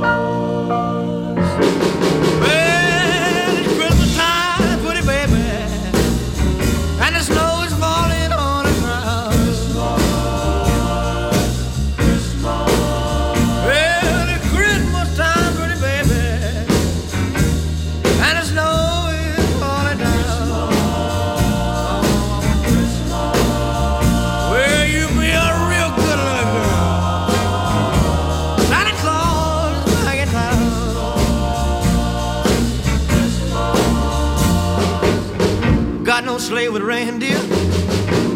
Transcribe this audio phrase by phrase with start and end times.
[36.60, 37.42] Sleigh with reindeer,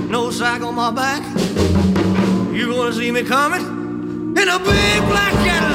[0.08, 1.22] no sack on my back.
[2.56, 5.73] You gonna see me coming in a big black Cadillac.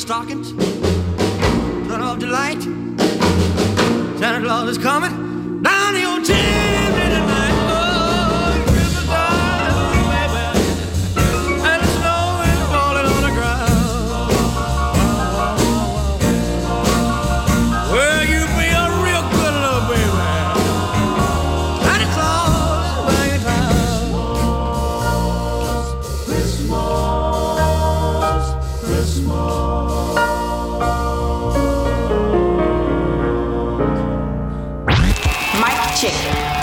[0.00, 0.39] stocking?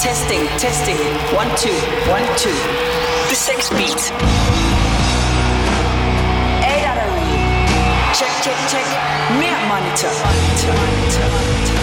[0.08, 0.98] Testing, testing.
[1.42, 1.78] One, two,
[2.16, 2.58] one, two.
[3.30, 4.02] B6 Beat.
[6.64, 7.38] Er derude?
[8.18, 8.88] Check, check, check.
[9.42, 10.12] Mere monitor.
[10.24, 11.80] monitor, monitor, monitor.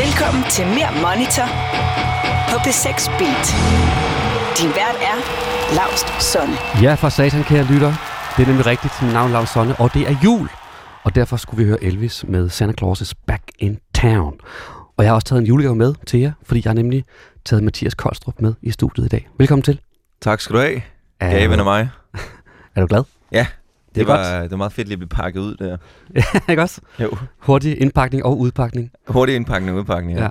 [0.00, 1.48] Velkommen til Mere Monitor
[2.50, 3.46] på B6 Beat.
[4.58, 5.18] Din vært er
[5.76, 6.56] Lars Sonne.
[6.82, 7.92] Ja, for satan, kære lytter.
[8.36, 9.02] Det er nemlig rigtigt.
[9.02, 10.48] Mit navn Lars Sonne, og det er jul.
[11.04, 14.34] Og derfor skulle vi høre Elvis med Santa Claus' Back in Town.
[14.98, 17.04] Og jeg har også taget en julegave med til jer, fordi jeg har nemlig
[17.44, 19.28] taget Mathias Koldstrup med i studiet i dag.
[19.38, 19.80] Velkommen til.
[20.20, 20.82] Tak skal du have.
[21.20, 21.88] Er, Gaven af mig.
[22.76, 23.02] er du glad?
[23.32, 23.46] Ja,
[23.88, 24.42] det, Det var, godt.
[24.42, 25.76] det var meget fedt lige at blive pakket ud der.
[26.14, 26.80] Ja, ikke også?
[27.00, 27.10] Jo.
[27.38, 28.90] Hurtig indpakning og udpakning.
[29.08, 30.18] Hurtig indpakning og udpakning.
[30.18, 30.28] Ja.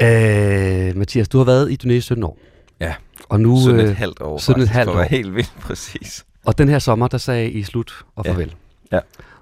[0.00, 0.88] ja.
[0.88, 2.38] Øh, Mathias, du har været i Tunesien i 17 år.
[2.80, 2.94] Ja.
[3.28, 4.38] Og nu, Sådan et øh, halvt år.
[4.38, 5.10] sådan et faktisk, halvt for at være år.
[5.10, 6.24] helt vildt præcis.
[6.44, 8.30] og den her sommer, der sagde I slut og Ja.
[8.30, 8.54] farvel.
[8.92, 8.98] Ja.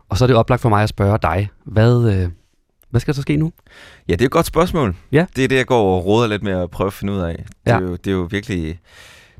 [0.09, 2.29] Og så er det oplagt for mig at spørge dig, hvad, øh,
[2.91, 3.53] hvad skal der så ske nu?
[4.09, 4.97] Ja, det er et godt spørgsmål.
[5.13, 5.27] Ja.
[5.37, 7.35] Det er det, jeg går og råder lidt med at prøve at finde ud af.
[7.37, 7.77] Det, Ja.
[7.77, 8.79] er, jo, det er jo virkelig,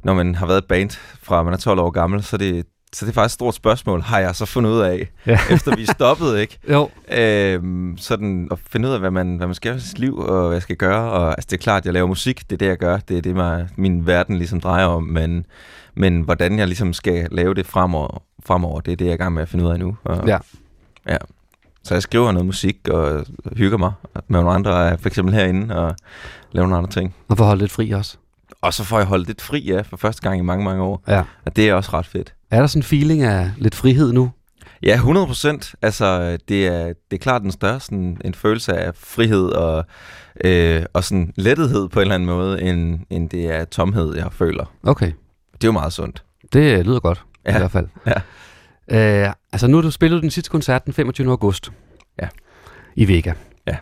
[0.05, 0.91] når man har været et band
[1.23, 4.01] fra man er 12 år gammel, så det, så det er faktisk et stort spørgsmål,
[4.03, 5.39] har jeg så fundet ud af, Ja.
[5.55, 6.59] efter vi stoppede, ikke?
[6.73, 10.17] Jo, Øhm, sådan at finde ud af, hvad man, hvad man skal i sit liv,
[10.19, 11.11] og hvad jeg skal gøre.
[11.13, 12.97] Og altså, det er klart, jeg laver musik, det er det, jeg gør.
[12.99, 15.03] Det er det, mig, min verden ligesom drejer om.
[15.03, 15.47] Men,
[15.95, 19.19] men hvordan jeg ligesom skal lave det fremover, fremover, det er det, jeg er i
[19.19, 19.97] gang med at finde ud af nu.
[20.05, 20.39] Og, Ja.
[21.09, 21.17] ja.
[21.89, 23.25] Så jeg skriver noget musik og
[23.57, 25.95] hygger mig med nogle andre, for eksempel herinde, og
[26.53, 27.15] laver nogle andre ting.
[27.29, 28.17] og for at holde lidt fri også.
[28.63, 31.03] Og så får jeg holdt lidt fri, ja, for første gang i mange, mange år.
[31.09, 31.23] Ja.
[31.47, 32.35] Og det er også ret fedt.
[32.51, 34.31] Er der sådan en feeling af lidt frihed nu?
[34.83, 35.75] Ja, 100 procent.
[35.83, 39.85] Altså, det er, det er klart den største sådan, en følelse af frihed og,
[40.45, 44.33] øh, og sådan lettethed på en eller anden måde, end, end det er tomhed, jeg
[44.33, 44.65] føler.
[44.83, 45.13] Okay,
[45.53, 46.23] Det er jo meget sundt.
[46.53, 47.55] det lyder godt ja.
[47.55, 47.87] i hvert fald.
[48.07, 48.13] Ja.
[48.91, 51.31] Øh, altså nu har du spillet den sidste koncert den 25.
[51.31, 51.73] august.
[52.23, 52.29] Ja.
[52.95, 53.33] I Vega.
[53.67, 53.77] Ja.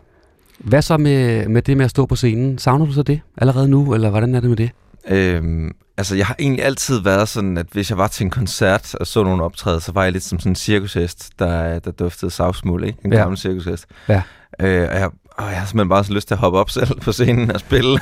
[0.59, 2.59] Hvad så med, med det med at stå på scenen?
[2.59, 4.71] Savner du så det allerede nu, eller hvordan er det med det?
[5.09, 8.95] Øhm, altså, jeg har egentlig altid været sådan, at hvis jeg var til en koncert
[8.95, 12.31] og så nogen optræde, så var jeg lidt som sådan en cirkushest, der, der duftede
[12.31, 12.99] savsmuld, ikke?
[13.05, 13.19] En ja.
[13.19, 13.87] gammel cirkushest.
[14.09, 14.23] Ja.
[14.61, 17.01] Øh, og jeg, og jeg har simpelthen bare så lyst til at hoppe op selv
[17.01, 18.01] på scenen og spille.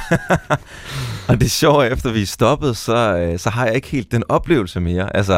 [1.28, 4.22] og det sjovt, efter vi er stoppet, så, øh, så har jeg ikke helt den
[4.28, 5.16] oplevelse mere.
[5.16, 5.36] Altså,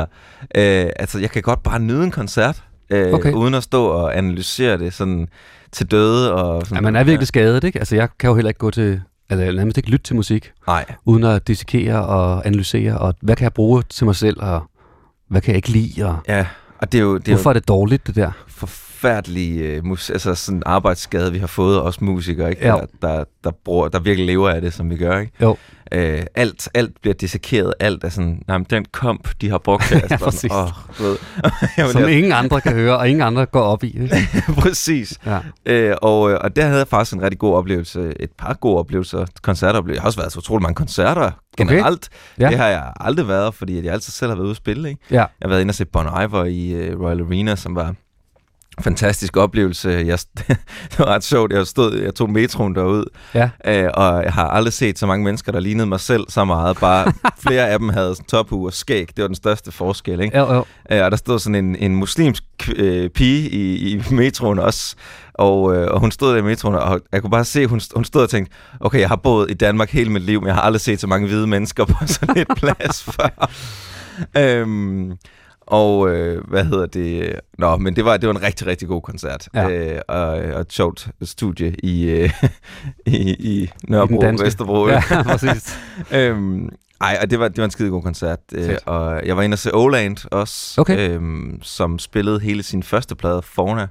[0.54, 3.32] øh, altså jeg kan godt bare nyde en koncert, øh, Okay.
[3.32, 5.28] uden at stå og analysere det sådan
[5.72, 6.32] til døde.
[6.34, 7.78] Og sådan, Ja, man er virkelig skadet, ikke?
[7.78, 9.00] Altså jeg kan jo heller ikke gå til,
[9.30, 13.44] eller nærmest ikke lytte til musik, Nej, uden at dissekere og analysere, og hvad kan
[13.44, 14.62] jeg bruge til mig selv, og
[15.28, 16.46] hvad kan jeg ikke lide, og Ja,
[16.78, 18.30] og det er jo, det er hvorfor er det dårligt, det der?
[18.48, 22.66] forfærdelig øh, mus- altså sådan arbejdsskade, vi har fået, os musikere, ikke?
[22.66, 22.72] Ja.
[22.72, 25.18] Der, der, der, bruger, der virkelig lever af det, som vi gør.
[25.18, 25.32] Ikke?
[25.40, 25.56] Jo.
[25.92, 29.86] Øh, alt, alt bliver dissekeret, alt er sådan, nej, men den komp, de har brugt
[29.90, 30.02] det.
[30.10, 30.50] Ja, præcis.
[30.52, 30.68] Åh,
[30.98, 31.16] du ved.
[31.78, 33.98] Jamen, Som jeg- ingen andre kan høre, og ingen andre går op i.
[34.60, 35.18] Præcis.
[35.26, 35.38] Ja.
[35.66, 38.12] Øh, og, øh, og der havde jeg faktisk en rigtig god oplevelse.
[38.20, 39.26] Et par gode oplevelser.
[39.42, 39.98] Koncertoplevelser.
[39.98, 42.08] Jeg har også været så utrolig mange koncerter generelt.
[42.40, 42.48] Ja.
[42.48, 44.88] Det har jeg aldrig været, fordi jeg altid selv har været ude at spille.
[44.88, 45.00] Ikke?
[45.10, 45.16] Ja.
[45.16, 47.94] Jeg har været inde og se Bon Iver i uh, Royal Arena, som var
[48.80, 49.88] fantastisk oplevelse.
[50.06, 50.18] Jeg,
[50.90, 51.52] det var ret sjovt.
[51.52, 53.50] Jeg, stod, jeg tog metroen derud, Ja.
[53.66, 56.76] øh, og jeg har aldrig set så mange mennesker, der lignede mig selv så meget.
[56.78, 57.12] Bare
[57.46, 59.08] flere af dem havde tophue og skæg.
[59.16, 60.20] Det var den største forskel.
[60.20, 60.38] Ikke?
[60.38, 60.64] Jo, jo.
[60.92, 62.42] Øh, og der stod sådan en, en muslimsk
[62.76, 64.96] øh, pige i, i metroen også,
[65.34, 68.04] og, øh, og hun stod der i metroen, og jeg kunne bare se, hun, hun
[68.04, 70.62] stod og tænkte, okay, jeg har boet i Danmark hele mit liv, men jeg har
[70.62, 73.48] aldrig set så mange hvide mennesker på sådan et plads før.
[74.38, 75.12] øhm,
[75.66, 77.40] og hvad hvad hedder det?
[77.58, 79.48] Nå, men det var, det var en rigtig, rigtig god koncert.
[79.54, 79.70] Ja.
[79.70, 82.30] Øh, og, og et sjovt studie i, øh,
[83.06, 84.44] i, i Nørrebro, danske.
[84.46, 84.88] Vesterbro.
[84.88, 85.78] Ja, præcis.
[86.14, 86.68] øhm,
[87.00, 88.38] ej, og det var, det var en skide god koncert.
[88.54, 91.10] Øh, og jeg var inde og se Oland også, Okay.
[91.10, 93.86] øhm, som spillede hele sin første plade, Fauna.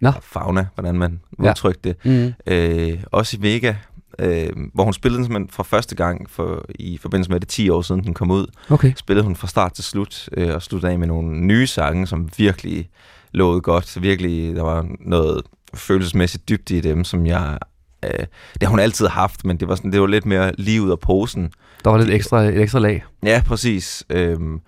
[0.00, 0.12] Nå.
[0.22, 1.50] Fauna, hvordan man Ja.
[1.50, 1.96] udtrykte det.
[2.04, 2.32] Mm.
[2.52, 3.74] Øh, også i Vega,
[4.18, 7.48] øh, hvor hun spillede den simpelthen fra første gang for, i forbindelse med, at det
[7.48, 8.46] er 10 år siden, den kom ud.
[8.70, 8.92] Okay.
[8.96, 12.28] Spillede hun fra start til slut, øh, og sluttede af med nogle nye sange, som
[12.36, 12.88] virkelig
[13.32, 13.88] låede godt.
[13.88, 15.42] Så virkelig, der var noget
[15.74, 17.58] følelsesmæssigt dybt i dem, som jeg...
[18.04, 20.82] Øh, det har hun altid haft, men det var, sådan, det var lidt mere lige
[20.82, 21.52] ud af posen.
[21.84, 23.04] Der var lidt ekstra, et ekstra lag.
[23.22, 24.04] Ja, præcis.
[24.10, 24.60] Øhm,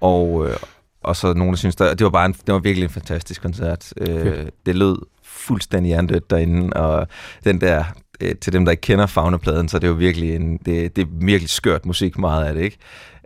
[0.00, 0.56] og, øh,
[1.04, 3.42] og så nogen, der synes, der, det var bare en, det var virkelig en fantastisk
[3.42, 3.92] koncert.
[3.96, 7.08] Øh, det lød fuldstændig hjernedødt derinde, og
[7.44, 7.84] den der,
[8.20, 11.02] øh, til dem, der ikke kender Fagnepladen, så er det jo virkelig en, det, det
[11.02, 12.76] er virkelig skørt musik, meget af det, ikke?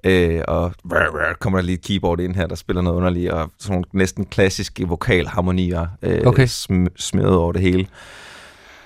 [0.07, 3.51] Øh, og rrr, kommer der lige et keyboard ind her, der spiller noget underligt, og
[3.59, 6.47] sådan nogle næsten klassiske vokalharmonier øh, Okay.
[6.47, 7.87] sm- smedet over det hele.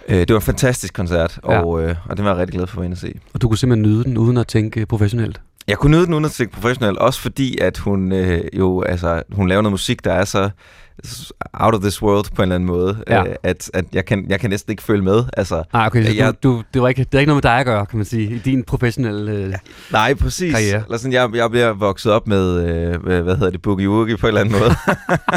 [0.08, 1.60] Øh, det var en fantastisk koncert, Ja.
[1.62, 3.14] og, øh, og det var jeg rigtig glad for at være inde at se.
[3.34, 5.40] Og du kunne simpelthen nyde den, uden at tænke professionelt.
[5.68, 9.22] Jeg kunne nyde den uden at tænke professionelt, også fordi, at hun øh, jo, altså,
[9.32, 10.50] hun laver noget musik, der er så
[11.52, 13.24] out of this world på en eller anden måde, Ja.
[13.28, 15.24] øh, at, at jeg, kan, jeg kan næsten ikke følge med.
[15.36, 17.50] Altså, Ah, okay, så Jeg- du, du, det, var ikke, det er ikke noget med
[17.50, 19.32] dig at gøre, kan man sige, i din professionelle...
[19.32, 19.54] Øh,
[19.92, 20.52] nej, præcis.
[20.54, 20.82] Karriere.
[20.84, 24.16] Eller sådan, jeg, jeg bliver vokset op med, øh, hvad hvad hedder det, Boogie Woogie
[24.16, 24.70] på en eller anden måde.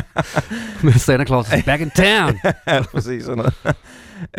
[0.84, 2.40] med Santa Claus is back in town.
[2.68, 3.54] ja, præcis sådan noget.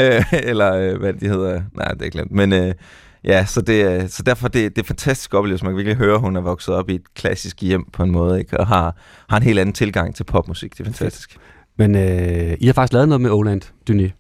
[0.01, 1.61] øh, eller øh, hvad de hedder.
[1.77, 2.31] Nej, det er glemt.
[2.33, 2.75] Men øh,
[3.25, 5.65] ja, så, det, er- så derfor det, det er fantastisk oplevelse.
[5.65, 8.11] Man kan virkelig høre, at hun er vokset op i et klassisk hjem på en
[8.11, 8.61] måde, ikke?
[8.61, 8.97] og har,
[9.29, 10.73] har en helt anden tilgang til popmusik.
[10.73, 11.37] Det er fantastisk.
[11.79, 14.11] Men øh, I har faktisk lavet noget med Oland, Dyny.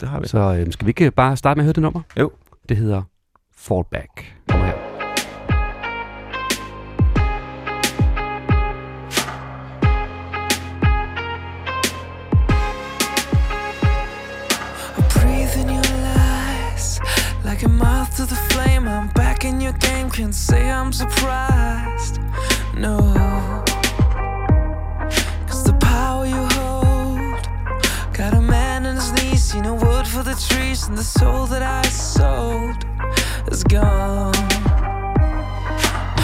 [0.00, 0.28] Det har vi.
[0.28, 2.00] Så øh, skal vi ikke bare starte med at høre det nummer?
[2.18, 2.30] Jo.
[2.68, 3.02] Det hedder
[3.56, 4.34] Fallback.
[4.48, 4.88] Kommer her.
[17.44, 17.97] like a moth
[20.18, 22.18] can't say I'm surprised.
[22.74, 22.98] No,
[25.46, 27.48] cause the power you hold
[28.12, 31.46] got a man on his knees, seen a wood for the trees, and the soul
[31.46, 32.84] that I sowed
[33.52, 34.34] is gone.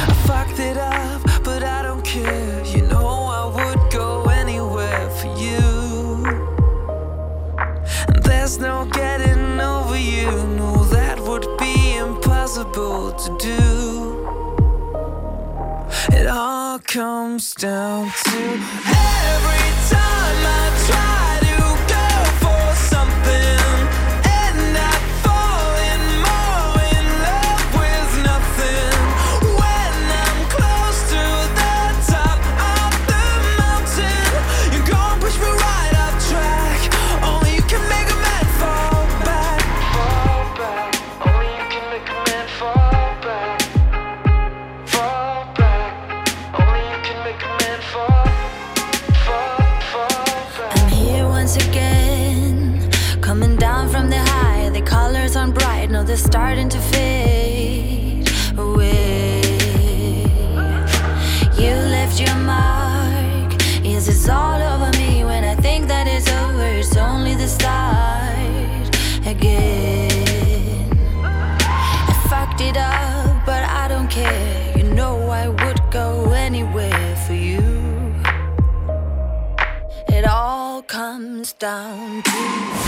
[0.03, 2.65] I fucked it up, but I don't care.
[2.65, 6.27] You know I would go anywhere for you.
[8.09, 10.33] And there's no getting over you.
[10.59, 13.74] No, that would be impossible to do.
[16.13, 21.24] It all comes down to every time I try
[56.15, 59.41] they're starting to fade away.
[61.59, 63.53] You left your mark.
[63.85, 66.67] Is this all over me when I think that it's over?
[66.67, 68.87] It's only the start
[69.27, 70.89] again.
[71.25, 74.79] I fucked it up, but I don't care.
[74.79, 77.61] You know I would go anywhere for you.
[80.07, 82.84] It all comes down to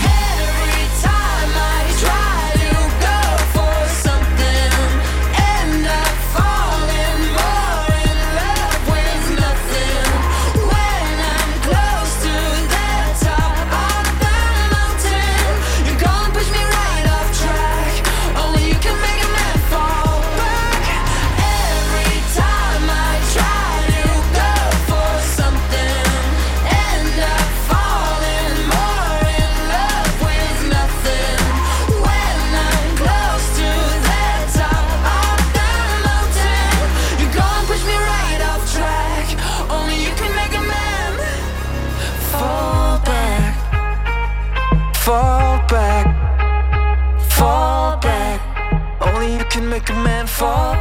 [50.37, 50.75] fall,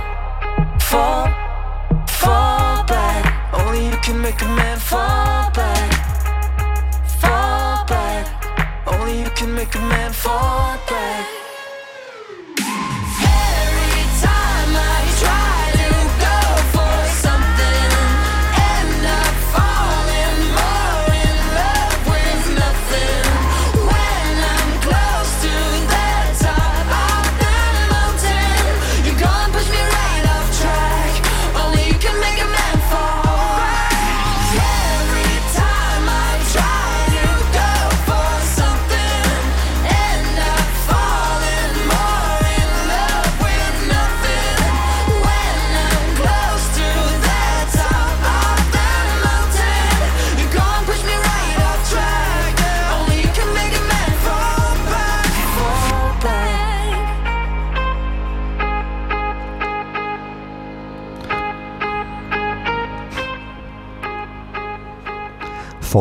[0.81, 1.27] fall,
[2.07, 3.55] fall back.
[3.55, 5.91] Only you can make a man fall back,
[7.21, 8.27] fall back.
[8.87, 11.46] Only you can make a man fall back.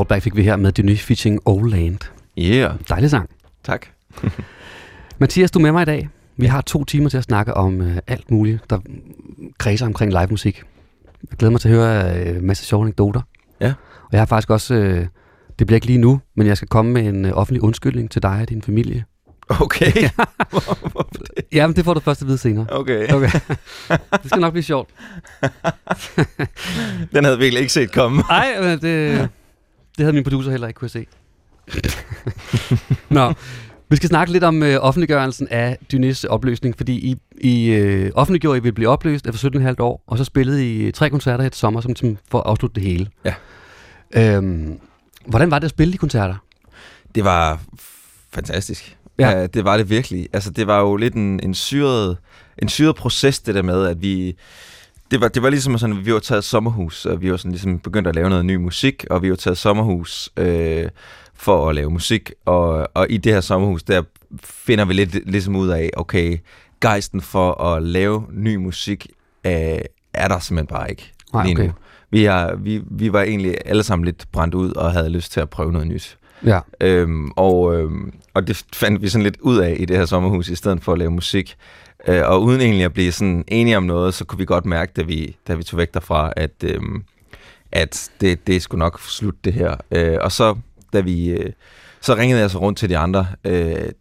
[0.06, 1.98] Fallback fik vi her med det nye featuring Old Land.
[2.38, 3.30] Yeah, Dejlig sang.
[3.64, 3.86] tak.
[5.20, 6.10] Mathias, du er med mig i dag.
[6.38, 8.80] Vi har to timer til at snakke om øh, alt muligt, der
[9.58, 10.64] kredser omkring live musik.
[11.30, 13.22] Jeg glæder mig til at høre øh, en masse sjove anekdoter.
[13.62, 13.74] Ja.
[14.04, 15.08] Og jeg har faktisk også, øh,
[15.60, 18.22] det bliver ikke lige nu, men jeg skal komme med en øh, offentlig undskyldning til
[18.24, 19.04] dig og din familie.
[19.50, 19.92] Okay.
[20.50, 21.46] Hvor- Hvorfor det?
[21.54, 22.66] Jamen, det får du først at vide senere.
[22.70, 23.14] Okay.
[23.14, 23.30] Okay.
[24.22, 24.90] det skal nok blive sjovt.
[27.14, 28.22] Den havde virkelig ikke set komme.
[28.30, 29.30] Nej, men det,
[29.98, 31.08] det havde min producer heller ikke kunne se.
[33.10, 33.34] Nå,
[33.90, 38.56] vi skal snakke lidt om øh, offentliggørelsen af Dynæs opløsning, fordi I, I øh, offentliggjorde,
[38.56, 41.50] at I ville blive opløst efter 17,5 år, og så spillede I tre koncerter her
[41.50, 43.08] til sommer, som, som for at afslutte det hele.
[43.26, 43.34] Ja.
[44.16, 44.80] Øhm,
[45.26, 46.36] hvordan var det at spille de koncerter?
[47.16, 47.60] Det var
[48.34, 48.98] fantastisk.
[49.20, 49.30] Ja.
[49.30, 49.48] Ja.
[49.48, 50.30] det var det virkelig.
[50.34, 52.18] Altså, det var jo lidt en, en, syret,
[52.58, 54.36] en syret proces, det der med, at vi...
[55.12, 57.52] Det var, det var ligesom sådan, at vi var taget sommerhus, og vi var sådan
[57.52, 60.90] ligesom begyndt at lave noget ny musik, og vi var taget sommerhus øh,
[61.34, 64.04] for at lave musik, og, og i det her sommerhus, der
[64.44, 66.38] finder vi lidt ligesom ud af, okay,
[66.82, 69.08] gejsten for at lave ny musik,
[69.46, 69.52] øh,
[70.14, 71.68] er der simpelthen bare ikke Nej, lige okay.
[71.68, 71.74] nu.
[72.10, 75.40] Vi, har, vi, vi var egentlig alle sammen lidt brændt ud, og havde lyst til
[75.40, 76.18] at prøve noget nyt.
[76.46, 76.60] Ja.
[76.82, 80.50] Øhm, og, øhm, og det fandt vi sådan lidt ud af i det her sommerhus,
[80.50, 81.56] i stedet for at lave musik.
[82.08, 84.92] Øh, og uden egentlig at blive sådan enige om noget, så kunne vi godt mærke,
[84.96, 87.04] da vi, da vi tog væk derfra, at, øhm,
[87.72, 89.76] at det, det skulle nok slutte det her.
[89.92, 90.56] Øh, og så,
[90.94, 91.52] da vi, øh,
[92.02, 93.94] så ringede jeg så rundt til de andre øh, et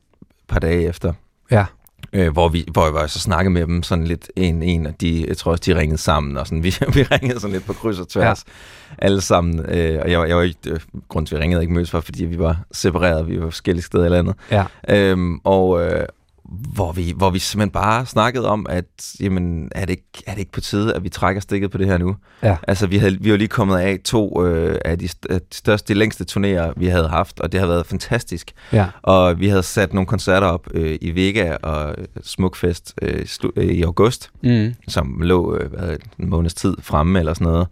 [0.49, 1.13] par dage efter,
[1.51, 1.65] Ja.
[2.13, 5.01] øh, hvor, vi, hvor jeg var så snakke med dem sådan lidt en en, og
[5.01, 7.73] de, jeg tror også, de ringede sammen, og sådan, vi, vi ringede sådan lidt på
[7.73, 9.07] kryds og tværs, ja.
[9.07, 11.63] alle sammen, øh, og jeg, var- jeg var ikke, øh, grund til, at vi ringede
[11.63, 14.65] ikke mødes for, fordi vi var separeret, vi var forskellige steder i landet, Ja.
[14.89, 16.07] øhm, og øh,
[16.45, 20.41] hvor, vi, hvor vi simpelthen bare snakkede om, at jamen, er, det ikke, er det
[20.41, 22.17] ikke på tide, at vi trækker stikket på det her nu?
[22.43, 22.57] Ja.
[22.69, 25.95] Altså, vi, havde, vi var lige kommet af to øh, af de, af de største,
[25.95, 28.53] de længste turnéer, vi havde haft, og det har været fantastisk.
[28.73, 28.87] Ja.
[29.03, 33.83] Og vi havde sat nogle koncerter op øh, i Vega og Smukfest øh, øh, i
[33.83, 34.75] august, Mm.
[34.89, 37.67] som lå øh, hvad, en måneds tid fremme eller sådan noget.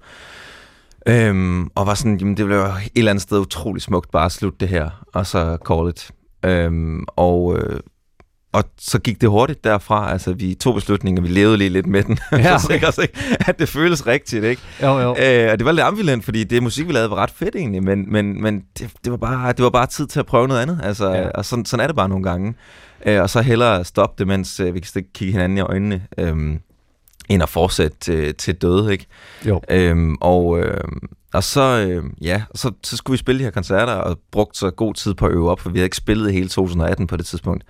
[1.07, 4.25] Øhm, og var sådan, jamen det blev jo et eller andet sted utrolig smukt bare
[4.25, 6.11] at slutte det her, og så call it.
[6.45, 7.81] Øhm, og, øh,
[8.53, 12.03] og så gik det hurtigt derfra, altså vi tog beslutninger, vi levede lige lidt med
[12.03, 12.51] den, Ja, okay.
[12.53, 13.09] for sikre sig,
[13.47, 14.63] at det føles rigtigt, ikke?
[14.83, 15.09] Jo, jo.
[15.23, 17.83] Øh, og det var lidt ambivalent, fordi det musik, vi lavede, var ret fedt egentlig,
[17.83, 20.61] men, men, men det, det, var bare, det var bare tid til at prøve noget
[20.63, 21.29] andet, altså, Ja.
[21.29, 22.55] og sådan, sådan er det bare nogle gange.
[23.07, 26.03] Øh, og så hellere stoppe det, mens øh, vi kan stikke- kigge hinanden i øjnene,
[26.19, 26.37] øh,
[27.29, 29.07] end at fortsætte til, til døde, ikke?
[29.47, 29.61] Jo.
[29.71, 30.81] Øhm, og, øh,
[31.35, 34.71] og så, øh, ja, så, så skulle vi spille de her koncerter, og brugte så
[34.71, 37.27] god tid på at øve op, for vi havde ikke spillet hele 2018 på det
[37.27, 37.65] tidspunkt.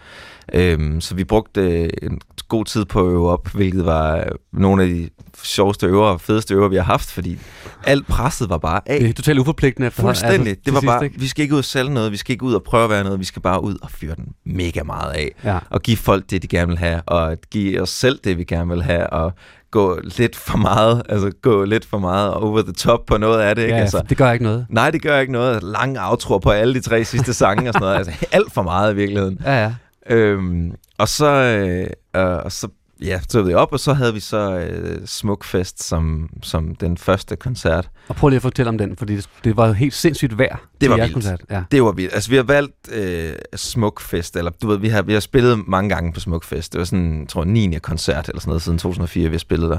[0.54, 4.24] Øhm, så vi brugte øh, en god tid på at øve op, hvilket var øh,
[4.52, 5.08] nogle af de
[5.42, 7.38] sjoveste øver og fedeste øver, vi har haft, fordi
[7.84, 9.00] alt presset var bare af.
[9.00, 9.90] Det er totalt uforpligtende.
[9.90, 10.48] Fuldstændig.
[10.48, 11.20] Altså, det var bare, ikke?
[11.20, 13.04] vi skal ikke ud og sælge noget, vi skal ikke ud og prøve at være
[13.04, 15.34] noget, vi skal bare ud og fyre den mega meget af.
[15.44, 15.58] Ja.
[15.70, 18.70] Og give folk det, de gerne vil have, og give os selv det, vi gerne
[18.70, 19.32] vil have, og
[19.70, 23.54] gå lidt for meget, altså gå lidt for meget over the top på noget af
[23.54, 23.74] det, ikke?
[23.74, 24.66] Ja, altså, det gør ikke noget.
[24.68, 25.62] Nej, det gør ikke noget.
[25.62, 27.96] Lange outro på alle de tre sidste sange og sådan noget.
[27.96, 29.38] Altså alt for meget i virkeligheden.
[29.44, 29.74] Ja, ja.
[30.10, 32.68] Øhm, og så, øh, og så
[33.02, 37.36] ja, så vi op, og så havde vi så øh, Smukfest som, som den første
[37.36, 37.90] koncert.
[38.08, 40.56] Og prøv lige at fortælle om den, fordi det, det var jo helt sindssygt vejr.
[40.80, 41.12] til var vildt.
[41.12, 41.40] Koncert.
[41.50, 41.62] Ja.
[41.70, 42.14] Det var vildt.
[42.14, 45.88] Altså, vi har valgt øh, Smukfest, eller du ved, vi har, vi har spillet mange
[45.90, 46.72] gange på Smukfest.
[46.72, 47.78] Det var sådan, jeg tror, 9.
[47.78, 49.78] koncert eller sådan noget, siden 2004, vi har spillet der.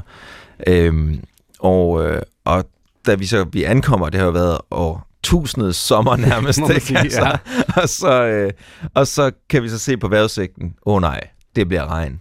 [0.67, 1.23] Øhm,
[1.59, 2.65] og, øh, og
[3.05, 6.85] da vi så vi ankommer, det har jo været år tusindets sommer nærmest, Må ikke?
[6.85, 7.81] sige, altså, ja.
[7.81, 8.51] og, så, øh,
[8.93, 12.19] og så kan vi så se på vejrudsigten, åh oh, nej, det bliver regn.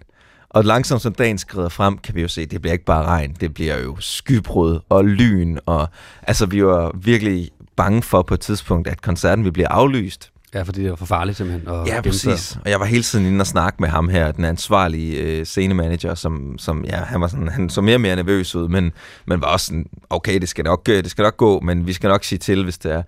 [0.51, 3.37] Og langsomt som dagen skrider frem, kan vi jo se, det bliver ikke bare regn,
[3.41, 5.59] det bliver jo skybrud og lyn.
[5.67, 5.89] Og,
[6.23, 10.32] altså, vi var virkelig bange for på et tidspunkt, at koncerten ville blive aflyst.
[10.55, 11.69] Ja, fordi det var for farligt simpelthen.
[11.69, 12.03] At Ja, gennemføre.
[12.03, 12.59] præcis.
[12.65, 16.15] Og jeg var hele tiden inde og snakke med ham her, den ansvarlige øh, scenemanager,
[16.15, 18.93] som, som ja, han var sådan, han så mere og mere nervøs ud, men,
[19.27, 21.93] men var også sådan, okay, det skal, nok, øh, det skal nok gå, men vi
[21.93, 23.03] skal nok sige til, hvis det er.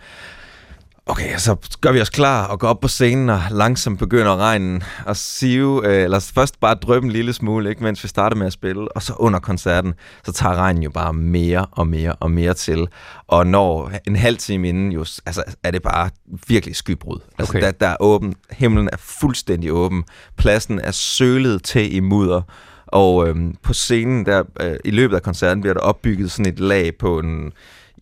[1.06, 4.82] Okay, så gør vi os klar og går op på scenen, og langsomt begynder regnen.
[5.06, 8.46] At sive, øh, eller først bare drøbe en lille smule, ikke, mens vi starter med
[8.46, 9.94] at spille, og så under koncerten,
[10.24, 12.88] så tager regnen jo bare mere og mere og mere til,
[13.28, 16.10] og når en halv time inden, jo, altså, er det bare
[16.48, 17.18] virkelig skybrud.
[17.38, 17.66] Altså, Okay.
[17.66, 20.04] der, der er åben, himlen er fuldstændig åben,
[20.36, 22.42] pladsen er sølet til i mudder,
[22.86, 26.60] og øhm, på scenen, der øh, i løbet af koncerten, bliver der opbygget sådan et
[26.60, 27.52] lag på en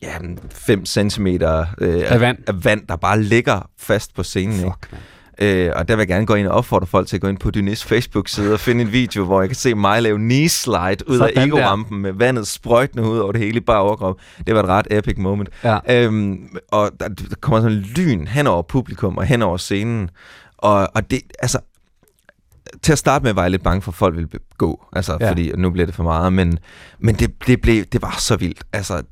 [0.02, 0.18] ja,
[0.50, 1.40] 5 cm øh,
[1.80, 2.38] Af vand.
[2.46, 4.56] af vand, der bare ligger fast på scenen.
[4.56, 4.70] Ikke?
[4.70, 5.00] Fuck, man.
[5.38, 7.38] Øh, og der vil jeg gerne gå ind og opfordre folk til at gå ind
[7.38, 11.08] på Dynis Facebook-side og finde en video, hvor jeg kan se mig lave knee slide
[11.08, 14.16] ud Sådan af ego-rampen med vandet sprøjtende ud over det hele bare overkrop.
[14.46, 15.48] Det var et ret epic moment.
[15.64, 15.78] Ja.
[15.88, 20.10] Øhm, og der, der kommer sådan en lyn hen over publikum og hen over scenen.
[20.58, 21.58] Og, og det, altså,
[22.82, 24.28] til at starte med var jeg lidt bange for, at folk ville
[24.58, 25.30] gå, altså, ja.
[25.30, 26.58] fordi nu bliver det for meget, men,
[26.98, 28.64] men det, det, blev, det var så vildt.
[28.72, 29.02] Altså,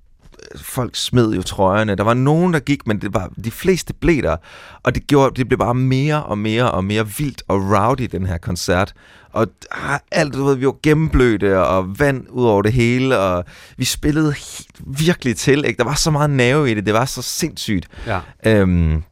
[0.56, 1.94] folk smed jo trøjerne.
[1.94, 4.36] Der var nogen, der gik, men det var, de fleste blev der.
[4.82, 8.26] Og det, gjorde, det blev bare mere og mere og mere vildt og rowdy, den
[8.26, 8.94] her koncert.
[9.32, 13.44] Og ah, alt, du ved, vi var gennemblødte, og vand ud over det hele, og
[13.76, 15.64] vi spillede helt, virkelig til.
[15.64, 15.78] Ikke?
[15.78, 17.88] Der var så meget nerve i det, det var så sindssygt.
[18.06, 18.20] Ja.
[18.46, 19.02] Øhm,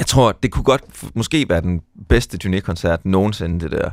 [0.00, 0.82] jeg tror, det kunne godt
[1.14, 3.90] måske være den bedste turnékoncert nogensinde, det der.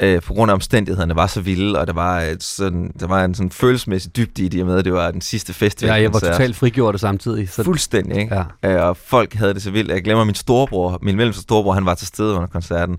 [0.00, 3.24] Øh, på grund af omstændighederne var så vilde, og der var, et sådan, der var
[3.24, 6.02] en sådan følelsesmæssig dybde i det, med, at det var den sidste ja, festivalkoncert.
[6.02, 7.48] jeg var totalt frigjort samtidig.
[7.48, 8.44] Så, Fuldstændig, ikke?
[8.62, 8.70] Ja.
[8.70, 9.90] Øh, og folk havde det så vildt.
[9.90, 12.96] Jeg glemmer min storebror, min mellemste storebror, han var til stede under koncerten.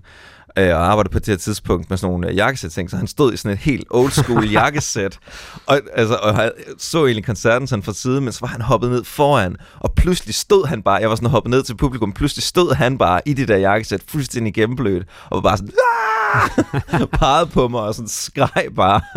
[0.58, 3.32] Øh, og arbejdede på det her tidspunkt med sådan nogle øh, jakkesæt-ting, så han stod
[3.32, 5.18] i sådan et helt old school jakkesæt.
[5.66, 8.90] Og, altså, og jeg så egentlig koncerten sådan fra side, men så var han hoppet
[8.90, 12.42] ned foran, og pludselig stod han bare, jeg var sådan hoppet ned til publikum, pludselig
[12.42, 15.72] stod han bare i det der jakkesæt, fuldstændig gennemblødt, og var bare sådan,
[16.34, 19.00] "Ah!" pegede på mig og sådan skreg bare.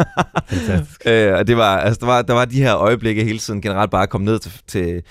[1.05, 3.91] Øh, og det var, altså, der, var, der var de her øjeblikke hele tiden generelt
[3.91, 5.01] bare at komme ned til, til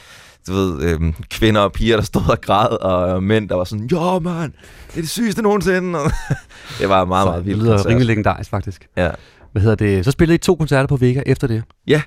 [0.46, 3.86] du ved, øhm, kvinder og piger, der stod og græd, og mænd, der var sådan,
[3.86, 4.52] jo mand,
[4.88, 5.98] det er det sygeste nogensinde.
[5.98, 6.10] Og
[6.80, 7.62] det var meget, meget det vildt.
[7.62, 7.90] lyder koncert.
[7.90, 8.88] rimelig legendarisk, faktisk.
[8.96, 9.10] Ja.
[9.52, 10.04] Hvad hedder det?
[10.04, 11.62] Så spillede I to koncerter på Vega efter det.
[11.86, 12.02] ja,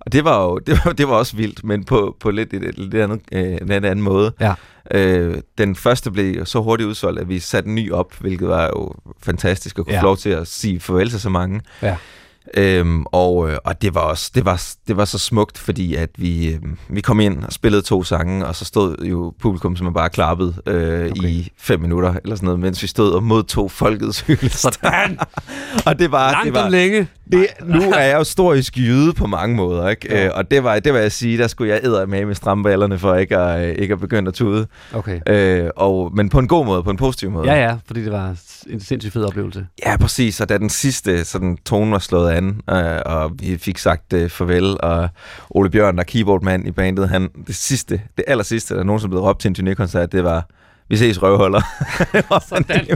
[0.00, 2.78] og det var jo det var, det var også vildt, men på, på lidt, et,
[2.78, 4.32] lidt andet, øh, en lidt anden måde.
[4.40, 4.54] Ja.
[4.90, 8.64] Øh, den første blev så hurtigt udsolgt, at vi satte en ny op, hvilket var
[8.66, 10.00] jo fantastisk at kunne ja.
[10.00, 11.60] få lov til at sige farvel til så mange.
[11.82, 11.96] Ja.
[12.56, 16.08] Øhm, og, øh, og det var også det var, det var så smukt, fordi at
[16.18, 19.86] vi, øh, vi kom ind og spillede to sange, og så stod jo publikum, som
[19.86, 21.28] er bare klappet øh, Okay.
[21.28, 24.58] i fem minutter eller sådan noget, mens vi stod og modtog folkets hyldest.
[24.58, 25.18] Sådan!
[25.86, 27.08] og det var, Langt det var længe.
[27.32, 30.08] det, nu er jeg jo storisk jyde på mange måder, ikke?
[30.10, 30.24] Ja.
[30.26, 32.98] Øh, og det var, det vil jeg sige, der skulle jeg æde med med stramballerne
[32.98, 34.66] for ikke at, øh, ikke at begynde at tude.
[34.94, 35.20] Okay.
[35.28, 37.52] Øh, og, men på en god måde, på en positiv måde.
[37.52, 38.34] Ja, ja, fordi det var
[38.70, 39.66] en sindssygt fed oplevelse.
[39.86, 40.40] Ja, præcis.
[40.40, 44.30] Og da den sidste sådan, tone var slået an, øh, og vi fik sagt øh,
[44.30, 45.08] farvel, og
[45.50, 49.10] Ole Bjørn, der er keyboardmand i bandet, han, det sidste, det aller sidste, der nogensinde
[49.10, 50.46] blev råbt til en turnékoncert, det var,
[50.88, 51.60] vi ses røvholder.
[52.48, 52.86] Sådan.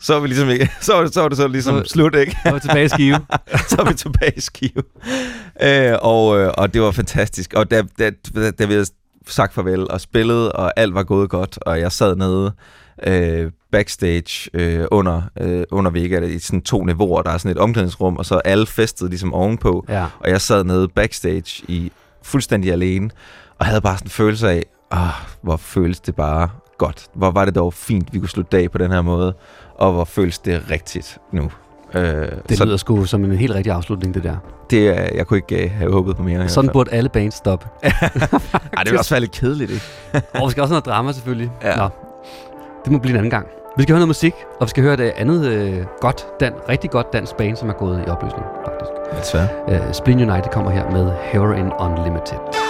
[0.00, 2.14] så var vi ligesom ikke, så var det så, var det så ligesom Så- slut,
[2.14, 2.36] ikke?
[2.44, 3.18] Jeg var tilbage i skive.
[3.68, 4.82] så er vi tilbage i Skive.
[5.62, 7.54] Øh, og, øh, og det var fantastisk.
[7.54, 8.86] Og da, da, da, da vi havde
[9.26, 12.52] sagt farvel og spillet, og alt var gået godt, og jeg sad nede
[13.06, 17.22] øh, backstage øh, under, øh, under Vega i sådan to niveauer.
[17.22, 19.84] Der er sådan et omklædningsrum, og så alle festet ligesom ovenpå.
[19.88, 20.06] Ja.
[20.20, 23.10] Og jeg sad nede backstage i fuldstændig alene,
[23.58, 25.08] og havde bare sådan en følelse af, ah,
[25.42, 27.06] hvor føles det bare godt.
[27.14, 29.34] Hvor var det dog fint, vi kunne slutte dag på den her måde,
[29.74, 31.50] og hvor føles det rigtigt nu.
[31.94, 32.02] Øh,
[32.48, 34.36] Det så lyder sgu som en helt rigtig afslutning, det der.
[34.70, 36.48] det, er- jeg kunne ikke øh, have håbet på mere.
[36.48, 37.66] Sådan burde alle bands stoppe.
[37.82, 39.84] Ej, det vil også være lidt kedeligt, ikke?
[40.34, 41.50] Og vi skal også have noget drama, selvfølgelig.
[41.62, 41.76] Ja.
[41.76, 41.88] Nå,
[42.84, 43.46] det må blive en anden gang.
[43.76, 46.90] Vi skal høre noget musik, og vi skal høre det andet øh, godt, dan, rigtig
[46.90, 48.90] godt dansk band, som er gået i opløsning, faktisk.
[49.20, 49.48] Desværre.
[49.68, 52.61] Uh, Spleen United kommer her med Heroin Unlimited.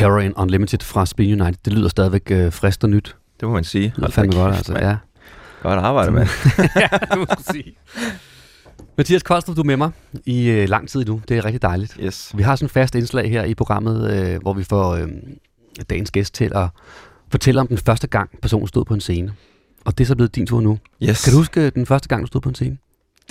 [0.00, 1.58] Heroin Unlimited fra Spin United.
[1.64, 3.16] Det lyder stadigvæk øh, frisk og nyt.
[3.40, 3.84] Det må man sige.
[3.84, 4.72] Det Hold da fandme godt, altså.
[4.72, 4.84] mand.
[4.84, 4.96] Ja.
[5.62, 6.28] Godt arbejde, mand.
[6.76, 7.74] ja, det må du sige.
[8.98, 9.90] Mathias Koldstrup, du er med mig
[10.26, 11.22] i øh, lang tid nu.
[11.28, 11.96] Det er rigtig dejligt.
[12.00, 12.32] Yes.
[12.36, 15.08] Vi har sådan en fast indslag her i programmet, øh, hvor vi får øh,
[15.90, 16.68] dagens gæst til at
[17.30, 19.32] fortælle om den første gang, personen stod på en scene.
[19.84, 20.78] Og det er så blevet din tur nu.
[21.02, 21.24] yes.
[21.24, 22.78] Kan du huske øh, den første gang, du stod på en scene?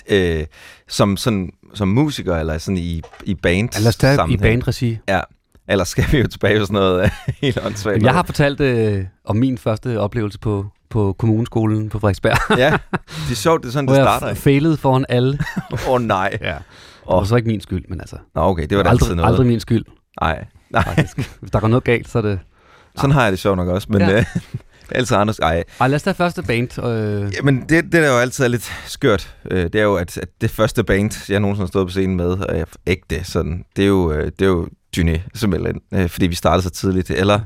[0.10, 0.46] Øh,
[0.88, 4.98] som, sådan, som musiker, eller sådan i, i band Ja, lad os tage i bandregi.
[5.08, 5.22] Ja.
[5.70, 8.04] Ellers skal vi jo tilbage til sådan noget helt åndssvagt.
[8.04, 12.72] Jeg har fortalt øh, om min første oplevelse på, på kommuneskolen på Frederiksberg, Ja,
[13.26, 14.30] det er sjovt, det er sådan, det jeg starter.
[14.30, 14.42] ikke?
[14.42, 15.40] failede foran alle.
[15.74, 16.38] Åh oh, nej.
[16.42, 16.56] Ja.
[17.06, 19.30] Og så ikke min skyld, men altså, Nå, okay, det var da aldrig, altid noget.
[19.30, 19.86] aldrig min skyld,
[20.22, 20.84] Nej, nej.
[20.84, 21.32] faktisk.
[21.40, 22.40] Hvis der går noget galt, så er det...
[22.96, 24.08] Sådan har jeg det sjovt nok også, men Ja.
[24.08, 24.18] det
[24.90, 25.40] er altid andres.
[25.40, 26.84] Ej, Ej, lad os tage første band.
[26.86, 30.18] Øh, Jamen, det, det der jo altid er lidt skørt, øh, det er jo, at,
[30.18, 33.66] at det første band, jeg nogensinde har stået på scenen med, og jeg ægte, sådan,
[33.76, 37.10] det er jo, øh, det er jo Dyné, simpelthen, øh, fordi vi startede så tidligt,
[37.12, 37.40] eller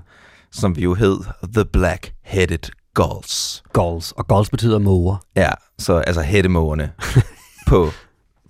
[0.51, 1.17] som vi jo hed,
[1.53, 3.63] The Black-Headed Gulls.
[3.73, 4.11] goals.
[4.11, 5.15] Og goals betyder måger.
[5.35, 6.91] Ja, så altså hættemågerne
[7.69, 7.89] på,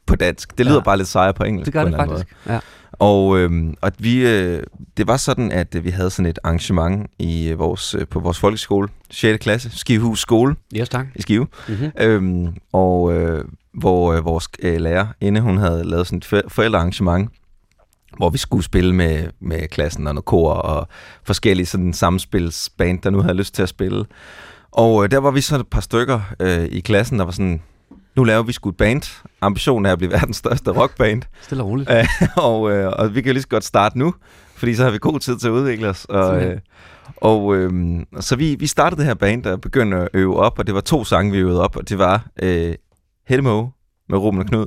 [0.05, 0.57] på dansk.
[0.57, 0.81] Det lyder Ja.
[0.83, 1.65] bare lidt sejere på engelsk.
[1.65, 2.35] Det gør det faktisk.
[2.47, 2.59] Ja.
[2.93, 4.63] Og, øhm, og vi, øh,
[4.97, 8.19] det var sådan, at øh, vi havde sådan et arrangement i øh, vores, øh, på
[8.19, 9.43] vores folkeskole, 6.
[9.43, 11.05] klasse, Skivehus Skole Yes, tak.
[11.15, 11.47] i Skive.
[11.67, 11.91] Mm-hmm.
[11.99, 16.41] Øhm, og øh, hvor øh, vores øh, lærer inde, hun havde lavet sådan et for-
[16.47, 17.29] forældrearrangement,
[18.17, 20.87] hvor vi skulle spille med, med klassen og noget kor og
[21.23, 24.05] forskellige sådan samspilsband, der nu havde lyst til at spille.
[24.71, 27.61] Og øh, der var vi så et par stykker øh, i klassen, der var sådan,
[28.15, 29.23] nu laver vi sgu et band.
[29.41, 31.21] Ambitionen er at blive verdens største rockband.
[31.41, 31.89] Stille og roligt.
[31.91, 32.05] Øh,
[32.37, 34.13] og, øh, og vi kan jo lige så godt starte nu,
[34.55, 36.05] fordi så har vi god tid til at udvikle os.
[36.05, 36.59] Og, øh,
[37.17, 40.67] og øh, så vi, vi startede det her band og begyndte at øve op, og
[40.67, 42.75] det var to sange, vi øvede op, og det var øh,
[43.27, 43.67] Hedemo
[44.09, 44.65] med Ruben og Knud,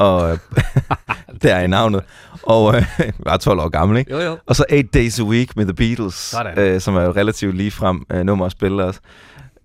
[0.00, 0.38] og øh,
[1.42, 2.02] der er i navnet,
[2.42, 2.84] og øh,
[3.18, 4.12] var 12 år gammel, ikke?
[4.12, 4.38] Jo, jo.
[4.46, 6.58] Og så Eight Days a Week med The Beatles, Sådan.
[6.58, 9.00] øh, som er jo relativt ligefrem øh, nummer at spille også.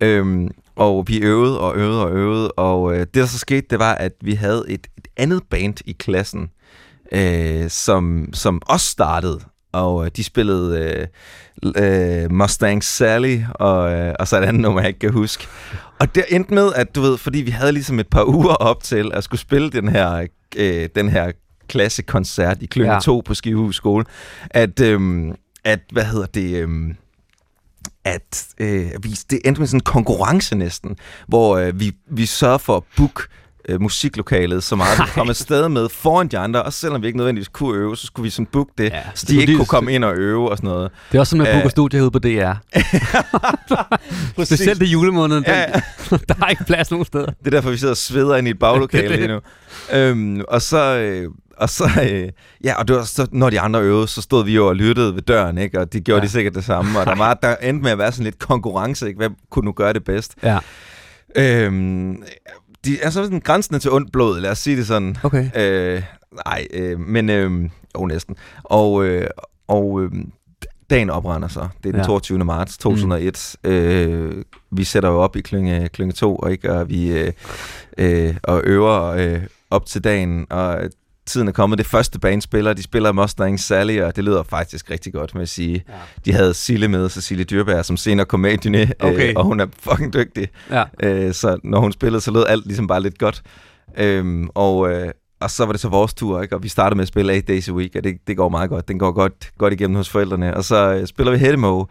[0.00, 3.78] Øhm, og vi øvede og øvede og øvede, og øh, det der så skete, det
[3.78, 6.50] var, at vi havde et, et andet band i klassen,
[7.12, 9.40] øh, som, som også startede,
[9.72, 11.06] og øh, de spillede øh,
[11.76, 15.46] øh, Mustang Sally, og, øh, og så et andet nummer, jeg ikke kan huske.
[15.98, 18.82] Og det endte med, at du ved, fordi vi havde ligesom et par uger op
[18.82, 21.32] til at skulle spille den her, øh, den her
[21.68, 22.94] klassekoncert i Klynge Ja.
[22.94, 23.00] ja.
[23.00, 24.04] 2 på Skivehus Skole,
[24.50, 26.56] at, øhm, at hvad hedder det...
[26.56, 26.96] Øhm,
[28.04, 30.96] at øh, vi, det endte med sådan en konkurrence næsten,
[31.28, 33.28] hvor øh, vi, vi sørger for at book
[33.68, 37.06] øh, musiklokalet så meget, at vi kom afsted med foran de andre, og selvom vi
[37.06, 39.40] ikke nødvendigvis kunne øve, så skulle vi sådan booke det, Ja, så det de kunne
[39.40, 40.90] ikke de- kunne komme ind og øve og sådan noget.
[41.12, 42.52] Det er også som at booke studie herude på DR.
[44.44, 45.44] Specielt i julemåneden.
[45.44, 45.66] Den, Ja,
[46.28, 47.26] der er ikke plads nogen steder.
[47.26, 49.40] Det er derfor, vi sidder og sveder ind i et baglokale lige nu.
[49.92, 50.96] Øhm, og så...
[50.98, 52.28] Øh, og så, øh,
[52.64, 55.14] ja, og det var så, når de andre øvede, så stod vi jo og lyttede
[55.14, 55.80] ved døren, ikke?
[55.80, 56.26] Og de gjorde ja.
[56.26, 56.98] de sikkert det samme.
[57.00, 59.16] Og der, var, der endte med at være sådan lidt konkurrence, ikke?
[59.18, 60.34] Hvem kunne nu gøre det bedst?
[60.42, 60.58] Ja,
[61.36, 62.22] Øhm,
[62.86, 65.16] de er så sådan grænsende til ondt blod, lad os sige det sådan.
[65.22, 65.50] okay.
[65.56, 66.02] Øh,
[66.46, 68.36] nej, øh, men øh, oh, næsten.
[68.62, 69.26] Og, øh,
[69.68, 70.10] og øh,
[70.90, 71.68] dagen oprender så.
[71.82, 72.06] Det er den ja.
[72.06, 72.38] 22.
[72.38, 73.56] marts 2001.
[73.64, 73.70] Mm.
[73.70, 77.32] Øh, vi sætter jo op i klynge, klynge 2, og, ikke, og vi øh,
[77.98, 80.90] øh, og øver øh, op til dagen, og
[81.26, 81.78] tiden er kommet.
[81.78, 85.42] Det første band spiller, de spiller Mustang Sally, og det lyder faktisk rigtig godt med
[85.42, 85.84] at sige.
[85.88, 85.92] Ja.
[86.24, 89.28] De havde Sille med, Cecilie Dyrberg, som senere kom med i Dyné, Okay.
[89.28, 90.48] øh, og hun er fucking dygtig.
[90.70, 90.84] Ja.
[91.02, 93.42] Øh, så når hun spillede, så lød alt ligesom bare lidt godt.
[93.98, 95.08] Øhm, og, øh,
[95.40, 96.56] og så var det så vores tur, ikke?
[96.56, 98.70] og vi startede med at spille 8 Days a Week, og det, det går meget
[98.70, 98.88] godt.
[98.88, 100.56] Den går godt, godt igennem hos forældrene.
[100.56, 101.84] Og så øh, spiller vi Hedemo.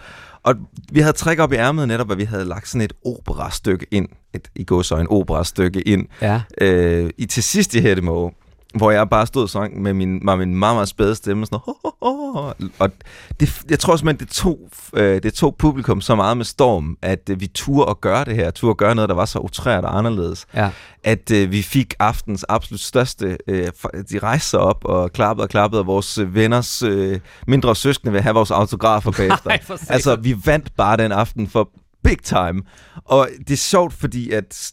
[0.43, 0.55] Og
[0.91, 4.07] vi havde træk op i ærmet netop, at vi havde lagt sådan et operastykke ind,
[4.33, 6.41] et i gåsøjne operastykke ind, Ja.
[6.61, 8.29] øh, i, til sidst i Hedemo,
[8.75, 11.45] hvor jeg bare stod og sang med min, med min meget, meget spæde stemme.
[11.45, 12.51] Sådan, ho, ho, ho.
[12.79, 12.91] Og
[13.39, 14.59] det, jeg tror simpelthen, det tog,
[14.93, 18.35] øh, det tog publikum så meget med storm, at øh, vi turde at gøre det
[18.35, 20.69] her, turde at gøre noget, der var så utrært og anderledes, Ja.
[21.03, 23.37] at øh, vi fik aftens absolut største.
[23.47, 23.67] Øh,
[24.11, 28.11] de rejste sig op og klappede og klappede, og vores øh, venners øh, mindre søskende
[28.11, 29.49] vil have vores autografer bagefter.
[29.49, 29.59] Nej,
[29.89, 31.69] altså, vi vandt bare den aften for
[32.03, 32.61] big time.
[33.05, 34.71] Og det er sjovt, fordi at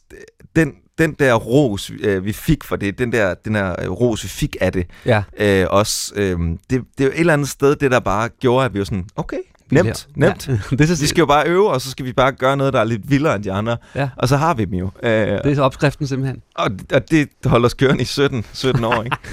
[0.57, 4.25] den, den der ros, øh, vi fik for det, den der, den der øh, ros,
[4.25, 5.23] vi fik af det, Ja.
[5.39, 8.65] øh, også, øh, det, det er jo et eller andet sted, det der bare gjorde,
[8.65, 9.37] at vi var sådan, okay,
[9.73, 10.49] nemt, nemt.
[10.49, 10.53] Ja.
[10.77, 12.73] det, er så, Vi skal jo bare øve, og så skal vi bare gøre noget,
[12.73, 13.77] der er lidt vildere end de andre.
[13.95, 14.09] Ja.
[14.17, 14.91] Og så har vi dem jo.
[15.03, 16.43] Øh, det er så opskriften simpelthen.
[16.55, 19.17] og, og det holder os kørende i 17, 17 år, ikke?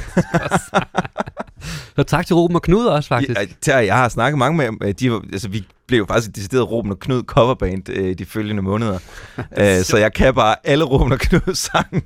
[1.96, 3.40] Så tak til Ruben og Knud også, faktisk.
[3.40, 4.94] Jeg, jeg, jeg har snakket mange med dem.
[4.96, 8.26] De, var- altså, vi blev jo faktisk et decideret Ruben og Knud coverband øh, de
[8.26, 9.00] følgende måneder.
[9.60, 12.02] øh, så jeg kan bare alle Ruben og Knud sange.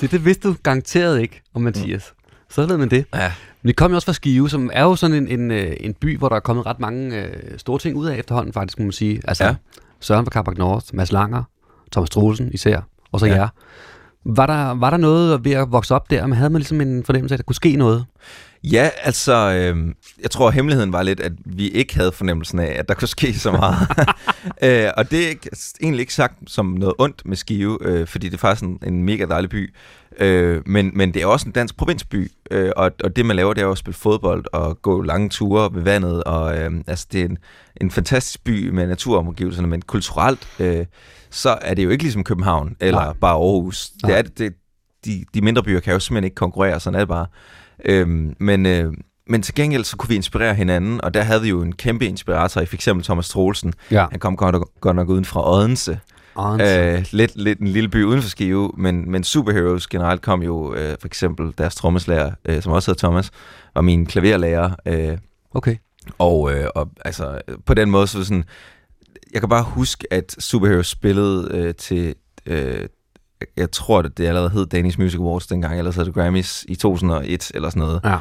[0.00, 2.12] Det, det vidste du garanteret ikke om Mathias.
[2.50, 3.04] Så ved man det.
[3.14, 3.32] Ja.
[3.66, 5.94] Men det kom jo også fra Skive, som er jo sådan en, en, øh, en
[5.94, 8.84] by, hvor der er kommet ret mange øh, store ting ud af efterhånden, faktisk, må
[8.84, 9.20] man sige.
[9.24, 9.54] Altså, Ja.
[10.00, 11.42] Søren fra Carpac North, Mads Langer,
[11.92, 12.80] Thomas Troelsen især,
[13.12, 13.34] og så Ja.
[13.34, 13.48] jer.
[14.24, 17.04] Var der, var der noget ved at vokse op der, men havde man ligesom en
[17.04, 18.04] fornemmelse af, at der kunne ske noget?
[18.64, 22.88] Ja, altså, øh, jeg tror, hemmeligheden var lidt, at vi ikke havde fornemmelsen af, at
[22.88, 23.76] der kunne ske så meget.
[24.86, 25.34] øh, og det er
[25.82, 29.02] egentlig ikke sagt som noget ondt med Skive, øh, fordi det er faktisk en, en
[29.04, 29.74] mega dejlig by.
[30.18, 33.54] Øh, men, men det er også en dansk provinsby, øh, og, og det man laver,
[33.54, 36.24] det er jo at spille fodbold og gå lange ture ved vandet.
[36.24, 37.38] Og, øh, altså, det er en,
[37.80, 40.86] en fantastisk by med naturomgivelserne, men kulturelt, øh,
[41.30, 43.12] så er det jo ikke ligesom København eller Nej.
[43.20, 43.90] bare Aarhus.
[43.90, 44.54] Det er, det,
[45.04, 47.26] de, de mindre byer kan jo simpelthen ikke konkurrere, sådan er det bare.
[47.84, 48.92] Øhm, men, øh,
[49.26, 52.06] men til gengæld så kunne vi inspirere hinanden, og der havde vi jo en kæmpe
[52.06, 53.74] inspirator i for eksempel Thomas Troelsen.
[53.90, 54.06] Ja.
[54.10, 55.98] Han kom godt godt nok uden fra Odense.
[56.96, 60.74] Øh, lidt, lidt en lille by uden for Skive, men, men Superheroes generelt kom jo
[60.74, 63.30] øh, for eksempel deres trommeslager, øh, som også hedder Thomas,
[63.74, 64.70] var min klaverlærer.
[64.86, 65.18] Øh,
[65.54, 65.76] Okay.
[66.18, 68.44] og, øh, og altså, på den måde, så sådan,
[69.32, 72.14] jeg kan bare huske, at Superheroes spillede øh, til,
[72.46, 72.88] øh,
[73.56, 76.74] jeg tror, det, det allerede hed Danish Music Awards dengang, eller så det Grammys i
[76.74, 78.00] 2001 eller sådan noget.
[78.04, 78.18] Ja.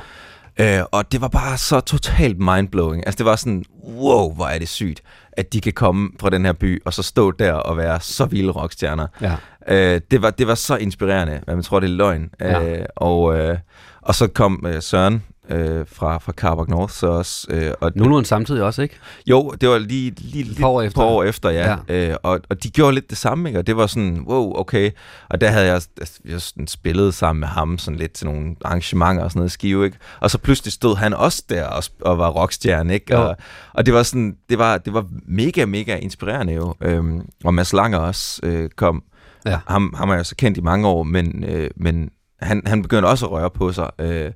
[0.59, 3.07] Øh, og det var bare så totalt mindblowing.
[3.07, 6.45] Altså det var sådan, wow, hvor er det sygt, at de kan komme fra den
[6.45, 9.07] her by, og så stå der og være så vilde rockstjerner.
[9.21, 9.35] Ja.
[9.67, 12.29] Øh, det, var, det var så inspirerende, men man tror, det er løgn.
[12.39, 12.79] Ja.
[12.79, 13.57] Øh, og, øh,
[14.05, 17.47] og så kom øh, Søren øh, fra, fra Carbac North så også.
[17.49, 18.95] Øh, og Nogenlunde samtidig også, ikke?
[19.27, 21.01] jo, det var lige, lige, lige par år efter.
[21.01, 21.77] par år efter ja.
[21.89, 22.09] ja.
[22.09, 23.59] Øh, og, og de gjorde lidt det samme, ikke?
[23.59, 24.91] og det var sådan, wow, okay.
[25.29, 28.55] Og der havde jeg, altså, jeg sådan spillet sammen med ham sådan lidt til nogle
[28.65, 29.97] arrangementer og sådan noget i Skive, ikke?
[30.19, 33.13] Og så pludselig stod han også der og, og var rockstjerne, ikke?
[33.13, 33.21] Jo.
[33.21, 33.37] Og,
[33.73, 36.73] og det var sådan, det var, det var mega, mega inspirerende jo.
[36.81, 39.03] Øhm, og Mads Langer også øh, kom.
[39.45, 39.59] Ja.
[39.67, 42.09] Ham, ham har jeg så kendt i mange år, men, øh, men
[42.41, 43.89] han, han begyndte også at røre på sig.
[43.99, 44.31] Øh,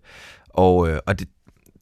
[0.49, 1.27] og øh, og det,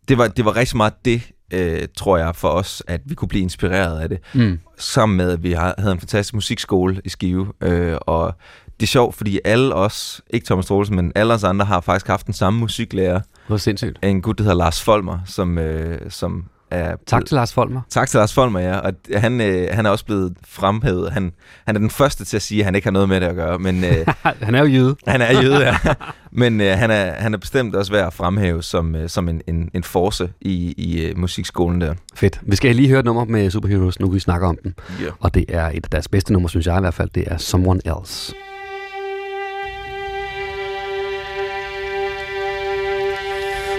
[0.07, 3.27] det, var, det var rigtig meget det, øh, tror jeg, for os, at vi kunne
[3.27, 4.19] blive inspireret af det.
[4.33, 4.59] Mm.
[4.77, 7.53] Sammen med, at vi havde en fantastisk musikskole i Skive.
[7.61, 8.35] Øh, og
[8.79, 12.07] det er sjovt, fordi alle os, ikke Thomas Troelsen, men alle os andre har faktisk
[12.07, 13.21] haft den samme musiklærer.
[13.47, 13.99] Hvor sindssygt.
[14.03, 16.95] En gut, der hedder Lars Folmer, som, øh, som er...
[17.07, 17.81] Tak til Lars Folmer.
[17.89, 18.77] Tak til Lars Folmer, ja.
[18.77, 21.11] Og han, øh, han er også blevet fremhævet.
[21.11, 21.31] Han,
[21.65, 23.35] han er den første til at sige, at han ikke har noget med det at
[23.35, 24.05] gøre, men øh,
[24.41, 24.95] Han er jo jøde.
[25.07, 25.77] han er jøde, ja.
[26.31, 29.41] Men øh, han, er, han er bestemt også værd at fremhæve som, øh, som en,
[29.47, 31.93] en, en force i, i øh, musikskolen der.
[32.15, 32.39] Fedt.
[32.41, 34.73] Vi skal lige høre et nummer med Superheroes, nu vi snakker om den.
[35.01, 35.09] Ja.
[35.19, 37.09] Og det er et af deres bedste numre, synes jeg i hvert fald.
[37.09, 38.33] Det er Someone Else.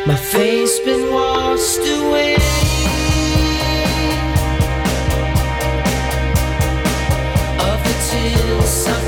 [0.06, 2.67] My face been washed away.
[8.68, 9.07] something.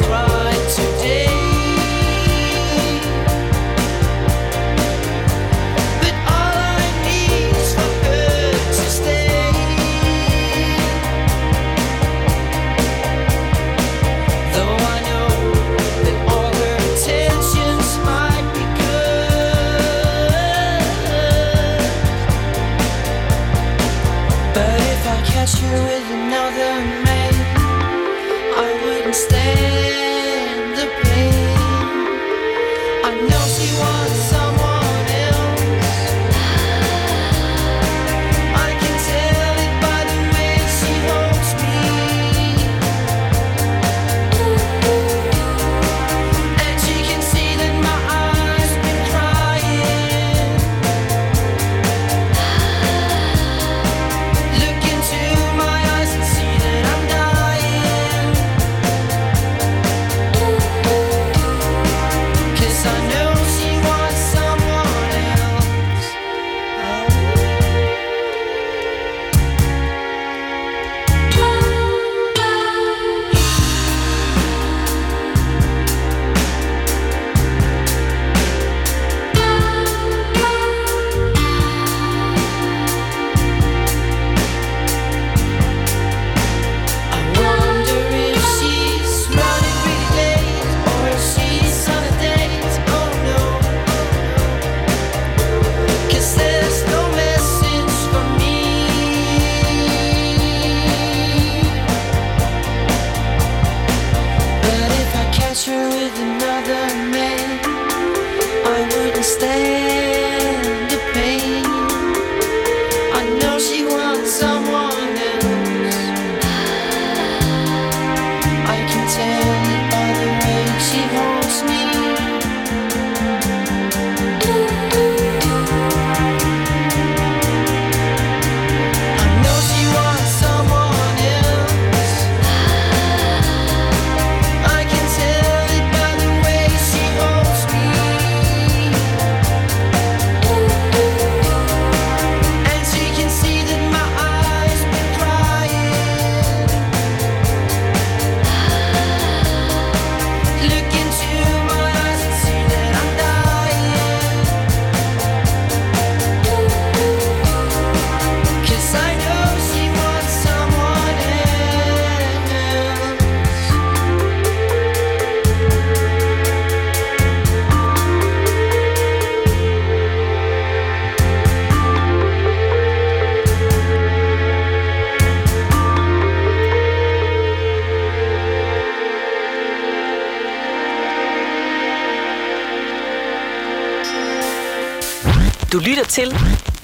[186.11, 186.35] Til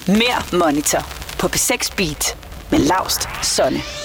[0.07, 0.99] Mere Monitor
[1.39, 2.37] på P6 Beat
[2.71, 3.96] med Laust Sonne.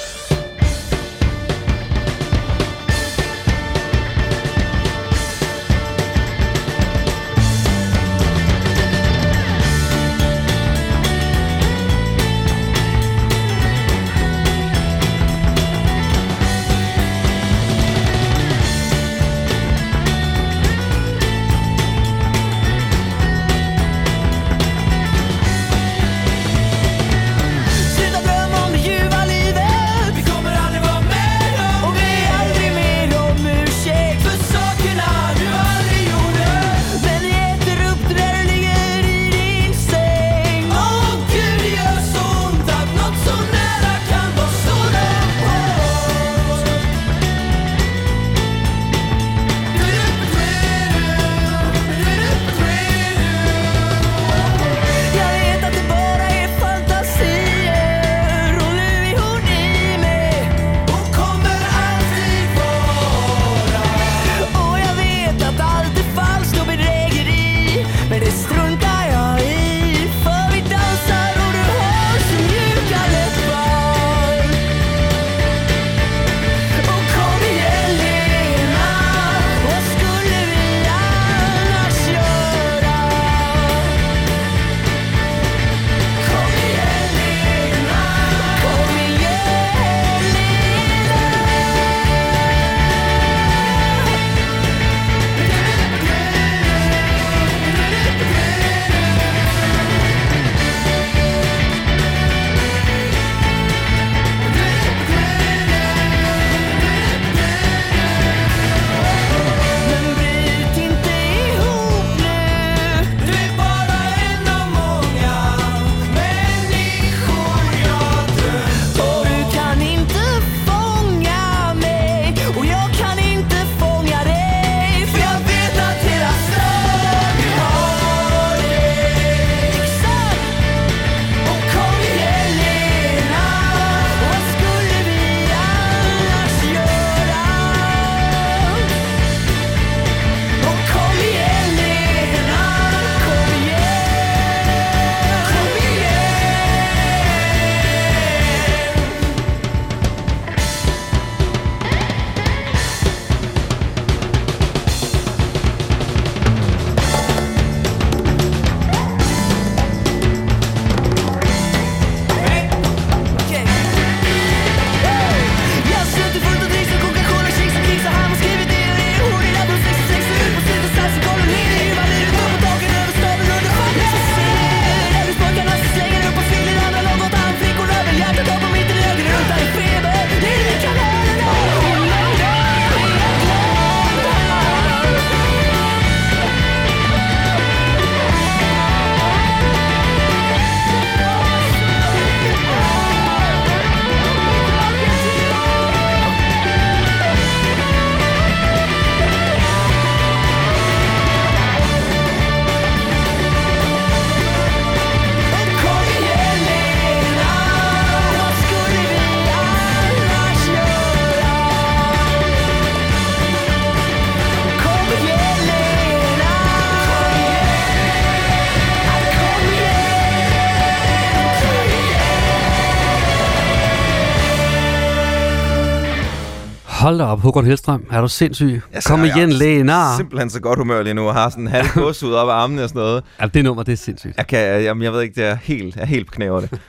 [227.12, 228.06] Hold da op, Håkon Hellstrøm.
[228.10, 228.80] Er du sindssyg?
[228.92, 230.16] Jeg Kom igen, er Lena.
[230.16, 231.86] Simpelthen så godt humør lige nu, og har sådan en halv
[232.24, 233.24] ud op af armene og sådan noget.
[233.40, 234.36] Ja, det nummer, det er sindssygt.
[234.36, 236.60] Jeg, kan, jamen, jeg ved ikke, det er helt, jeg er helt på knæ over
[236.60, 236.70] det.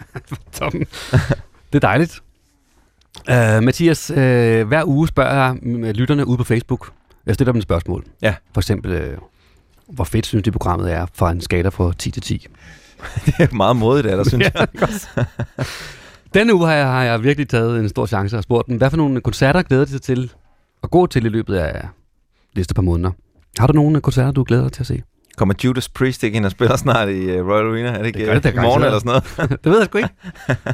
[1.74, 2.22] Det er dejligt.
[3.30, 4.18] Uh, Mathias, uh,
[4.68, 5.56] hver uge spørger jeg
[5.96, 6.92] lytterne ude på Facebook.
[7.26, 8.04] Jeg stiller dem et spørgsmål.
[8.22, 8.36] Ja.
[8.54, 9.18] For eksempel, uh,
[9.96, 12.48] hvor fedt synes de programmet er fra en skala fra 10 til 10.
[13.26, 14.68] Det er meget modigt af dig, synes jeg.
[16.34, 18.90] Denne uge har jeg, har jeg virkelig taget en stor chance og spurgt dem, hvad
[18.90, 20.32] for nogle koncerter glæder de sig til
[20.84, 21.88] at gå til i løbet af
[22.56, 23.12] næste par måneder?
[23.60, 25.04] Har du nogle koncerter, du glæder dig til at se?
[25.38, 27.90] Kommer Judas Priest ikke ind og spiller snart i uh, Royal Arena?
[27.90, 29.50] Er det ikke Det gør det da i morgen eller sådan noget?
[29.64, 30.10] det ved jeg sgu ikke.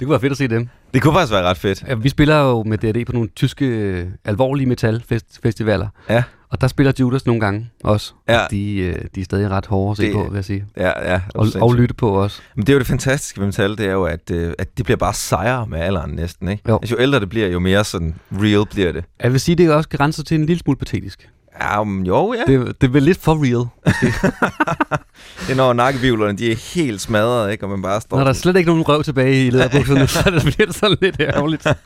[0.00, 0.68] Det kunne være fedt at se dem.
[0.94, 1.84] Det kunne faktisk være ret fedt.
[1.88, 5.88] Ja, vi spiller jo med D&D på nogle tyske øh, alvorlige metalfestivaler.
[6.08, 6.22] Ja.
[6.50, 8.12] Og der spiller Judas nogle gange også.
[8.28, 8.44] Ja.
[8.44, 10.64] Og de, øh, de er stadig ret hårde at se Det- på, vil jeg sige.
[10.76, 11.20] Ja, ja.
[11.34, 12.40] Og, og lytte på også.
[12.54, 14.84] Men det er jo det fantastiske ved metal, det er jo, at, øh, at det
[14.84, 16.62] bliver bare sejere med alderen næsten, ikke?
[16.68, 16.78] Jo.
[16.82, 19.04] Altså, jo ældre det bliver, jo mere sådan real bliver det.
[19.22, 21.28] Jeg vil sige, det er også grænser til en lille smule patetisk.
[21.60, 22.52] Ja, um, jo, ja.
[22.52, 23.66] Det, det er vel lidt for real.
[25.46, 27.64] Det er når nakkevivlerne, de er helt smadret, ikke?
[27.64, 28.16] Og man bare står...
[28.16, 30.96] Når der er slet ikke nogen røv tilbage i lederbukserne, så det bliver det sådan
[31.00, 31.66] lidt ærgerligt.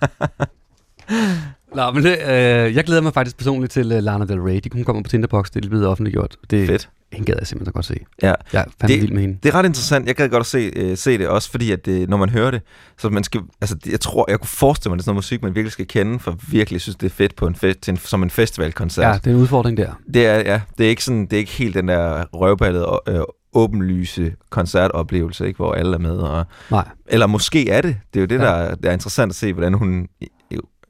[1.74, 4.60] Nå, men det, øh, jeg glæder mig faktisk personligt til uh, Lana Del Rey.
[4.64, 6.36] De kommer på Tinderbox, det er blevet offentliggjort.
[6.50, 6.88] Det, Fedt.
[7.12, 7.96] Hende gad jeg simpelthen så godt se.
[8.22, 8.32] Ja.
[8.52, 9.38] Jeg er fandme Det- vild med hende.
[9.42, 10.06] Det er ret interessant.
[10.06, 12.50] Jeg gad godt at se, øh, se det også, fordi at det, når man hører
[12.50, 12.62] det,
[12.98, 15.16] så man skal, altså det- jeg tror, jeg kunne forestille mig, det er sådan noget
[15.18, 17.90] musik, man virkelig skal kende, for virkelig synes, det er fedt på en fe- til
[17.92, 19.04] en, som en festivalkoncert.
[19.06, 19.92] Ja, det er en udfordring der.
[20.14, 23.20] Det er, ja, det er ikke sådan, det er ikke helt den der røvballede, øh,
[23.54, 26.16] åbenlyse koncertoplevelse, ikke, hvor alle er med.
[26.16, 26.88] Og, Nej.
[27.06, 27.96] eller måske er det.
[28.14, 28.44] Det er jo det, Ja.
[28.44, 30.08] der, der er interessant at se, hvordan hun,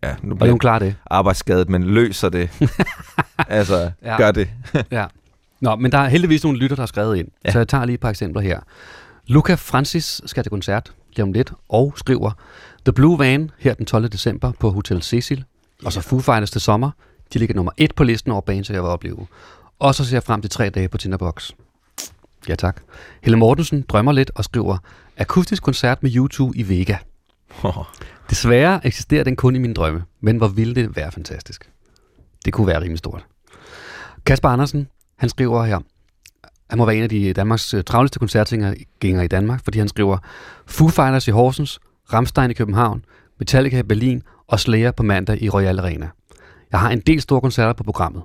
[0.03, 0.95] ja, nu bliver klarer det.
[1.11, 2.51] arbejdsskadet, men løser det.
[3.49, 4.17] altså, Ja.
[4.17, 4.49] gør det.
[4.91, 5.07] Ja.
[5.61, 7.29] Nå, men der er heldigvis nogle lytter, der har skrevet ind.
[7.45, 7.53] Ja.
[7.53, 8.61] Så jeg tager lige et par eksempler her.
[9.27, 12.31] Luca Francis skal til koncert lige om lidt og skriver
[12.85, 14.09] The Blue Van her den 12.
[14.09, 15.45] december på Hotel Cecil.
[15.85, 16.91] Og så Foo Fighters til sommer.
[17.33, 19.27] De ligger nummer et på listen over bands, jeg vil opleve.
[19.79, 21.51] Og så ser jeg frem til tre dage på Tinderbox.
[22.49, 22.81] Ja tak.
[23.23, 24.79] Helle Mortensen drømmer lidt og skriver
[25.19, 26.97] Akustisk koncert med U2 i Vega.
[28.31, 31.71] Desværre eksisterer den kun i mine drømme, men hvor ville det være fantastisk.
[32.45, 33.27] Det kunne være rimelig stort.
[34.27, 35.79] Kasper Andersen, han skriver her,
[36.71, 40.19] han må være en af de Danmarks øh, travleste koncertgængere i Danmark, fordi han skriver
[40.67, 41.81] Foo Fighters i Horsens,
[42.13, 43.05] Ramstein i København,
[43.39, 46.09] Metallica i Berlin og Slayer på mandag i Royal Arena.
[46.73, 48.23] Jeg har en del store koncerter på programmet.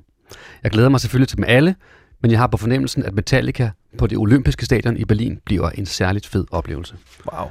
[0.63, 1.75] Jeg glæder mig selvfølgelig til dem alle,
[2.21, 5.85] men jeg har på fornemmelsen, at Metallica på det olympiske stadion i Berlin bliver en
[5.85, 6.95] særligt fed oplevelse.
[7.33, 7.49] Wow.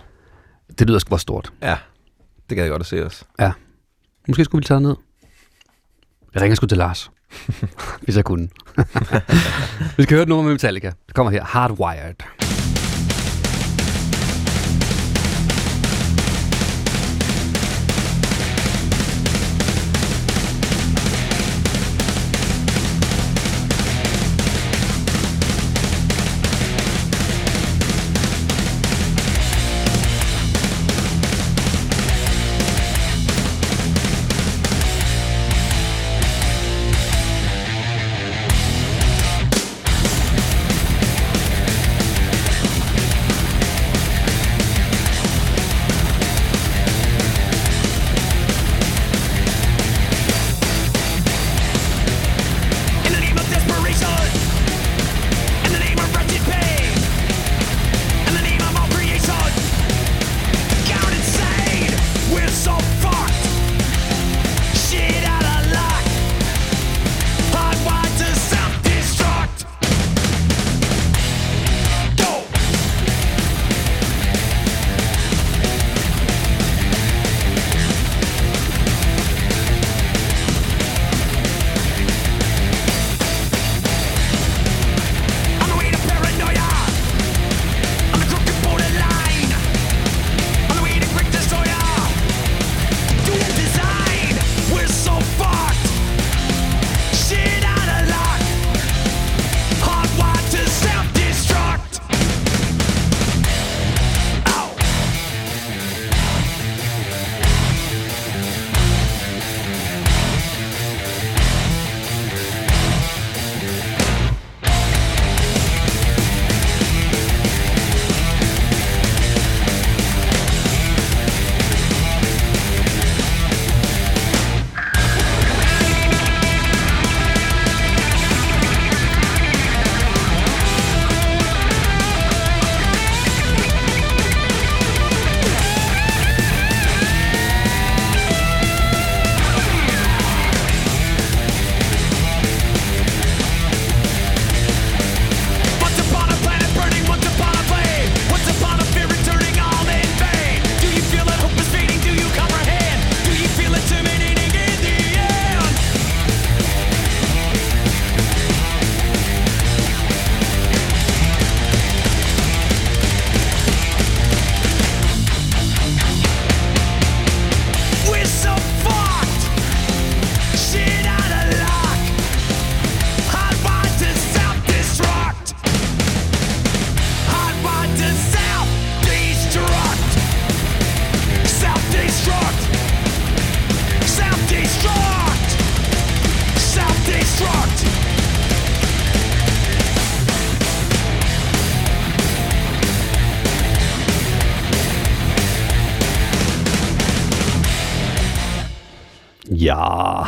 [0.78, 1.52] Det lyder sgu stort.
[1.62, 1.76] Ja,
[2.48, 3.24] det gad jeg godt at se os.
[3.40, 3.52] Ja.
[4.28, 4.96] Måske skulle vi tage ned.
[6.34, 7.10] Jeg ringer sgu til Lars.
[8.02, 8.48] hvis jeg kunne.
[9.96, 10.92] vi skal høre et nummer med Metallica.
[11.06, 11.44] Det kommer her.
[11.44, 12.43] Hardwired.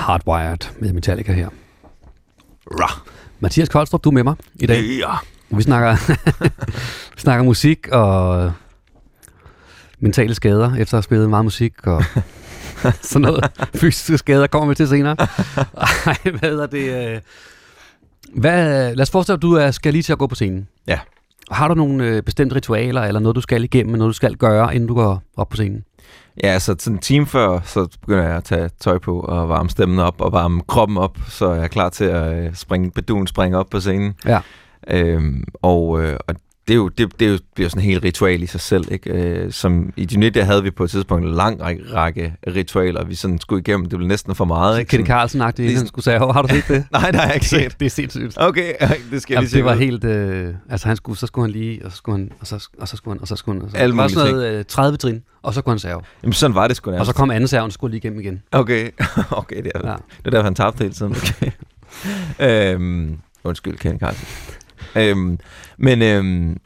[0.07, 1.48] Hardwired med Metallica her.
[2.80, 2.90] Rah.
[3.40, 4.82] Mathias Koldstrup, du er med mig i dag.
[4.82, 5.12] Ja.
[5.57, 5.96] Vi snakker,
[7.14, 8.52] vi snakker musik og
[9.98, 12.04] mentale skader, efter at have spillet meget musik og
[13.02, 13.44] sådan noget.
[13.74, 15.16] Fysiske skader kommer vi til senere.
[16.07, 17.14] Ej, hvad hedder det?
[17.14, 17.20] øh,
[18.34, 20.68] Hvad, lad os forestille dig, at du er, skal lige til at gå på scenen.
[20.86, 20.98] Ja.
[21.50, 24.74] Har du nogle øh, bestemte ritualer, eller noget, du skal igennem, noget, du skal gøre,
[24.74, 25.84] inden du går op på scenen?
[26.45, 29.70] Ja, så sådan en time før, så begynder jeg at tage tøj på og varme
[29.70, 33.26] stemmen op og varme kroppen op, så jeg er klar til at øh, springe, beduen
[33.26, 34.14] springe op på scenen.
[34.26, 34.41] Ja.
[34.89, 36.34] Øhm, og, øh, og
[36.69, 38.47] det er jo, det, det er jo, det er jo sådan en helt ritual i
[38.47, 38.93] sig selv.
[38.93, 39.11] Ikke?
[39.11, 41.62] Øh, som I Dynit, der havde vi på et tidspunkt en lang
[41.95, 43.87] række, ritualer, vi sådan skulle igennem.
[43.89, 44.79] Det blev næsten for meget.
[44.81, 44.91] Ikke?
[44.91, 46.85] Sådan- Carlsen-agtigt, inden Lige- han skulle sige, har du set det?
[46.93, 47.77] Nej, nej, jeg har ikke set.
[47.81, 48.35] det er sindssygt.
[48.37, 48.73] Okay,
[49.11, 49.57] det skal jeg lige se.
[49.57, 52.31] det var helt, øh, altså han skulle, så skulle han lige, og så skulle han,
[52.41, 54.09] og så, og så skulle han, og så skulle han, og så, Alle det var
[54.09, 56.03] sådan noget øh, 30 trin, og så kunne han serve.
[56.23, 57.09] Jamen, sådan var det sgu Og nærmest.
[57.11, 58.43] så kom anden serven, og skulle lige igennem igen.
[58.53, 58.91] Okay,
[59.31, 59.93] okay det, er, Ja.
[59.93, 61.17] det er derfor, han tabte hele tiden.
[61.17, 61.51] Okay.
[62.75, 64.27] øhm, undskyld, Ken Carlsen.
[64.97, 65.39] Øhm,
[65.79, 66.57] men øhm,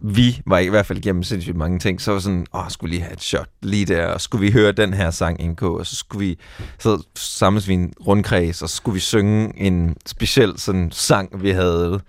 [0.00, 2.00] vi var i hvert fald igennem sindssygt mange ting.
[2.00, 4.72] Så var sådan, åh, skulle lige have et shot lige der, og skulle vi høre
[4.72, 6.38] den her sang NK, og så skulle vi,
[6.78, 11.50] så samles vi en rundkreds, og så skulle vi synge en speciel sådan sang, vi
[11.50, 12.00] havde,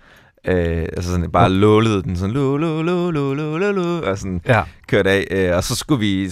[0.44, 4.18] øh, altså sådan bare lålede den sådan, lo, lo, lo, lo, lo, lo, lo, og
[4.18, 4.62] sådan, Ja.
[4.88, 6.30] kørt af, øh, og så skulle vi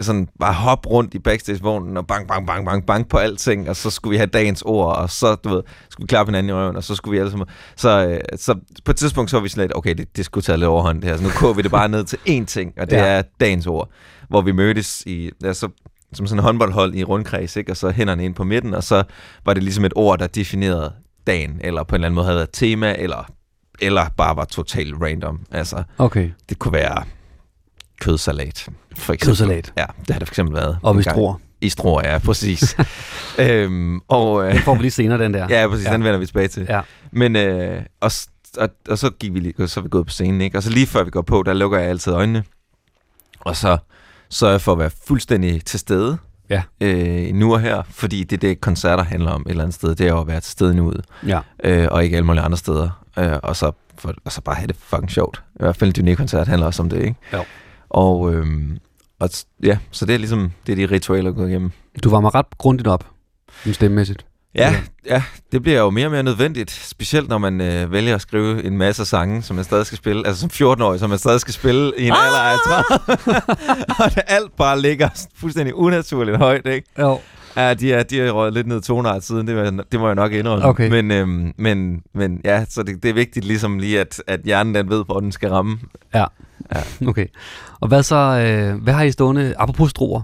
[0.00, 3.76] sådan bare hoppe rundt i backstage-vognen og bang, bang, bang, bang, bang på alting, og
[3.76, 6.52] så skulle vi have dagens ord, og så, du ved, skulle vi klappe hinanden i
[6.52, 7.46] røven, og så skulle vi alle sammen...
[7.76, 10.42] Så, øh, så på et tidspunkt så var vi sådan lidt, okay, det, det skulle
[10.42, 12.72] tage lidt overhånd det her, så nu koger vi det bare ned til én ting,
[12.80, 13.02] og det Ja.
[13.04, 13.18] ja.
[13.18, 13.88] er dagens ord,
[14.28, 15.68] hvor vi mødtes i, altså,
[16.12, 17.72] som sådan en håndboldhold i rundkreds, ikke?
[17.72, 19.02] og så hænderne ind på midten, og så
[19.46, 20.92] var det ligesom et ord, der definerede
[21.26, 23.30] dagen, eller på en eller anden måde havde et tema, eller,
[23.80, 25.40] eller bare var totalt random.
[25.50, 26.30] Altså, Okay.
[26.48, 27.04] det kunne være
[28.00, 29.26] kødsalat, for eksempel.
[29.26, 29.72] Kødsalat.
[29.76, 30.78] Ja, det har det for eksempel været.
[30.82, 31.40] Og hvis tror.
[31.60, 32.76] I stror, ja, præcis.
[33.38, 35.46] øhm, og, øh, Den får vi lige senere, den der.
[35.50, 35.92] ja, præcis, Ja.
[35.92, 36.66] den vender vi tilbage til.
[36.68, 36.80] Ja.
[37.12, 38.10] Men, øh, og,
[38.58, 40.58] og, og, så gik vi lige, så er vi gået på scenen, ikke?
[40.58, 42.44] Og så lige før vi går på, der lukker jeg altid øjnene.
[43.40, 43.78] Og så
[44.30, 46.18] sørger jeg for at være fuldstændig til stede.
[46.50, 46.62] Ja.
[46.80, 49.94] Øh, nu og her, fordi det er det, koncerter handler om et eller andet sted.
[49.94, 50.92] Det er at være til stede nu
[51.26, 51.40] Ja.
[51.64, 53.04] øh, og ikke alle mulige andre steder.
[53.18, 55.42] Øh, og, så, for, og så bare have det fucking sjovt.
[55.54, 57.14] I hvert fald en Dyné-koncert handler også om det, ikke?
[57.32, 57.44] Jo.
[57.94, 58.78] Og, øhm,
[59.20, 59.30] og
[59.62, 61.70] ja, så det er ligesom, det er de ritualer, der går igennem.
[62.04, 63.06] Du var mig ret grundigt op,
[63.72, 64.26] stemmemæssigt.
[64.54, 64.74] Ja,
[65.06, 65.22] ja,
[65.52, 68.78] det bliver jo mere og mere nødvendigt, specielt når man øh, vælger at skrive en
[68.78, 71.92] masse sange, som man stadig skal spille, altså som 14-årig, som man stadig skal spille
[71.98, 72.26] i en ah!
[72.26, 72.56] alder af
[73.16, 73.42] 30.
[74.04, 76.88] og det alt bare ligger fuldstændig unaturligt højt, ikke?
[76.98, 77.20] Jo.
[77.56, 80.14] Ja, de er, de er røget lidt ned tonart siden, det, var, det må jeg
[80.14, 80.64] nok indrømme.
[80.64, 80.90] Okay.
[80.90, 84.74] Men, øhm, men, men ja, så det, det er vigtigt ligesom lige, at, at hjernen
[84.74, 85.78] den ved, hvor den skal ramme.
[87.06, 87.26] Okay.
[87.80, 90.22] Og hvad så, øh, hvad har I stående, apropos stroer,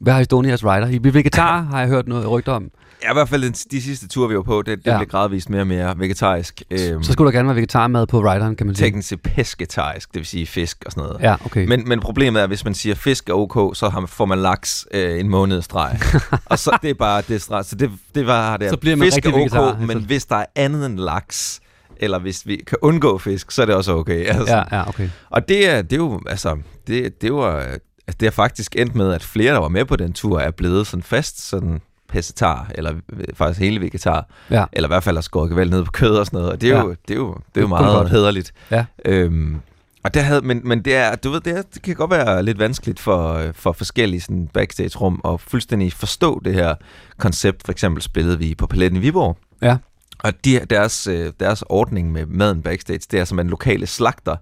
[0.00, 0.88] hvad har I stående i jeres rider?
[0.88, 2.70] I bliver vegetar, har jeg hørt noget rygter om.
[3.04, 4.98] Ja, i hvert fald den- de sidste ture, vi var på, det, det Ja.
[4.98, 6.62] blev gradvist mere og mere vegetarisk.
[6.70, 8.86] Øhm, Så skulle der gerne være vegetarmad på rideren, kan man sige.
[8.86, 11.20] teknisk pesketarisk, det vil sige fisk og sådan noget.
[11.22, 11.66] Ja, okay.
[11.66, 14.38] Men, men problemet er, at hvis man siger fisk er ok, så har får man
[14.38, 15.98] laks øh, en måned streg.
[16.44, 17.64] og så det er bare det streg.
[17.64, 18.70] Så det, det var det.
[18.70, 19.86] Så bliver man fisk er vegetar, altså.
[19.86, 21.60] men hvis der er andet end laks,
[21.96, 24.24] eller hvis vi kan undgå fisk, så er det også okay.
[24.26, 24.56] Altså.
[24.56, 25.08] ja, ja, okay.
[25.30, 28.94] Og det er, det er jo, altså, det, det var, altså, det har faktisk endt
[28.94, 31.80] med, at flere, der var med på den tur, er blevet sådan fast sådan
[32.14, 34.64] pescetar, eller øh, faktisk hele vegetar, Ja.
[34.72, 36.70] eller i hvert fald har skåret gevaldt ned på kød og sådan noget, og det
[36.70, 36.82] er Ja.
[36.82, 38.10] jo, det er jo, det er Det jo meget godt.
[38.10, 38.52] hederligt.
[38.70, 38.84] Ja.
[39.04, 39.60] Øhm,
[40.04, 42.42] og der havde, men, men det er, du ved, det, er, det kan godt være
[42.42, 46.74] lidt vanskeligt for, øh, for forskellige sådan backstage-rum at fuldstændig forstå det her
[47.18, 47.62] koncept.
[47.64, 49.36] For eksempel spillede vi på Paletten i Viborg.
[49.62, 49.76] Ja.
[50.24, 54.36] Og de, deres, øh, deres ordning med maden backstage, det er som en lokale slagter.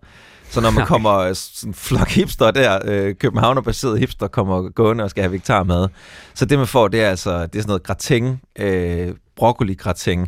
[0.53, 5.05] Så når man kommer øh, sådan en flok hipster der, øh, københavnerbaseret hipster, kommer gående
[5.05, 5.89] og skal have vegetarmad.
[6.35, 10.27] Så det man får, det er altså det er sådan noget gratin, øh, broccoli gratin.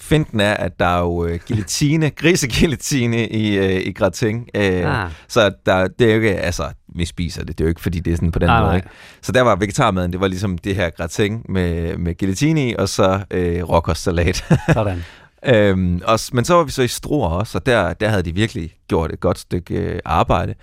[0.00, 4.46] Finten er, at der er jo øh, gelatine, grisegelatine i, øh, i gratin.
[4.54, 5.10] Øh, Ah.
[5.28, 8.00] Så der, det er jo ikke, altså, vi spiser det, det er jo ikke, fordi
[8.00, 8.68] det er sådan på den Nej, måde.
[8.68, 8.76] nej.
[8.76, 8.88] Ikke?
[9.22, 12.88] Så der var vegetarmaden, det var ligesom det her gratin med, med gelatine i, og
[12.88, 14.44] så øh, råkostsalat.
[14.72, 15.04] Sådan.
[15.46, 18.34] Øhm, og, men så var vi så i Struer også, og der, der havde de
[18.34, 20.54] virkelig gjort et godt stykke øh, arbejde.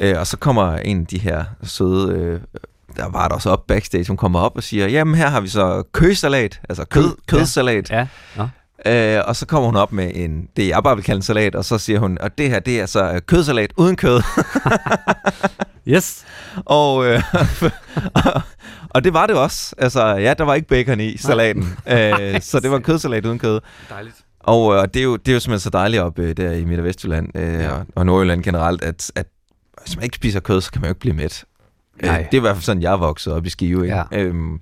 [0.00, 2.40] Øh, og så kommer en af de her søde, øh,
[2.96, 5.48] der var der også op backstage, hun kommer op og siger, jamen her har vi
[5.48, 7.90] så kødsalat, altså kød, Kød, kødsalat.
[7.90, 8.06] Ja.
[8.36, 8.48] Nå.
[8.86, 11.54] Øh, og så kommer hun op med en, det jeg bare vil kalde en salat,
[11.54, 14.22] og så siger hun, og det her, det er så øh, kødsalat uden kød.
[15.88, 16.24] Yes.
[16.78, 17.22] og, øh,
[18.24, 18.42] og,
[18.94, 19.74] og det var det også.
[19.78, 21.62] Altså, ja, der var ikke bacon i salaten.
[21.92, 23.60] øh, så det var kødsalat uden kød.
[23.90, 24.16] Dejligt.
[24.40, 26.64] Og øh, det, er jo, det er jo simpelthen så dejligt op øh, der i
[26.64, 27.70] Midt- og Vestjylland øh, Ja.
[27.70, 29.26] og, og Nordjylland generelt, at, at
[29.84, 31.44] hvis man ikke spiser kød, så kan man jo ikke blive mæt.
[32.02, 32.18] Øh, Nej.
[32.22, 33.84] det er i hvert fald sådan, jeg er vokset op i Skive.
[33.84, 33.96] Ikke?
[33.96, 34.02] Ja.
[34.12, 34.60] Øhm,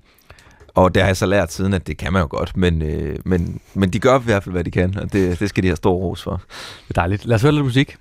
[0.75, 3.19] og det har jeg så lært siden, at det kan man jo godt, men, øh,
[3.25, 5.67] men, men de gør i hvert fald, hvad de kan, og det, det skal de
[5.67, 6.41] have stor ros for.
[6.87, 7.25] Det er dejligt.
[7.25, 7.97] Lad os høre lidt musik.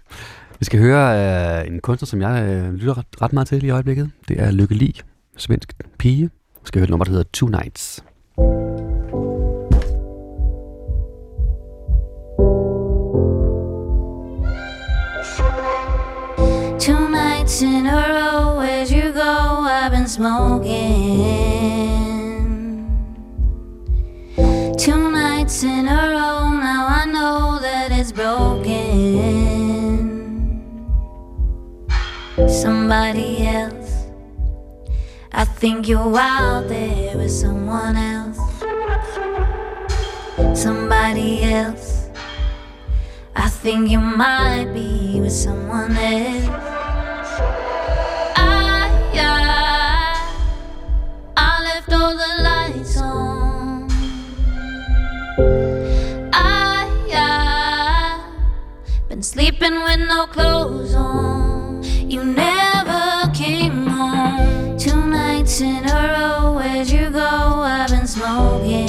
[0.58, 3.70] Vi skal høre øh, en kunstner, som jeg øh, lytter ret, ret meget til i
[3.70, 4.10] øjeblikket.
[4.28, 5.00] Det er Lykke Li,
[5.36, 6.30] svensk pige.
[6.60, 8.04] Vi skal høre et nummer, der hedder Two Nights.
[16.80, 19.32] Two nights in a row, where'd you go?
[19.78, 21.20] I've been smoking.
[24.78, 28.80] Two nights in a row, now I know that it's broken.
[32.62, 33.79] Somebody else,
[35.32, 38.38] I think you're out there with someone else.
[40.60, 42.08] Somebody else.
[43.36, 46.48] I think you might be with someone else.
[48.36, 50.32] Ah, I, I,
[51.36, 53.88] I left all the lights on.
[56.32, 61.84] Ah, I, I, been sleeping with no clothes on.
[62.10, 62.69] You never
[65.60, 67.18] in a row, where'd you go?
[67.20, 68.86] I've been smoking.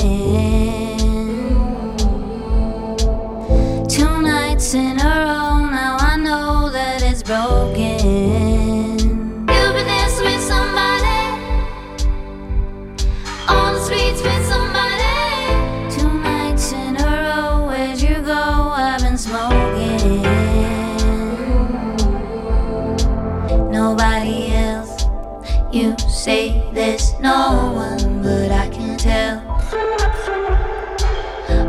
[3.87, 8.99] Two nights in a row, now I know that it's broken.
[8.99, 11.21] You've been dancing with somebody,
[13.49, 15.93] on the streets with somebody.
[15.95, 18.33] Two nights in a row, where'd you go?
[18.33, 20.21] I've been smoking.
[23.71, 25.05] Nobody else.
[25.73, 26.60] You say
[27.21, 29.39] no one, but I can tell.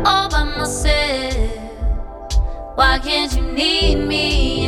[0.05, 1.51] All by myself.
[2.75, 4.65] Why can't you need me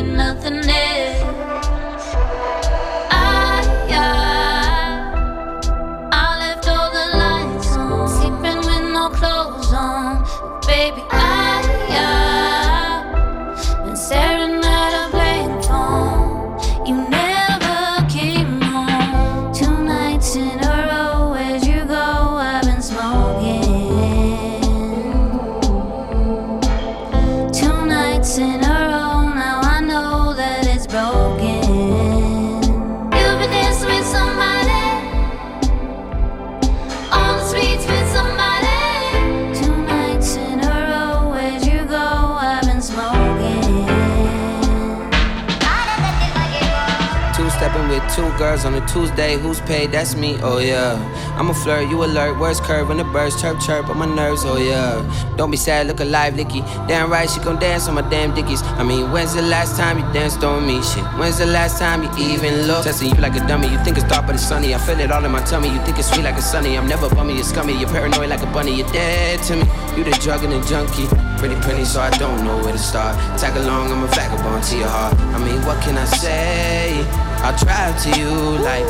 [48.66, 49.38] on a Tuesday.
[49.38, 49.92] Who's paid?
[49.92, 50.38] That's me.
[50.42, 50.98] Oh yeah.
[51.38, 52.40] I'm a flirt, you alert.
[52.40, 54.44] Words curve when the birds chirp chirp on my nerves.
[54.46, 55.00] Oh yeah.
[55.38, 56.62] Don't be sad, look alive, Licky.
[56.88, 58.62] Damn right, she gon' dance on my damn dickies.
[58.64, 60.82] I mean, when's the last time you danced on me?
[60.82, 61.04] Shit.
[61.20, 62.86] When's the last time you even looked?
[62.86, 63.68] Testing you like a dummy.
[63.68, 64.74] You think it's dark, but it's sunny.
[64.74, 65.70] I feel it all in my tummy.
[65.70, 66.78] You think it's sweet like a sunny.
[66.78, 67.78] I'm never bummy, you're scummy.
[67.78, 68.76] You're paranoid like a bunny.
[68.76, 69.66] You're dead to me.
[69.98, 71.08] You the drug and the junkie.
[71.38, 73.16] Pretty penny, so I don't know where to start.
[73.40, 75.18] Tag along, I'm a vagabond to your heart.
[75.20, 77.25] I mean, what can I say?
[77.46, 78.32] I'll drive to you
[78.70, 78.90] like.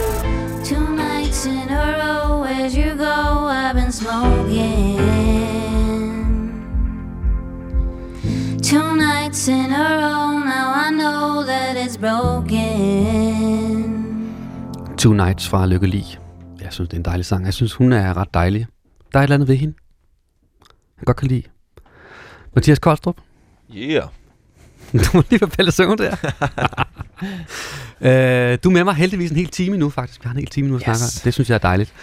[0.64, 3.16] Two nights in a row, where'd you go?
[3.49, 4.95] I've been smoking.
[8.64, 12.56] Two nights in a row, now I know that it's broken.
[14.97, 16.18] Two Nights fra Lykke Li.
[16.62, 17.45] Jeg synes, det er en dejlig sang.
[17.45, 18.68] Jeg synes, hun er ret dejlig.
[19.14, 19.74] Der er et eller andet ved hende.
[20.97, 21.43] Jeg godt kan lide.
[22.53, 23.18] Mathias Koldstrup.
[23.76, 24.08] Yeah.
[25.04, 26.16] Du må lige pille synge der.
[28.02, 30.24] øh, du er med mig heldigvis en hel time nu, faktisk.
[30.24, 30.98] Vi har en hel time nu at Yes.
[30.98, 31.26] snakke.
[31.26, 31.93] Det synes jeg er dejligt.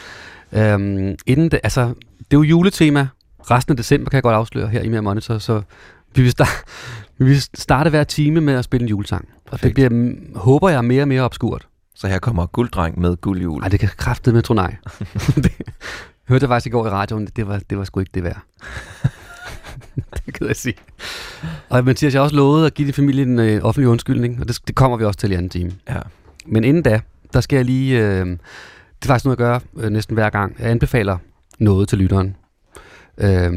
[0.52, 1.82] Øhm, inden det, altså,
[2.18, 3.06] det er jo juletema.
[3.50, 5.62] Resten af december kan jeg godt afsløre her i Mere Monitor, så
[6.14, 6.50] vi vil, starte,
[7.18, 9.28] vi vil starte hver time med at spille en julesang.
[9.34, 9.74] Og det Perfekt.
[9.74, 11.68] bliver, mm, håber jeg, mere og mere obskurt.
[11.94, 13.60] Så her kommer gulddreng med guldhjul.
[13.60, 14.76] Nej, det kan kraftet med tro nej.
[15.34, 15.52] det,
[16.28, 18.42] hørte jeg faktisk i går i radioen, det var, det var sgu ikke det værd.
[20.26, 20.74] det kan jeg sige.
[21.68, 24.48] Og Mathias, jeg har også lovet at give din familie en øh, offentlig undskyldning, og
[24.48, 25.72] det, det kommer vi også til i anden time.
[25.88, 25.98] Ja.
[26.46, 27.00] Men inden da,
[27.32, 27.98] der skal jeg lige...
[27.98, 30.56] Øh, det er faktisk noget, jeg gør øh, næsten hver gang.
[30.58, 31.18] Jeg anbefaler
[31.58, 32.36] noget til lytteren,
[33.18, 33.52] øh,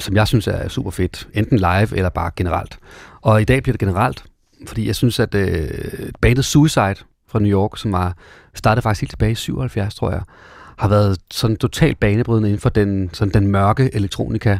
[0.00, 1.28] som jeg synes er super fedt.
[1.34, 2.78] Enten live eller bare generelt.
[3.20, 4.24] Og i dag bliver det generelt,
[4.66, 5.68] fordi jeg synes, at øh,
[6.20, 6.94] bandet Suicide
[7.28, 8.16] fra New York, som var
[8.54, 10.22] startede faktisk helt tilbage i 77, tror jeg,
[10.78, 14.58] har været sådan totalt banebrydende inden for den, sådan den mørke elektronika.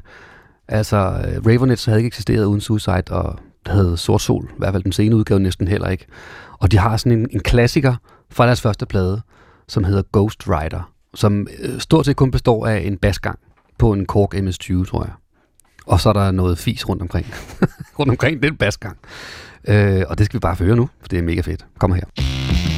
[0.68, 4.74] Altså, øh, Ravenets havde ikke eksisteret uden Suicide, og det havde Sort Sol, i hvert
[4.74, 6.06] fald den sene udgave næsten heller ikke.
[6.58, 7.94] Og de har sådan en, en klassiker
[8.30, 9.22] fra deres første plade,
[9.68, 13.38] som hedder Ghost Rider, som øh, stort set kun består af en basgang
[13.78, 15.12] på en Korg MS-20, tror jeg.
[15.86, 17.26] Og så er der noget fis rundt omkring.
[17.98, 18.98] rundt omkring den basgang.
[19.68, 21.66] Øh, og det skal vi bare høre nu, for det er mega fedt.
[21.78, 22.71] Kom her.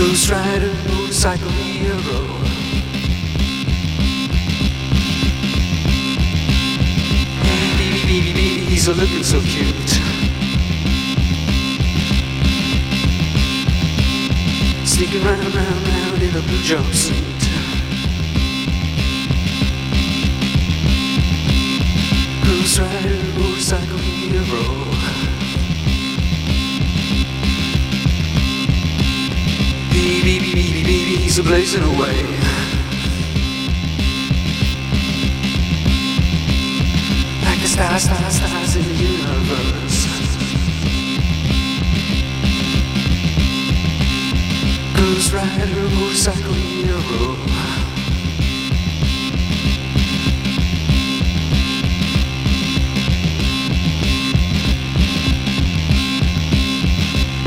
[0.00, 2.20] Ghost rider, motorcycle hero.
[7.76, 9.90] Baby, baby, baby, he's a looking so cute.
[14.86, 17.40] Sneaking round, round, round in a blue jumpsuit.
[22.46, 24.99] Ghost rider, motorcycle hero.
[30.20, 32.14] BBBBBBBs are blazing away.
[37.42, 40.04] Like the stars, stars, stars in the universe.
[44.94, 47.00] Ghost Rider, motorcycle hero.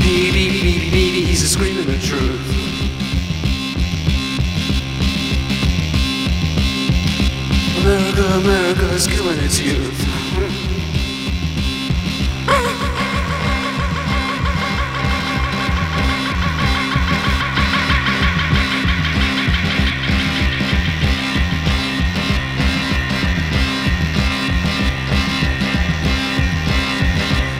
[0.00, 2.63] BBBBBBs are screaming the truth.
[7.84, 10.00] America, America is killing its youth.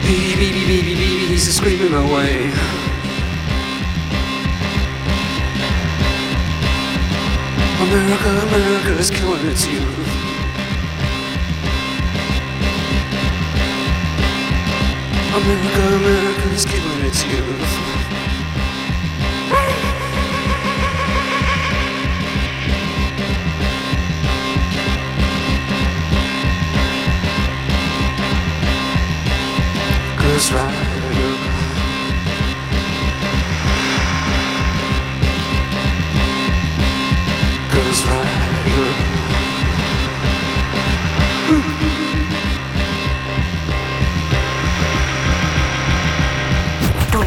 [0.01, 2.51] Baby, baby, baby, baby, he's a screaming away.
[7.79, 10.14] America, America is killing its youth.
[15.35, 17.45] America, America is killing its youth.
[30.17, 30.95] Ghost Rider.
[37.73, 39.05] Ghost Rider.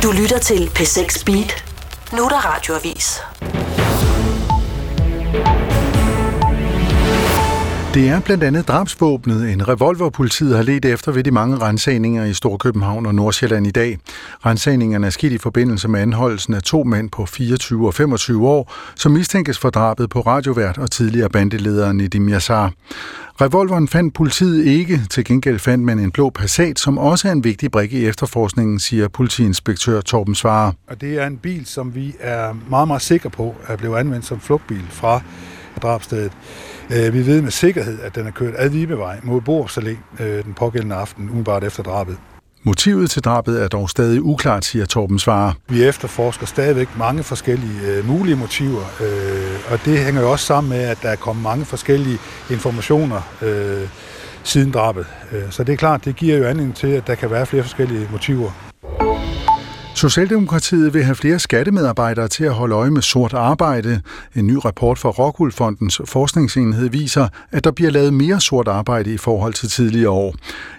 [0.02, 1.64] Du, lytter til P6 Beat.
[2.12, 3.20] Nu er der radioavis.
[7.94, 12.24] Det er blandt andet drabsvåbnet, en revolver politiet har let efter ved de mange rensagninger
[12.24, 13.98] i Storkøbenhavn og Nordsjælland i dag.
[14.46, 18.72] Rensagningerne er sket i forbindelse med anholdelsen af to mænd på 24 og 25 år,
[18.96, 22.72] som mistænkes for drabet på radiovært og tidligere bandeleder Nedim Yassar.
[23.40, 27.44] Revolveren fandt politiet ikke, til gengæld fandt man en blå Passat, som også er en
[27.44, 30.72] vigtig brik i efterforskningen, siger politiinspektør Torben Svare.
[30.88, 34.26] Og det er en bil, som vi er meget, meget sikre på, er blevet anvendt
[34.26, 35.20] som flugtbil fra
[35.82, 36.32] drabstedet.
[36.90, 40.44] Øh, vi ved med sikkerhed, at den er kørt ad Vibevej mod Borups Allé øh,
[40.44, 42.16] den pågældende aften, umiddelbart efter drabet.
[42.62, 45.54] Motivet til drabet er dog stadig uklart, siger Torben Svare.
[45.68, 50.70] Vi efterforsker stadigvæk mange forskellige øh, mulige motiver, øh, og det hænger jo også sammen
[50.70, 52.18] med, at der er kommet mange forskellige
[52.50, 53.88] informationer øh,
[54.42, 55.06] siden drabet.
[55.32, 57.62] Øh, så det er klart, det giver jo anledning til, at der kan være flere
[57.62, 58.67] forskellige motiver.
[60.06, 63.92] Socialdemokratiet vil have flere skattemedarbejdere til at holde øje med sort arbejde.
[64.36, 65.52] En ny rapport fra Rockwool
[66.06, 70.34] forskningsenhed viser, at der bliver lavet mere sort arbejde i forhold til tidligere år.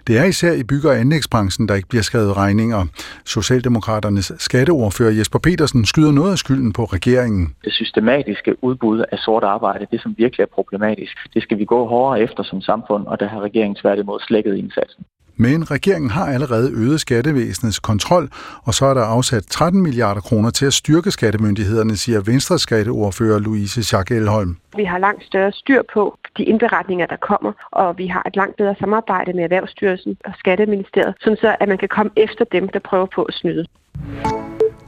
[0.07, 2.85] Det er især i bygge- og anlægsbranchen, der ikke bliver skrevet regninger.
[3.25, 7.55] Socialdemokraternes skatteordfører Jesper Petersen skyder noget af skylden på regeringen.
[7.63, 11.17] det systematiske udbud af sort arbejde, det som virkelig er problematisk.
[11.33, 15.03] Det skal vi gå hårdere efter som samfund, og der har regeringen tværtimod slækket indsatsen.
[15.41, 18.29] Men regeringen har allerede øget skattevæsenets kontrol,
[18.63, 23.39] og så er der afsat 13 milliarder kroner til at styrke skattemyndighederne, siger Venstres skatteordfører
[23.39, 24.57] Louise Schack Elholm.
[24.75, 28.57] Vi har langt større styr på de indberetninger, der kommer, og vi har et langt
[28.57, 32.79] bedre samarbejde med Erhvervsstyrelsen og Skatteministeriet, sådan så at man kan komme efter dem, der
[32.79, 33.65] prøver på at snyde.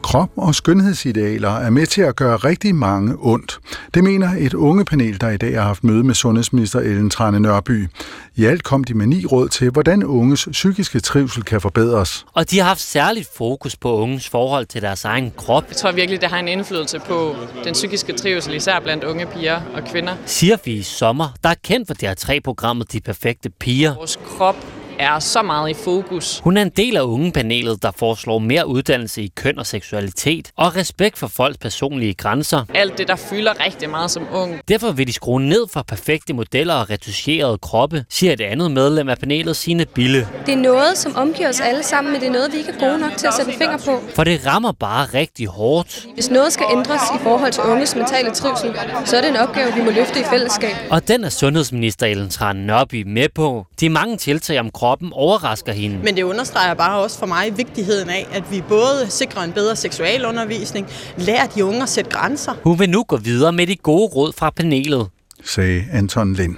[0.04, 3.60] Krop- og skønhedsidealer er med til at gøre rigtig mange ondt.
[3.94, 7.88] Det mener et ungepanel, der i dag har haft møde med sundhedsminister Ellen Trane Nørby.
[8.36, 12.26] I alt kom de med ni råd til, hvordan unges psykiske trivsel kan forbedres.
[12.34, 15.92] Og de har haft særligt fokus på unges forhold til deres egen krop, Jeg tror
[15.92, 20.14] virkelig, det har en indflydelse på den psykiske trivsel, især blandt unge piger og kvinder.
[20.26, 23.96] siger Fie Sommer, der er kendt for DR3-programmet De Perfekte Piger.
[23.96, 24.56] Vores krop
[25.02, 26.40] er så meget i fokus.
[26.44, 30.76] Hun er en del af ungepanelet, der foreslår mere uddannelse i køn og seksualitet og
[30.76, 32.66] respekt for folks personlige grænser.
[32.76, 34.62] Alt det, der fylder rigtig meget som ung.
[34.68, 39.10] Derfor vil de skrue ned for perfekte modeller og retuscherede kroppe, siger et andet medlem
[39.10, 40.28] af panelet, Signe Bille.
[40.46, 42.80] Det er noget, som omgiver os alle sammen, men det er noget, vi ikke er
[42.80, 44.00] gode nok til at sætte finger på.
[44.16, 46.06] For det rammer bare rigtig hårdt.
[46.14, 48.76] Hvis noget skal ændres i forhold til unges mentale trivsel,
[49.06, 50.76] så er det en opgave, vi må løfte i fællesskab.
[50.90, 53.66] Og den er sundhedsminister Ellen Trane Nørby med på.
[53.80, 56.00] De mange tiltag om krop kroppen overrasker hende.
[56.04, 59.76] Men det understreger bare også for mig vigtigheden af, at vi både sikrer en bedre
[59.76, 60.88] seksualundervisning,
[61.18, 62.52] lærer de unge at sætte grænser.
[62.64, 65.08] Hun vil nu gå videre med de gode råd fra panelet.
[65.46, 66.56] sagde Anton Lind.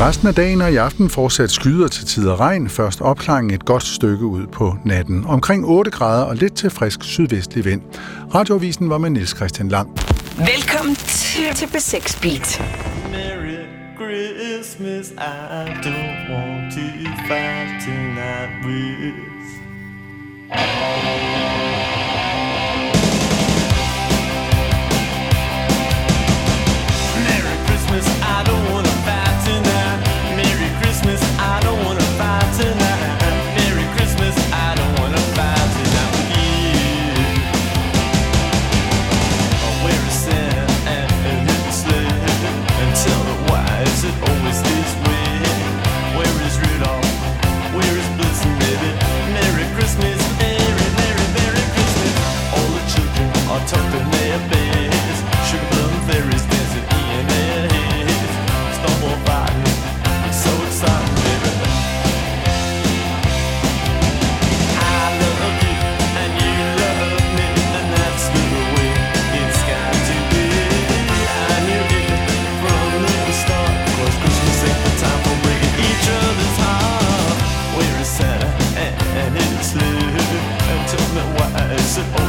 [0.00, 3.82] Resten af dagen og i aften fortsat skyder til tider regn, først opklaringen et godt
[3.82, 5.24] stykke ud på natten.
[5.26, 7.82] Omkring 8 grader og lidt til frisk sydvestlig vind.
[8.34, 9.88] Radioavisen var med Niels Christian Lang.
[10.38, 12.62] Velkommen til, til B6 Beat.
[13.10, 13.58] Merry
[13.98, 16.57] Christmas, I don't want
[17.28, 19.28] to fight tonight with.
[82.00, 82.27] Oh.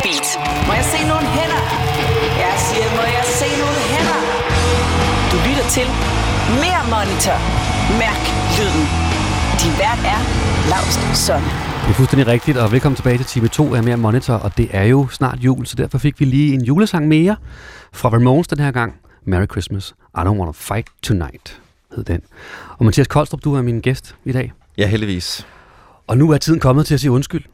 [0.00, 0.28] B6 Beat.
[0.66, 1.62] Må jeg se nogle hænder?
[2.44, 4.18] Jeg siger, må jeg se nogle hænder?
[5.32, 5.86] Du lytter til
[6.62, 7.38] Mere Monitor.
[8.02, 8.22] Mærk
[8.56, 8.86] lyden.
[9.60, 10.20] Din vært er
[10.70, 11.50] Lars Sonne.
[11.82, 14.68] Det er fuldstændig rigtigt, og velkommen tilbage til time 2 af Mere Monitor, og det
[14.70, 17.36] er jo snart jul, så derfor fik vi lige en julesang mere
[17.92, 18.94] fra Ramones den her gang.
[19.24, 21.60] Merry Christmas, I Don't Wanna Fight Tonight,
[21.96, 22.20] hed den.
[22.78, 24.52] Og Mathias Koldstrup, du er min gæst i dag.
[24.78, 25.46] Ja, heldigvis.
[26.06, 27.44] Og nu er tiden kommet til at sige undskyld.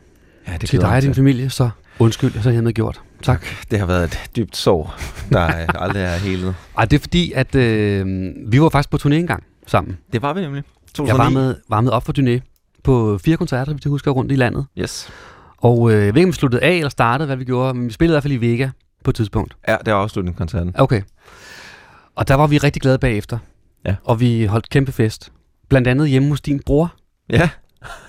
[0.48, 3.00] Ja, det til dig og din familie, så undskyld, så jeg gjort.
[3.22, 3.46] Tak.
[3.70, 4.94] Det har været et dybt sår,
[5.32, 5.40] der
[5.82, 6.54] aldrig er helet.
[6.78, 8.06] Ej, det er fordi, at øh,
[8.46, 9.98] vi var faktisk på turné engang sammen.
[10.12, 10.64] Det var vi nemlig.
[10.66, 11.18] Jeg 2009.
[11.24, 12.40] varmede, varmede op for turné
[12.84, 14.66] på fire koncerter, hvis jeg husker, rundt i landet.
[14.78, 15.08] Yes.
[15.56, 17.86] Og øh, jeg ved ikke, om vi sluttede af eller startede, hvad vi gjorde, men
[17.86, 18.68] vi spillede i hvert fald i Vega
[19.04, 19.56] på et tidspunkt.
[19.68, 20.74] Ja, det var afslutningskoncerten.
[20.78, 21.02] Okay.
[22.16, 23.38] Og der var vi rigtig glade bagefter.
[23.86, 23.94] Ja.
[24.04, 25.32] Og vi holdt kæmpe fest.
[25.68, 26.94] Blandt andet hjemme hos din bror.
[27.30, 27.48] Ja.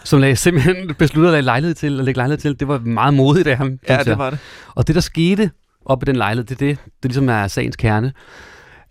[0.04, 2.60] Som lagde, simpelthen besluttede at lage lejlighed til, at lægge lejlighed til.
[2.60, 3.80] Det var meget modigt af ham.
[3.90, 4.40] Ja, det var det.
[4.76, 5.52] Og det, der skete
[5.86, 8.14] op i den lejlighed, det er det, det ligesom er sagens kerne.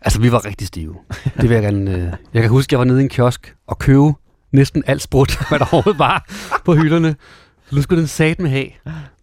[0.01, 0.95] Altså, vi var rigtig stive.
[1.41, 1.91] Det vil jeg gerne...
[1.91, 4.13] Øh, jeg kan huske, jeg var nede i en kiosk og købe
[4.53, 6.25] næsten alt sprut, hvad der overhovedet var
[6.65, 7.17] på hylderne.
[7.73, 8.69] Nu skulle den sat med have.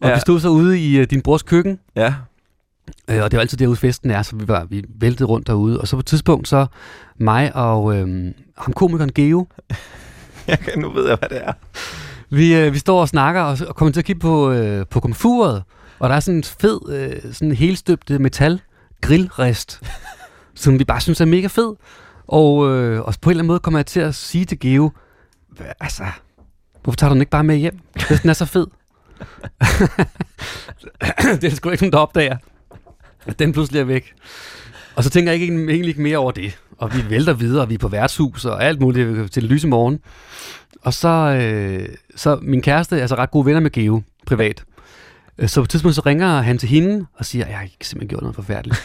[0.02, 0.14] Og ja.
[0.14, 1.80] vi stod så ude i øh, din brors køkken.
[1.96, 2.14] Ja.
[3.10, 5.82] Øh, og det var altid derude festen er, så vi, var, vi væltede rundt derude.
[5.82, 6.66] Og så på et tidspunkt, så
[7.18, 9.48] mig og øh, ham komikeren Geo,
[10.48, 11.54] jeg kan, nu ved jeg, hvad det er.
[12.30, 15.00] vi, øh, vi står og snakker og, og kommer til at kigge på, øh, på
[15.00, 15.64] komfuret.
[16.00, 18.62] Og der er sådan en fed, øh, sådan en helstøbt øh, metal
[19.02, 19.82] grillrest,
[20.56, 21.76] som vi bare synes er mega fed.
[22.28, 24.92] Og, øh, og på en eller anden måde kommer jeg til at sige til Geo,
[25.80, 26.04] altså,
[26.84, 27.80] hvorfor tager du den ikke bare med hjem?
[28.08, 28.68] Hvis den er så fed.
[31.42, 32.38] det er sgu ikke nogen, der opdager,
[33.26, 34.14] at den pludselig er væk.
[34.96, 36.60] Og så tænker jeg ikke, egentlig ikke mere over det.
[36.84, 39.68] Og vi vælter videre, og vi er på værtshus og alt muligt øh, til lyse
[39.68, 40.00] morgen.
[40.82, 44.64] Og så, øh, så min kæreste er altså ret gode venner med Geo privat.
[45.38, 48.10] Øh, så på et tidspunkt så ringer han til hende og siger, jeg har simpelthen
[48.10, 48.78] gjort noget forfærdeligt.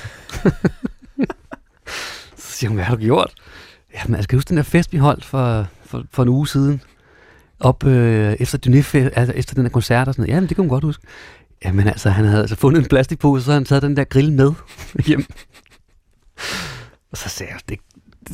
[2.37, 3.35] så siger hun, hvad har du gjort?
[3.95, 6.49] Jamen, altså, kan du huske den der fest, vi holdt for, for, for en uge
[6.49, 6.81] siden?
[7.61, 10.35] Op øh, efter, Dynef, altså, efter den der koncert og sådan noget.
[10.35, 11.07] Jamen, det kan hun godt huske.
[11.65, 14.33] Jamen altså, han havde altså fundet en plastikpose, så havde han taget den der grill
[14.33, 14.55] med
[15.07, 15.25] hjem.
[17.11, 17.79] Og så sagde jeg, det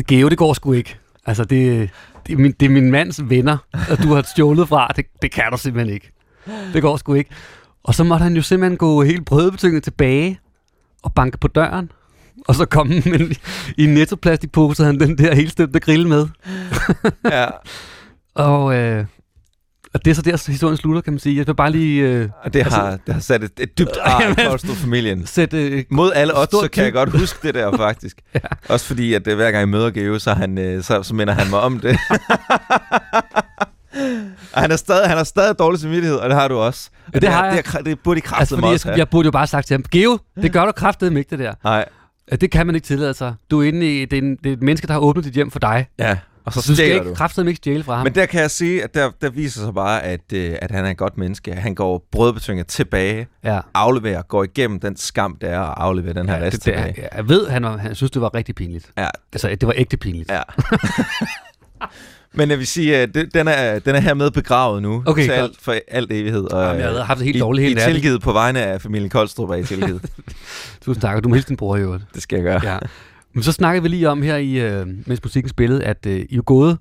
[0.08, 0.98] Geo, det går sgu ikke.
[1.26, 1.90] Altså, det,
[2.26, 3.56] det, er min, det er min mands venner,
[3.90, 4.88] og du har stjålet fra.
[4.96, 6.10] Det, det kan du simpelthen ikke.
[6.72, 7.30] Det går sgu ikke.
[7.84, 10.40] Og så måtte han jo simpelthen gå helt brødbetynget tilbage
[11.02, 11.90] og banke på døren
[12.48, 13.36] og så kom han med,
[13.76, 16.26] i en nettoplastikpose, han den der helt stemte grill med.
[17.24, 17.46] ja.
[18.46, 19.06] og, øh,
[19.94, 21.36] og det er så der, historien slutter, kan man sige.
[21.36, 22.02] Jeg vil bare lige...
[22.02, 25.26] Øh, Og det har, det har sat et, et dybt ar i Koldstrup-familien.
[25.34, 28.16] Sæt, øh, Mod alle odds, så kan jeg godt huske det der, faktisk.
[28.34, 28.38] ja.
[28.68, 31.14] Også fordi, at øh, hver gang jeg møder Geo, så, er han, øh, så, så
[31.14, 31.98] minder han mig om det.
[34.52, 36.90] og han er, stadig, han har stadig dårlig samvittighed, og det har du også.
[37.06, 37.56] Og Ja, det har jeg.
[37.64, 39.40] Det, er, det, det burde i kraftet altså, fordi også jeg, jeg burde jo bare
[39.40, 41.54] have sagt til ham, Geo, det gør du kraftedeme ikke, det der.
[41.64, 41.84] Nej.
[42.40, 43.34] Det kan man ikke tillade sig.
[43.50, 45.32] Du er inde i, det er, en, det er et menneske, der har åbnet dit
[45.32, 45.86] hjem for dig.
[45.98, 48.04] Ja, og så du skal ikke kraftedeme ikke stjæle fra ham.
[48.04, 50.84] Men der kan jeg sige, at der, der viser sig bare, at, øh, at han
[50.86, 51.54] er et godt menneske.
[51.54, 53.60] Han går brødbetynget tilbage, Ja.
[53.74, 56.72] afleverer, går igennem den skam, det er at aflevere den her Ja, rest det, det,
[56.74, 56.94] tilbage.
[57.02, 58.90] jeg, jeg ved, han, var, han synes, det var rigtig pinligt.
[58.98, 59.08] Ja.
[59.32, 60.30] Altså, det var ægte pinligt.
[60.30, 60.42] Ja.
[62.36, 65.02] Men jeg vil sige, at det- den er, den er hermed begravet nu.
[65.06, 66.52] Okay, til alt, for alt evighed.
[66.52, 68.80] Og, Jamen, jeg havde haft det helt I- dårligt, helt I tilgivet på vegne af
[68.82, 70.02] familien Koldstrup er I tilgivet.
[70.84, 72.04] Tusind tak, og du må hilse din bror i øvrigt.
[72.14, 72.72] Det skal jeg gøre.
[72.72, 72.78] Ja.
[73.34, 76.36] Men så snakkede vi lige om her, i, øh, mens musikken spillede, at øh, I
[76.36, 76.78] jo gået.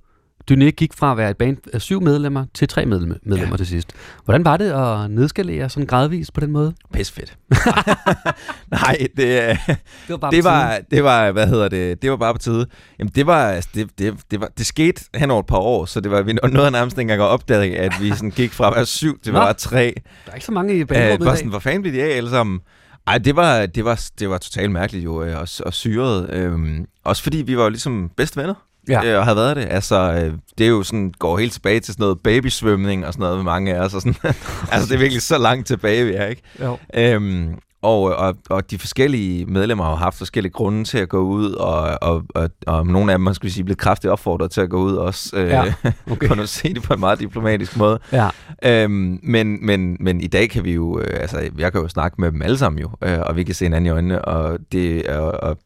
[0.52, 3.58] Dyné gik fra at være et band af syv medlemmer til tre medlemmer, medlemmer ja.
[3.58, 3.92] til sidst.
[4.26, 6.74] Hvordan var det at nedskalere sådan gradvist på den måde?
[6.94, 7.38] Pis fedt.
[8.72, 12.18] Nej, det, øh, Det var bare det var, det var, hvad hedder det, det var
[12.18, 12.66] bare på tide.
[13.00, 15.86] Jamen det var, altså, det, det, det, var, det skete hen over et par år,
[15.86, 18.68] så det var, vi nåede nærmest ikke engang at opdage, at vi sådan gik fra
[18.68, 19.94] at være syv til at være tre.
[20.26, 21.38] Der er ikke så mange i Øh, bandrummet i dag.
[21.38, 22.60] sådan, hvor fanden blev de af alle sammen?
[23.08, 26.30] Ej, det var, det var, det var totalt mærkeligt jo, øh, og, og syret.
[26.30, 28.54] Øhm, også fordi vi var jo ligesom bedste venner.
[28.88, 29.06] Ja.
[29.06, 29.68] Øh, og havde været det.
[29.70, 33.24] Altså, øh, det er jo sådan, går helt tilbage til sådan noget babysvømning og sådan
[33.24, 33.94] noget med mange af os.
[33.94, 34.16] Og sådan.
[34.72, 36.42] altså, det er virkelig så langt tilbage, vi er, ikke?
[36.62, 36.78] Jo.
[36.94, 41.52] Øhm, og, og, og de forskellige medlemmer har haft forskellige grunde til at gå ud,
[41.52, 44.78] og, og, og, og nogle af dem har sige, blevet kraftigt opfordret til at gå
[44.78, 45.38] ud også.
[45.38, 45.74] Øh, Ja,
[46.12, 46.28] okay.
[46.28, 48.00] for at se det på en meget diplomatisk måde.
[48.12, 48.30] Ja.
[48.66, 52.22] Øhm, men, men, men i dag kan vi jo, øh, altså jeg kan jo snakke
[52.22, 55.08] med dem alle sammen jo, øh, og vi kan se hinanden i øjnene, og det
[55.08, 55.58] og, og,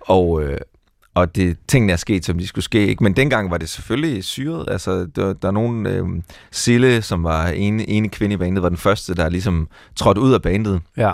[0.00, 0.58] og, øh,
[1.14, 2.86] og det, tingene er sket, som de skulle ske.
[2.86, 3.02] Ikke?
[3.02, 4.64] Men dengang var det selvfølgelig syret.
[4.70, 5.86] Altså, der, der er nogen...
[5.86, 6.06] Øh,
[6.50, 10.32] Sille, som var ene, ene kvinde i bandet, var den første, der ligesom trådte ud
[10.32, 10.80] af bandet.
[10.96, 11.12] Ja.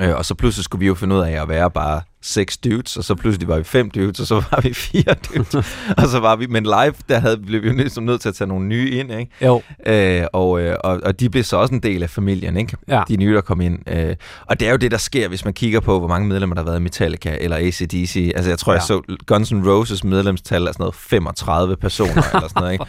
[0.00, 2.96] Øh, og så pludselig skulle vi jo finde ud af at være bare seks dudes,
[2.96, 5.54] og så pludselig var vi fem dudes, og så var vi fire dudes.
[5.96, 8.34] og så var vi, men live, der havde, blev vi jo ligesom nødt til at
[8.34, 9.32] tage nogle nye ind, ikke?
[9.42, 9.62] Jo.
[9.86, 12.76] Øh, og, øh, og, og de blev så også en del af familien, ikke?
[12.88, 13.02] Ja.
[13.08, 13.78] De nye, der kom ind.
[13.88, 14.16] Øh,
[14.46, 16.62] og det er jo det, der sker, hvis man kigger på, hvor mange medlemmer, der
[16.62, 18.32] har været i Metallica eller ACDC.
[18.36, 18.78] Altså, jeg tror, ja.
[18.78, 22.84] jeg så Guns N' Roses medlemstal er sådan noget 35 personer, eller sådan noget, ikke?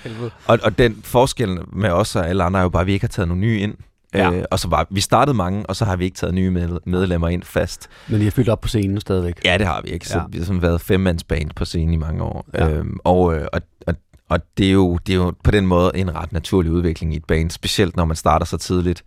[0.47, 3.03] Og, og den forskel med os og alle andre er jo bare, at vi ikke
[3.03, 3.75] har taget nogle nye ind.
[4.17, 4.31] Ja.
[4.31, 6.69] Øh, og så var, vi startede mange, og så har vi ikke taget nye med,
[6.85, 7.87] medlemmer ind fast.
[8.07, 9.45] Men I har fyldt op på scenen stadigvæk.
[9.45, 10.07] Ja, det har vi ikke.
[10.07, 10.23] Så Ja.
[10.29, 12.45] vi har sådan været femmandsband på scenen i mange år.
[12.53, 12.69] Ja.
[12.69, 13.95] Øhm, og, øh, og, og,
[14.29, 17.17] og det, er jo, det er jo på den måde en ret naturlig udvikling i
[17.17, 19.03] et band, specielt når man starter så tidligt.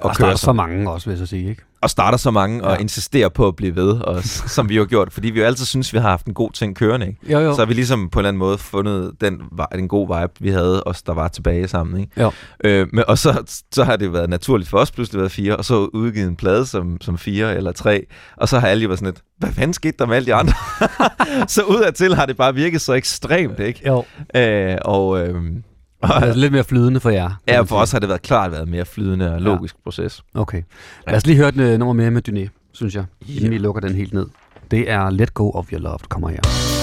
[0.00, 1.62] Og starter så mange også, vil jeg så sige, ikke?
[1.82, 2.68] Og starter så mange, ja.
[2.68, 2.74] Ja.
[2.74, 4.24] og insisterer på at blive ved, og,
[4.56, 6.76] som vi har gjort, fordi vi jo altid synes, vi har haft en god ting
[6.76, 7.06] kørende.
[7.06, 7.32] Ikke?
[7.32, 7.54] Jo, jo.
[7.54, 9.40] Så har vi ligesom på en eller anden måde fundet den,
[9.74, 12.00] den gode vibe, vi havde, os der var tilbage sammen.
[12.00, 12.20] Ikke?
[12.20, 12.32] Jo.
[12.64, 15.64] Øh, men, og så, så har det været naturligt for os pludselig været fire, og
[15.64, 18.06] så udgivet en plade som, som fire eller tre,
[18.36, 20.34] og så har alle jo været sådan lidt, hvad fanden skete der med alle de
[20.34, 20.54] andre?
[21.54, 23.80] så udadtil har det bare virket så ekstremt, ikke?
[23.86, 24.04] Jo.
[24.36, 25.42] Øh, og, øh,
[26.20, 27.30] Det er lidt mere flydende for jer.
[27.48, 29.80] ja, for os har det været klart været mere flydende og logisk ja.
[29.84, 30.22] proces.
[30.34, 30.62] Okay.
[31.06, 33.80] Lad os lige høre et øh, nummer mere med Dyné, synes jeg, inden vi lukker
[33.80, 34.26] den helt ned.
[34.70, 36.81] Det er Let Go of Your Love, der kommer her.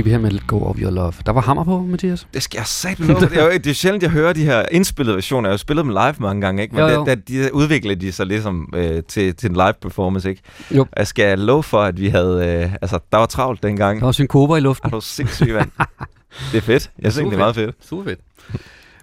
[0.00, 1.12] Fik vi her med Let Go of Your Love.
[1.26, 2.26] Der var hammer på, Mathias.
[2.34, 3.20] Det skal jeg sagt love.
[3.20, 5.48] det, er jo, det er sjældent, jeg hører de her indspillede versioner.
[5.48, 6.74] Jeg har jo spillet dem live mange gange, ikke?
[6.74, 7.04] Men Jo, jo.
[7.04, 10.42] Da, da, de udvikler de sig ligesom øh, til, til en live performance, ikke?
[10.70, 10.86] Jo.
[10.96, 12.62] Jeg skal love for, at vi havde...
[12.64, 14.00] Øh, altså, der var travlt dengang.
[14.00, 14.86] Der var synkoper i luften.
[14.86, 15.70] Er du sindssygt, mand?
[16.52, 16.90] det er fedt.
[16.98, 17.76] Jeg synes, det er meget fedt.
[17.80, 18.20] Super fedt.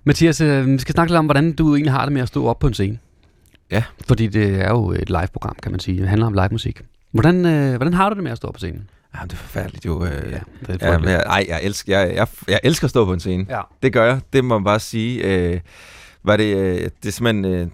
[0.03, 2.45] Mathias, øh, vi skal snakke lidt om, hvordan du egentlig har det med at stå
[2.45, 2.97] op på en scene.
[3.71, 3.83] Ja.
[4.07, 6.01] Fordi det er jo et live-program, kan man sige.
[6.01, 6.81] Det handler om live musik.
[7.11, 8.89] Hvordan, øh, hvordan har du det med at stå på scenen?
[9.15, 10.05] Ja, det er forfærdeligt jo.
[10.05, 10.39] Øh, Ja,
[10.73, 13.19] det er ja, jeg, ej, jeg elsker, jeg, jeg, jeg elsker at stå på en
[13.19, 13.45] scene.
[13.49, 13.61] Ja.
[13.84, 14.19] Det gør jeg.
[14.34, 15.23] Det må man bare sige.
[15.23, 15.59] Øh,
[16.23, 17.45] var det, øh, det er simpelthen...
[17.45, 17.67] Øh,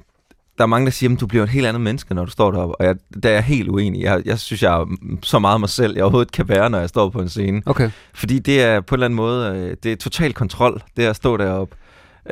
[0.58, 2.52] der er mange, der siger, at du bliver et helt andet menneske, når du står
[2.52, 2.76] deroppe.
[2.76, 4.02] Og jeg, der er jeg helt uenig.
[4.02, 4.86] Jeg, jeg synes, jeg er
[5.24, 7.62] så meget mig selv, jeg overhovedet kan være, når jeg står på en scene.
[7.66, 7.90] Okay.
[8.14, 11.10] Fordi det er på en eller anden måde, øh, det er total kontrol, det er
[11.10, 11.76] at stå deroppe.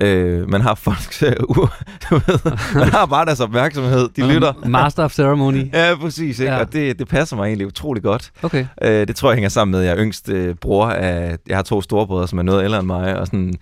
[0.02, 4.54] Øh, man har folks, øh, u- du ved, man har bare deres opmærksomhed, de lytter.
[4.66, 5.70] Master of ceremony.
[5.74, 6.40] Ja, præcis.
[6.40, 6.54] Ikke?
[6.54, 6.60] Ja.
[6.60, 8.32] Og det, det passer mig egentlig utrolig godt.
[8.44, 8.66] Okay.
[8.82, 11.38] Øh, det tror jeg hænger sammen med, at jeg er yngst øh, bror af...
[11.48, 13.18] Jeg har to storebrødre, som er noget ældre end mig.
[13.20, 13.54] Og sådan,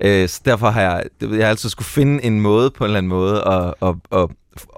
[0.00, 2.98] øh, så derfor har jeg, jeg har altid skulle finde en måde på en eller
[2.98, 4.28] anden måde at, at, at,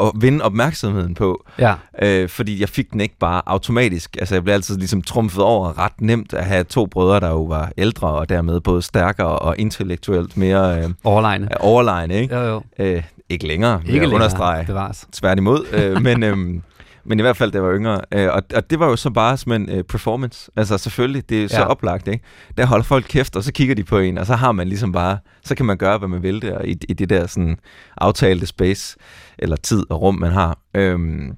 [0.01, 1.45] at vinde opmærksomheden på.
[1.59, 1.75] Ja.
[2.03, 4.17] Øh, fordi jeg fik den ikke bare automatisk.
[4.21, 7.43] Altså jeg blev altid ligesom trumfet over ret nemt at have to brødre, der jo
[7.43, 11.49] var ældre og dermed både stærkere og intellektuelt mere øh, Overlegne.
[11.61, 12.15] overlegne.
[12.15, 12.37] Ikke?
[12.37, 12.63] Jo, jo.
[12.79, 14.65] Øh, ikke længere, Ikke længere, understrege.
[14.67, 15.07] bevares.
[15.13, 15.65] Tværtimod.
[15.73, 16.63] øh, men, øhm,
[17.07, 18.01] men i hvert fald, da jeg var yngre.
[18.13, 20.51] Øh, og, og det var jo så bare som en øh, performance.
[20.57, 21.67] Altså selvfølgelig, det er så Ja.
[21.67, 22.25] oplagt, ikke?
[22.57, 24.93] Der holder folk kæft, og så kigger de på en, og så har man ligesom
[24.93, 27.59] bare, så kan man gøre, hvad man vil der, i, i det der sådan
[27.97, 28.97] aftalte space,
[29.39, 30.59] eller tid og rum, man har.
[30.75, 31.33] Øhm,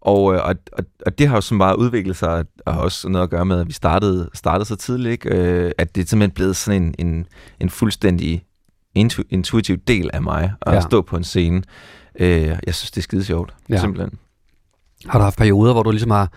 [0.00, 3.08] og, øh, og, og, og det har jo sådan bare udviklet sig, og har også
[3.08, 5.28] noget at gøre med, at vi startede, startede så tidligt, ikke?
[5.36, 7.26] Øh, at det er simpelthen blevet sådan en, en,
[7.60, 8.44] en fuldstændig
[8.94, 10.80] intu, intuitiv del af mig, at Ja.
[10.80, 11.62] stå på en scene.
[12.20, 13.80] Øh, jeg synes, det er skide sjovt, ja.
[13.80, 14.18] simpelthen.
[15.08, 16.32] Har du haft perioder, hvor du ligesom har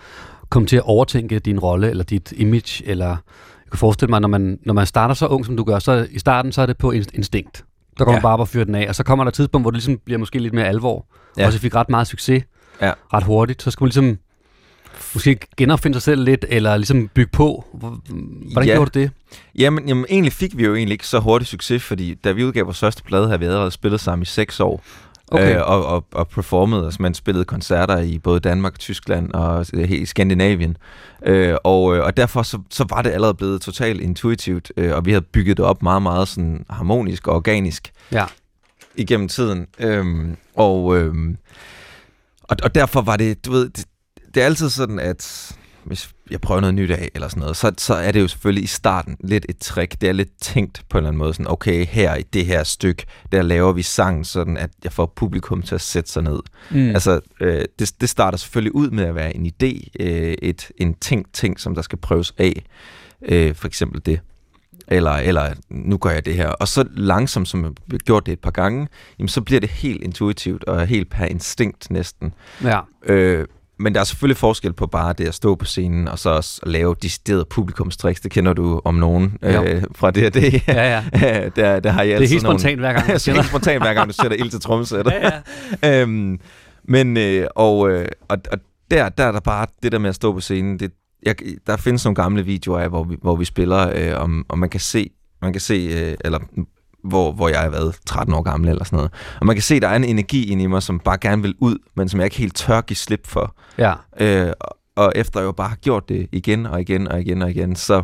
[0.50, 4.28] kommet til at overtænke din rolle, eller dit image, eller jeg kan forestille mig, når
[4.28, 6.76] man, når man starter så ung, som du gør, så i starten, så er det
[6.78, 7.64] på inst- instinkt.
[7.98, 8.16] Der går ja.
[8.16, 9.76] Man bare op og fyrer den af, og så kommer der et tidspunkt, hvor det
[9.76, 11.06] ligesom bliver måske lidt mere alvor.
[11.38, 11.46] Ja.
[11.46, 12.42] Og så fik ret meget succes
[12.82, 12.92] Ja.
[13.14, 13.62] ret hurtigt.
[13.62, 14.18] Så skal man ligesom
[15.14, 17.64] måske genopfinde sig selv lidt, eller ligesom bygge på.
[17.74, 17.98] Hvor-
[18.52, 18.74] Hvordan Ja.
[18.74, 19.10] gjorde du det?
[19.58, 22.64] Jamen, jamen, egentlig fik vi jo egentlig ikke så hurtigt succes, fordi da vi udgav
[22.64, 24.82] vores første plade, havde vi allerede spillet sammen i seks år.
[25.32, 25.56] Okay.
[25.56, 30.06] Øh, og, og, og performet, altså man spillede koncerter i både Danmark Tyskland og i
[30.06, 30.76] Skandinavien.
[31.26, 35.04] Øh, og, øh, og derfor så, så var det allerede blevet totalt intuitivt, øh, og
[35.04, 38.24] vi havde bygget det op meget, meget sådan harmonisk og organisk Ja.
[38.94, 39.66] igennem tiden.
[39.78, 41.36] Øhm, og, øhm,
[42.42, 43.84] og, og derfor var det, du ved, det,
[44.34, 45.52] det er altid sådan, at
[45.84, 48.64] hvis jeg prøver noget nyt af, eller sådan noget, så, så er det jo selvfølgelig
[48.64, 50.00] i starten lidt et trick.
[50.00, 52.64] Det er lidt tænkt på en eller anden måde, sådan, okay, her i det her
[52.64, 56.40] stykke, der laver vi sangen sådan, at jeg får publikum til at sætte sig ned.
[56.70, 56.88] Mm.
[56.88, 60.94] Altså, øh, det, det starter selvfølgelig ud med at være en idé, øh, et, en
[60.94, 62.64] tænkt ting, som der skal prøves af.
[63.28, 64.20] Øh, for eksempel det.
[64.88, 66.48] Eller, eller nu gør jeg det her.
[66.48, 68.88] Og så langsomt, som jeg har gjort det et par gange,
[69.18, 72.34] jamen, så bliver det helt intuitivt og helt per instinkt næsten.
[72.62, 72.80] Ja.
[73.02, 73.46] Øh,
[73.78, 76.60] men der er selvfølgelig forskel på bare det at stå på scenen, og så også
[76.62, 78.20] at lave decideret publikumstricks.
[78.20, 79.62] Det kender du om nogen Jo.
[79.64, 80.68] øh, fra det og det.
[80.68, 81.48] Ja, ja.
[81.56, 83.34] der, der har jeg Det er helt nogle- spontant hver gang, du det er siger
[83.34, 85.12] helt spontant hver gang, du sætter ild til trommesættet.
[85.12, 85.30] Ja,
[85.82, 86.00] ja.
[86.02, 86.40] øhm,
[86.88, 88.58] men, øh, og, øh, og, og
[88.90, 90.78] der, der er der bare det der med at stå på scenen.
[90.78, 90.92] Det,
[91.22, 91.34] jeg,
[91.66, 94.68] der findes nogle gamle videoer af, hvor vi, hvor vi spiller, øh, om, og man
[94.70, 95.10] kan se,
[95.42, 96.38] man kan se øh, eller
[97.08, 99.12] hvor, hvor jeg har været 13 år gammel eller sådan noget.
[99.40, 101.54] Og man kan se, der er en energi inde i mig, som bare gerne vil
[101.58, 103.54] ud, men som jeg ikke helt tør give slip for.
[103.78, 103.94] Ja.
[104.20, 107.42] Øh, og- og efter jeg jo bare har gjort det igen og igen og igen
[107.42, 108.02] og igen, så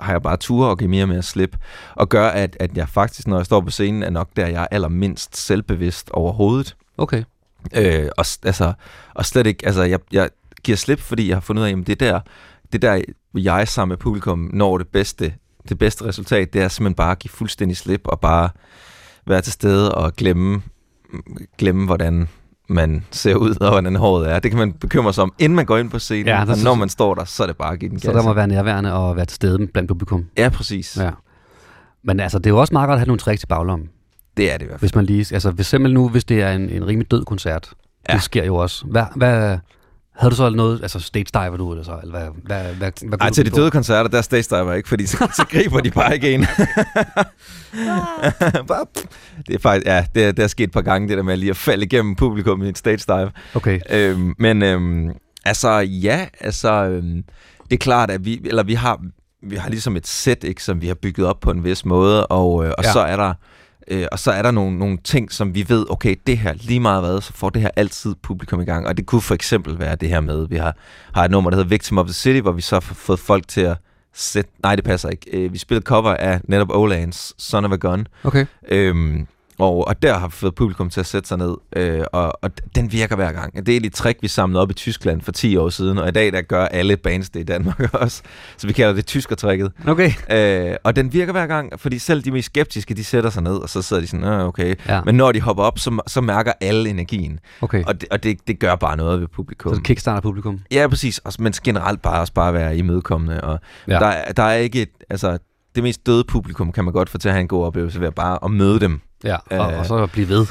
[0.00, 1.56] har jeg bare tur og give mere og mere slip.
[1.94, 4.62] Og gør, at, at jeg faktisk, når jeg står på scenen, er nok der, jeg
[4.62, 6.76] er allermindst selvbevidst overhovedet.
[6.98, 7.22] Okay.
[7.74, 8.72] Øh, og, altså,
[9.14, 10.30] og slet ikke, altså jeg, jeg
[10.64, 12.20] giver slip, fordi jeg har fundet ud af, at det der,
[12.72, 13.00] det der
[13.34, 15.34] jeg sammen med publikum når det bedste,
[15.68, 18.48] det bedste resultat, det er simpelthen bare at give fuldstændig slip og bare
[19.26, 20.62] være til stede og glemme,
[21.58, 22.28] glemme hvordan
[22.68, 24.38] man ser ud og hvordan håret er.
[24.38, 26.74] Det kan man bekymre sig om, inden man går ind på scenen, Ja, og når
[26.74, 28.92] man står der, så er det bare at give den Så der må være nærværende
[28.92, 30.26] og være til stede blandt publikum.
[30.38, 30.96] Ja, præcis.
[30.96, 31.10] Ja.
[32.04, 33.88] Men altså, det er jo også meget godt at have nogle tricks i baglommen.
[34.36, 34.90] Det er det i hvert fald.
[34.90, 37.70] Hvis man lige, altså hvis simpelthen nu, hvis det er en, en rimelig død koncert,
[38.08, 38.14] ja.
[38.14, 38.86] det sker jo også.
[38.86, 39.58] Hvad, hvad,
[40.18, 43.18] havde du så noget, altså stage diver du, eller så, eller hvad, hvad, hvad, hvad,
[43.20, 45.80] Ej, til du de døde koncerter, der er stage diver ikke, fordi så, så griber
[45.80, 46.46] de bare ikke en.
[48.68, 48.86] Bare-
[49.46, 51.36] det er faktisk, ja, det, er- det er sket et par gange, det der med
[51.36, 53.30] lige at falde igennem publikum i et stage dive.
[53.54, 53.80] Okay.
[53.90, 55.10] Øhm, men øhm,
[55.44, 57.22] altså, ja, altså, øhm,
[57.64, 59.00] det er klart, at vi, eller vi har,
[59.42, 62.26] vi har ligesom et sæt, ikke, som vi har bygget op på en vis måde,
[62.26, 62.92] og, øh, og Ja.
[62.92, 63.32] så er der
[63.88, 66.80] Øh, og så er der nogle, nogle ting, som vi ved, okay, det her lige
[66.80, 68.86] meget hvad, så får det her altid publikum i gang.
[68.86, 70.76] Og det kunne for eksempel være det her med, vi har,
[71.14, 73.48] har et nummer, der hedder Victim of the City, hvor vi så har fået folk
[73.48, 73.76] til at
[74.14, 74.46] sæt...
[74.62, 75.30] Nej, det passer ikke.
[75.32, 78.06] Øh, vi spillede cover af netop Olands Son of a Gun.
[78.24, 78.46] Okay.
[78.68, 79.26] Øhm,
[79.58, 82.92] og, og der har fået publikum til at sætte sig ned, øh, og, og den
[82.92, 83.66] virker hver gang.
[83.66, 86.10] Det er et trick, vi samlede op i Tyskland for 10 år siden, og i
[86.10, 88.22] dag der gør alle bands det i Danmark også.
[88.56, 89.72] Så vi kalder det tyskertrækket.
[89.88, 90.10] Okay.
[90.32, 93.56] Øh, og den virker hver gang, fordi selv de mest skeptiske, de sætter sig ned,
[93.56, 94.74] og så sidder de sådan, øh, okay.
[94.88, 95.00] Ja.
[95.04, 97.40] Men når de hopper op, så, så mærker alle energien.
[97.60, 97.84] Okay.
[97.84, 99.74] Og, det, og det, det gør bare noget ved publikum.
[99.74, 100.60] Så kickstarter publikum.
[100.72, 101.18] Ja, præcis.
[101.18, 103.40] Og, men generelt bare også bare være imødekommende.
[103.40, 103.92] Og Ja.
[103.98, 105.38] der, er- der er ikke et, altså,
[105.74, 108.06] det mest døde publikum kan man godt få til at have en god oplevelse ved
[108.06, 109.00] at bare at møde dem.
[109.26, 110.46] Ja, og, og så blive ved.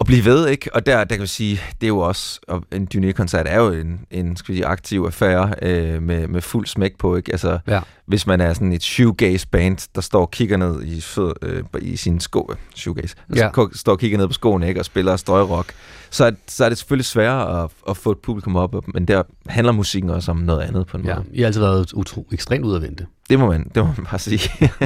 [0.00, 0.74] Og blive ved, ikke?
[0.74, 3.70] Og der, der kan vi sige, det er jo også, og en Dyné-koncert er jo
[3.72, 7.32] en, en skal vi sige, aktiv affære øh, med, med fuld smæk på, ikke?
[7.32, 7.80] Altså, Ja.
[8.06, 11.96] hvis man er sådan et shoegaze-band, der står og kigger ned i, fød, øh, i
[11.96, 13.44] sine sko, shoegaze, Ja.
[13.56, 13.64] ja.
[13.74, 14.80] står og kigger ned på skoene, ikke?
[14.80, 15.72] Og spiller strøgrock,
[16.10, 19.22] så, er- så er det selvfølgelig sværere at, at få et publikum op, men der
[19.46, 21.26] handler musikken også om noget andet på en Ja, måde.
[21.32, 23.06] I har altid været utro, ekstremt udadvendte.
[23.30, 24.50] Det må man, det må man bare sige.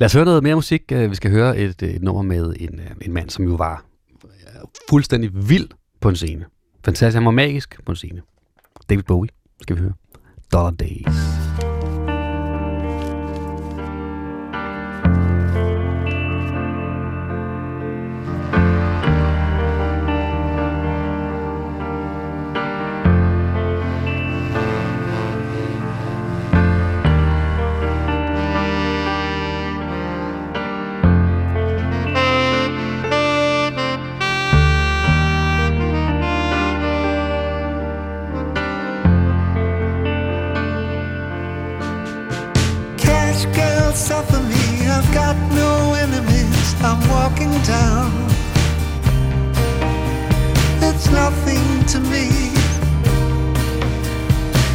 [0.00, 0.82] Lad os høre noget mere musik.
[0.92, 3.54] Øh, vi skal høre et, øh, et nummer med en, øh, en mand, som jo
[3.54, 3.84] var
[4.90, 5.68] fuldstændig vild
[6.00, 6.44] på en scene.
[6.84, 7.14] Fantastisk.
[7.14, 8.22] Han var magisk på en scene.
[8.88, 9.30] David Bowie
[9.62, 9.92] skal vi høre.
[10.52, 11.69] Dollar Days.
[47.30, 48.12] Walking down.
[50.82, 52.28] It's nothing to me.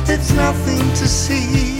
[0.08, 1.78] It's nothing to see.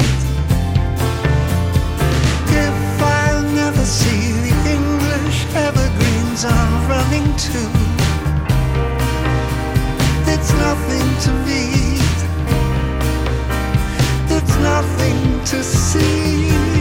[2.48, 7.62] If I'll never see the English evergreens I'm running to,
[10.34, 11.64] it's nothing to me.
[14.36, 16.75] It's nothing to see.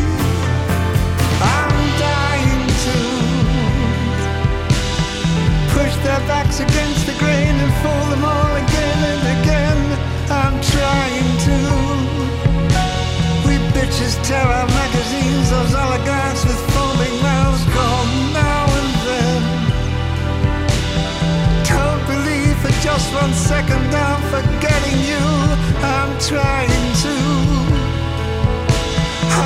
[6.04, 9.80] Their backs against the grain and fool them all again and again.
[10.28, 11.56] I'm trying to.
[13.48, 18.04] We bitches tear our magazines, those oligarchs with foaming mouths call
[18.36, 19.42] now and then.
[21.72, 25.24] Don't believe for just one second I'm forgetting you.
[25.96, 27.16] I'm trying to.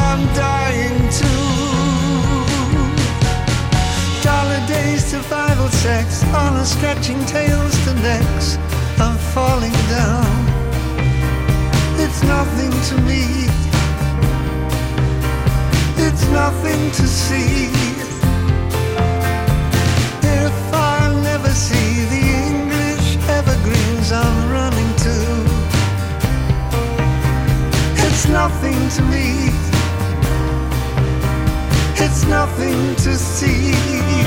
[0.02, 1.32] I'm dying to.
[4.24, 8.58] Dollar days, survival sex, honor stretching tails to necks.
[8.98, 10.26] I'm falling down.
[12.04, 13.22] It's nothing to me.
[16.06, 17.70] It's nothing to see.
[20.42, 25.16] If I'll never see the English evergreens I'm running to,
[28.06, 29.28] it's nothing to me.
[32.04, 34.17] It's nothing to see.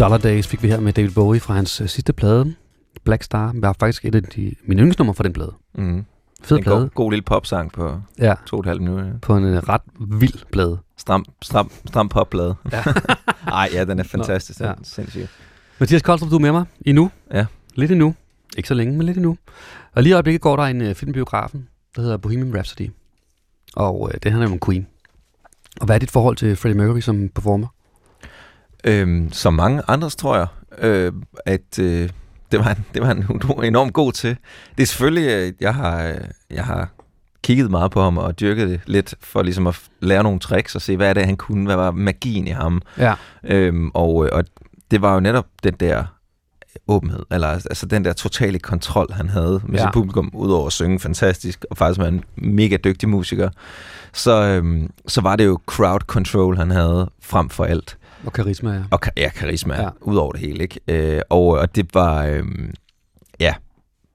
[0.00, 2.54] Dollar Days fik vi her med David Bowie fra hans øh, sidste plade,
[3.04, 3.52] Black Star.
[3.52, 5.52] Det var faktisk et af de, mine yndlingsnumre fra den plade.
[5.74, 6.04] Mm.
[6.42, 6.80] Fed en plade.
[6.80, 8.34] god, god lille popsang på Ja.
[8.46, 9.18] to og et halvt minutter.
[9.18, 10.78] På en øh, ret vild plade.
[10.96, 12.54] Stram, stram, stram popplade.
[12.72, 12.82] Ja.
[13.52, 14.58] Ej, ja, den er fantastisk.
[14.58, 14.72] Den ja.
[14.72, 15.26] er sindssyg.
[15.78, 17.10] Mathias Koldstrup, du er med mig endnu.
[17.34, 17.46] Ja.
[17.74, 18.14] Lidt endnu.
[18.56, 19.36] Ikke så længe, men lidt endnu.
[19.94, 22.90] Og lige i øjeblikket går der en øh, film i biografen, der hedder Bohemian Rhapsody.
[23.76, 24.86] Og øh, det handler om Queen.
[25.80, 27.66] Og hvad er dit forhold til Freddie Mercury som performer?
[28.84, 30.46] Øhm, som mange andres, tror jeg,
[30.78, 31.12] øh,
[31.46, 32.08] at øh,
[32.52, 33.24] det var, han, det var han
[33.64, 34.36] enormt god til.
[34.76, 36.20] Det er selvfølgelig, øh, jeg har, øh,
[36.50, 36.88] jeg har
[37.42, 40.82] kigget meget på ham og dyrket det lidt for ligesom at lære nogle tricks og
[40.82, 42.82] se, hvad er det, han kunne, hvad var magien i ham.
[42.98, 43.14] Ja.
[43.44, 44.44] Øhm, og, øh, og
[44.90, 46.04] det var jo netop den der
[46.88, 49.84] åbenhed, eller altså den der totale kontrol, han havde med ja.
[49.84, 53.50] sit publikum, udover at synge fantastisk, og faktisk var en mega dygtig musiker,
[54.12, 57.96] så, øhm, så var det jo crowd control, han havde frem for alt.
[58.26, 58.80] Og karisma, ja.
[58.90, 59.88] Og ja, karisma, Ja.
[60.00, 60.80] ud over det hele, ikke?
[60.88, 62.74] Øh, og, og det var, øhm,
[63.40, 63.54] ja,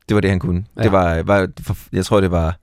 [0.10, 0.66] det var det, han kunne.
[0.78, 0.84] Ja.
[0.84, 1.48] Det var, var,
[1.94, 2.58] jeg tror, det var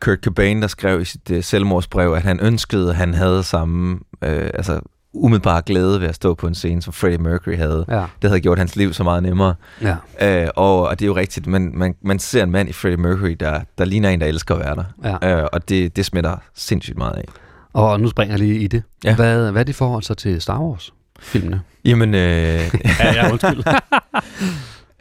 [0.00, 3.98] Kurt Cobain, der skrev i sit øh, selvmordsbrev, at han ønskede, at han havde samme,
[4.22, 4.80] øh, altså
[5.14, 7.84] umiddelbar glæde ved at stå på en scene, som Freddie Mercury havde.
[7.88, 8.04] Ja.
[8.22, 9.54] Det havde gjort hans liv så meget nemmere.
[9.82, 9.96] Ja.
[10.44, 12.96] Øh, og, og det er jo rigtigt, man, man, man ser en mand i Freddie
[13.02, 15.18] Mercury, der, der ligner en, der elsker at være der.
[15.22, 15.40] Ja.
[15.42, 17.24] Øh, og det, det smitter sindssygt meget af.
[17.72, 18.82] Og nu springer jeg lige i det.
[19.04, 19.14] Ja.
[19.14, 21.60] Hvad, hvad er dit forhold så til Star Wars-filmene?
[21.84, 22.20] Jamen, øh,
[23.00, 23.64] Ja, ja, undskyld.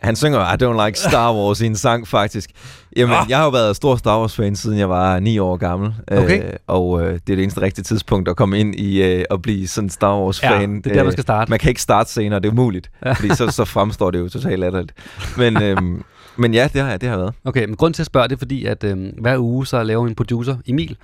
[0.03, 2.49] Han synger I don't like Star Wars i en sang, faktisk.
[2.95, 3.25] Jamen, Ah.
[3.29, 5.93] jeg har jo været stor Star Wars-fan, siden jeg var 9 år gammel.
[6.11, 6.43] Okay.
[6.45, 9.41] Øh, og øh, det er det eneste rigtige tidspunkt at komme ind i øh, at
[9.41, 10.71] blive sådan en Star Wars-fan.
[10.73, 11.49] Ja, det er der, man skal starte.
[11.49, 12.91] Man kan ikke starte senere, det er umuligt.
[13.05, 13.11] Ja.
[13.13, 14.93] Fordi så, så fremstår det jo totalt latterligt.
[15.37, 16.03] Men, øhm,
[16.37, 17.33] men ja, det har, jeg- det har været.
[17.45, 20.07] Okay, men grund til at spørge det er fordi, at øh, hver uge så laver
[20.07, 20.97] en producer, Emil,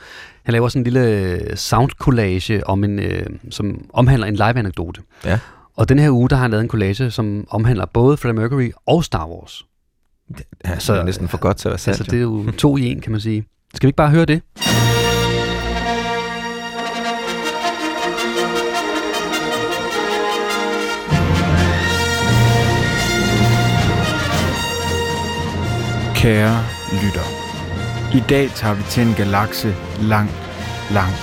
[0.43, 5.01] han laver sådan en lille øh, sound collage, om en, øh, som omhandler en live-anekdote.
[5.25, 5.39] Ja.
[5.75, 8.69] Og den her uge, der har han lavet en collage, som omhandler både Freddie Mercury
[8.85, 9.65] og Star Wars.
[10.65, 11.99] Ja, så, det er næsten for godt til at være sandt.
[11.99, 13.45] Altså, det er jo to i en, kan man sige.
[13.73, 14.41] Skal vi ikke bare høre det?
[26.27, 26.63] Kære
[27.03, 27.27] lytter.
[28.17, 30.35] I dag tager vi til en galakse langt,
[30.91, 31.21] langt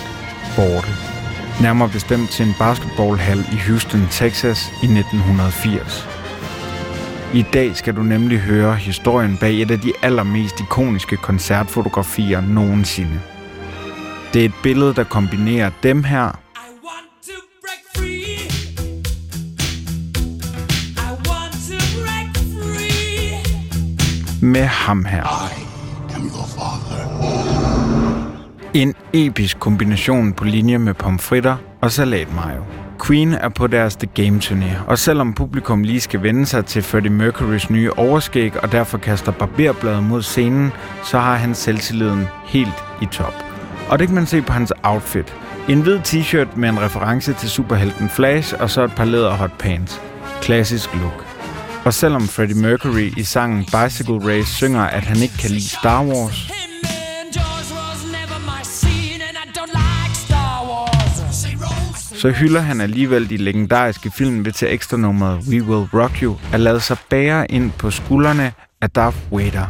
[0.57, 0.89] borte.
[1.63, 6.09] Nærmere bestemt til en basketballhal i Houston, Texas i 1980.
[7.35, 13.21] I dag skal du nemlig høre historien bag et af de allermest ikoniske koncertfotografier nogensinde.
[14.35, 16.44] Det er et billede, der kombinerer dem her
[24.45, 25.51] med ham her.
[28.75, 32.63] En episk kombination på linje med pomfritter og salatmayo.
[33.07, 36.83] Queen er på deres The Game turné, og selvom publikum lige skal vende sig til
[36.83, 40.73] Freddie Mercurys nye overskæg og derfor kaster barberbladet mod scenen,
[41.05, 43.45] så har han selvtilliden helt i top.
[43.89, 45.35] Og det kan man se på hans outfit.
[45.69, 49.53] En hvid t-shirt med en reference til superhelten Flash og så et par læder hot
[49.59, 50.01] pants.
[50.43, 51.34] Klassisk look.
[51.85, 56.05] Og selvom Freddie Mercury i sangen Bicycle Race synger, at han ikke kan lide Star
[56.05, 56.51] Wars,
[62.21, 66.37] så hylder han alligevel de legendariske film ved til ekstra nummeret We Will Rock You
[66.53, 69.67] at lade sig bære ind på skuldrene af Darth Vader.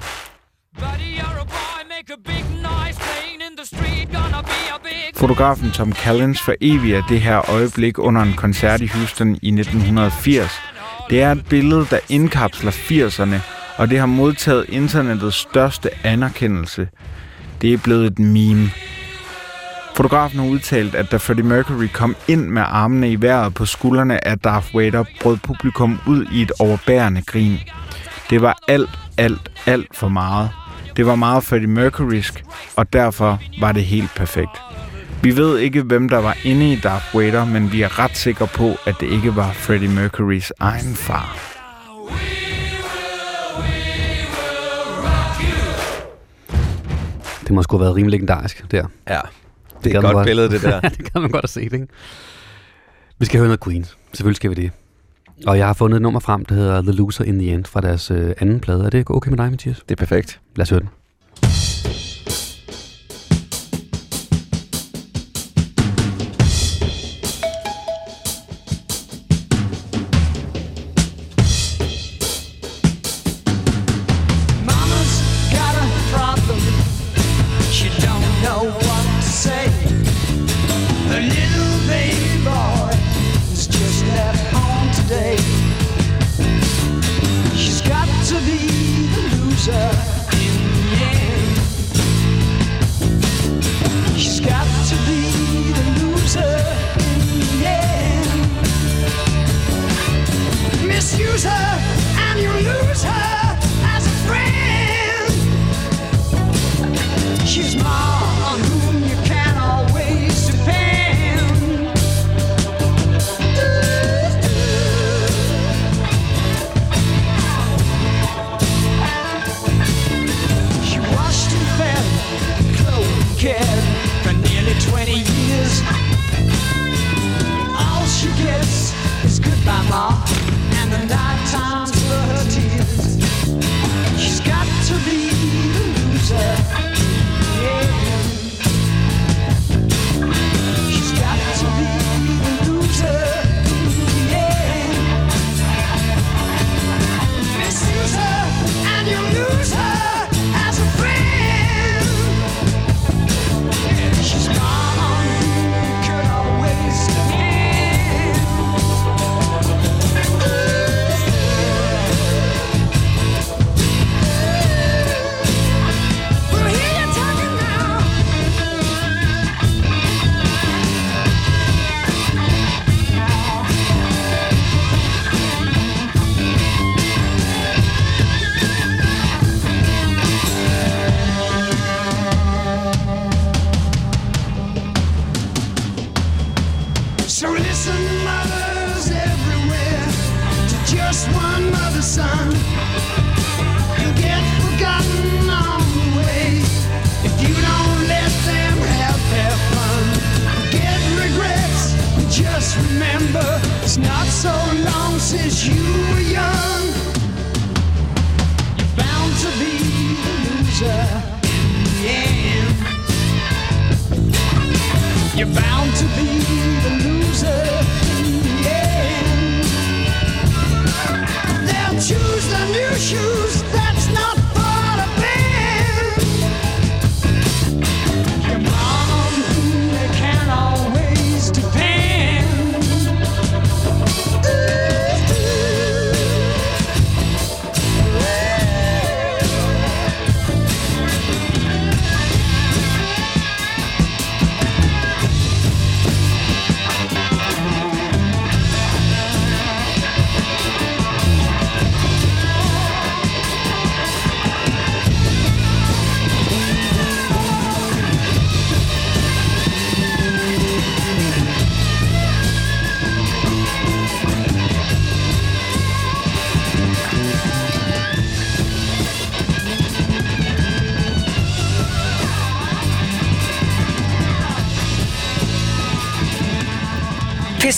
[5.17, 10.74] Fotografen Tom Callens foreviger det her øjeblik under en koncert i Houston i 1980.
[11.11, 13.37] Det er et billede, der indkapsler 80'erne,
[13.77, 16.89] og det har modtaget internettets største anerkendelse.
[17.63, 18.71] Det er blevet et meme.
[19.97, 24.27] Fotografen har udtalt, at da Freddie Mercury kom ind med armene i vejret på skuldrene
[24.29, 27.59] af Darth Vader, brød publikum ud i et overbærende grin.
[28.31, 30.51] Det var alt, alt, alt for meget.
[30.97, 32.45] Det var meget Freddie Mercurysk,
[32.77, 34.74] og derfor var det helt perfekt.
[35.23, 38.47] Vi ved ikke, hvem der var inde i Darth Vader, men vi er ret sikre
[38.47, 41.37] på, at det ikke var Freddie Mercurys egen far.
[47.43, 48.87] Det må sgu have været rimelig legendarisk der.
[49.09, 49.21] Ja,
[49.85, 50.81] det er et godt billede, det der.
[50.97, 51.87] det kan man godt set, ikke?
[53.19, 53.85] Vi skal høre noget Queen.
[54.13, 54.71] Selvfølgelig skal vi det.
[55.47, 57.81] Og jeg har fundet et nummer frem, der hedder The Loser in the End fra
[57.81, 58.85] deres øh, anden plade.
[58.85, 59.77] Er det okay med dig, Mathias?
[59.89, 60.41] Det er perfekt.
[60.57, 60.89] Lad os høre den.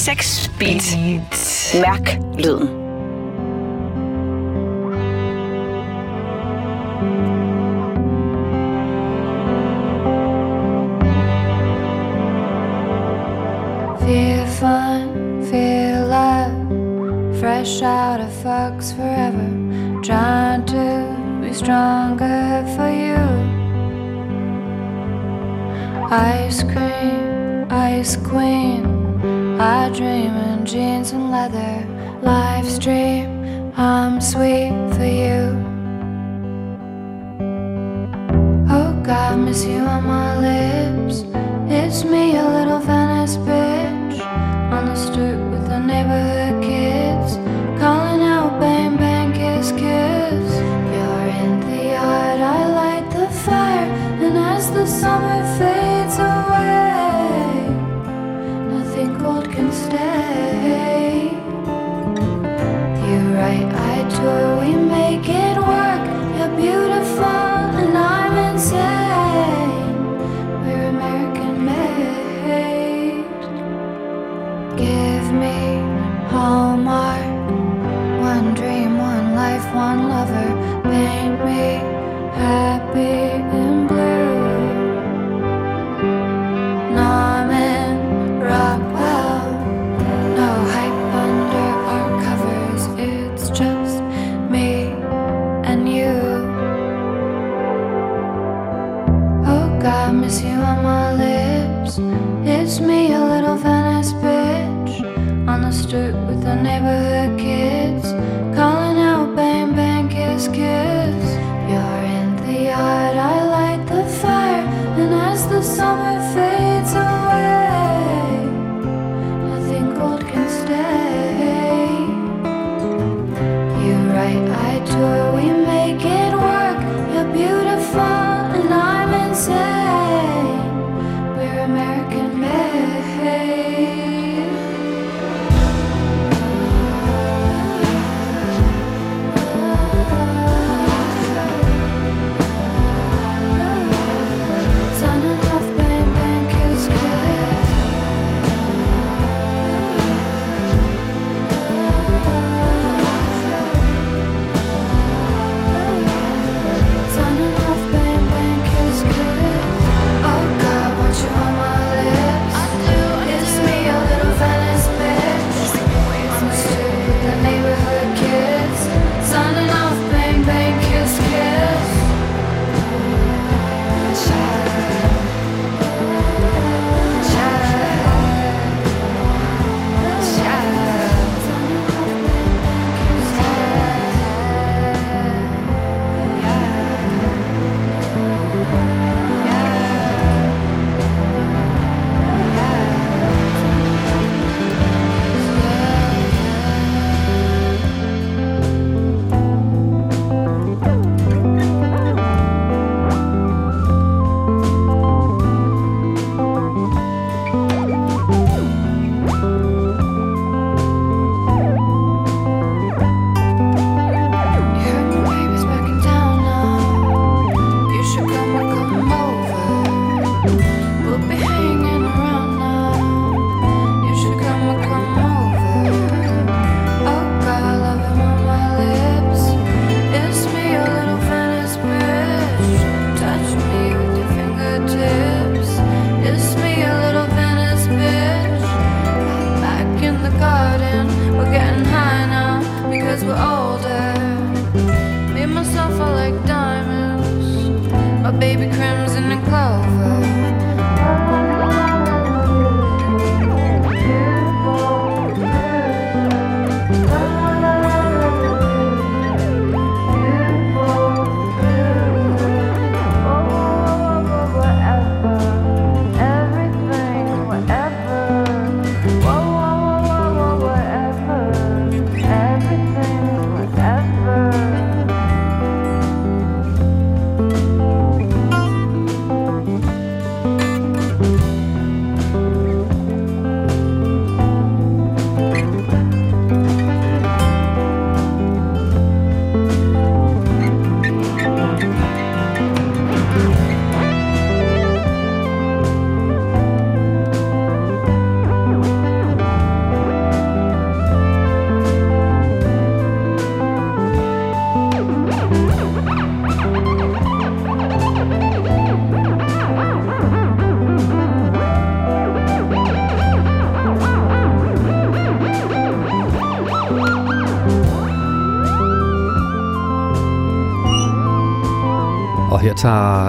[0.06, 0.96] 6 beat.
[0.96, 1.80] beat.
[1.82, 2.68] Mærk lyden.
[13.98, 16.54] Feel fun, feel love,
[17.40, 19.48] fresh out of Fox forever,
[20.04, 23.26] trying to be stronger for you.
[26.12, 28.95] Ice cream, ice queen.
[29.58, 31.86] I dream in jeans and leather
[32.22, 35.64] Live stream, I'm sweet for you.
[38.68, 41.24] Oh God, miss you on my lips.
[41.68, 43.65] It's me, a little Venice bitch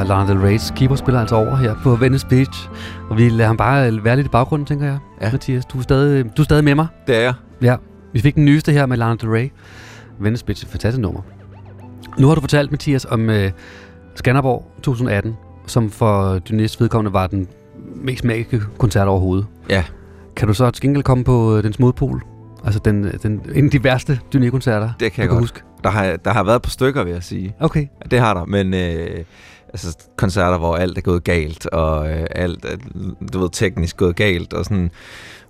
[0.07, 2.69] Lana Del Rey's keeperspiller altså over her på Venice Beach.
[3.09, 4.97] Og vi lader ham bare være lidt i baggrunden, tænker jeg.
[5.21, 5.31] Ja.
[5.31, 6.87] Mathias, du er, stadig, du er stadig med mig.
[7.07, 7.33] Det er jeg.
[7.61, 7.75] Ja,
[8.13, 9.49] vi fik den nyeste her med Lana Del Rey.
[10.19, 11.21] Venice Beach, et fantastisk nummer.
[12.17, 13.35] Nu har du fortalt, Mathias, om uh,
[14.15, 15.35] Skanderborg 2018,
[15.67, 17.47] som for Dynæs vedkommende var den
[17.95, 19.45] mest magiske koncert overhovedet.
[19.69, 19.83] Ja.
[20.35, 22.21] Kan du så til gengæld komme på uh, dens modpol?
[22.65, 25.43] Altså den, den, en af de værste Dynæ-koncerter, Det kan jeg du godt.
[25.43, 25.61] huske?
[25.83, 27.55] Der har, der har været på stykker, vil jeg sige.
[27.59, 27.87] Okay.
[28.11, 29.07] Det har der, men øh,
[29.69, 32.77] altså, koncerter, hvor alt er gået galt, og øh, alt er,
[33.33, 34.91] du ved, teknisk gået galt, og sådan,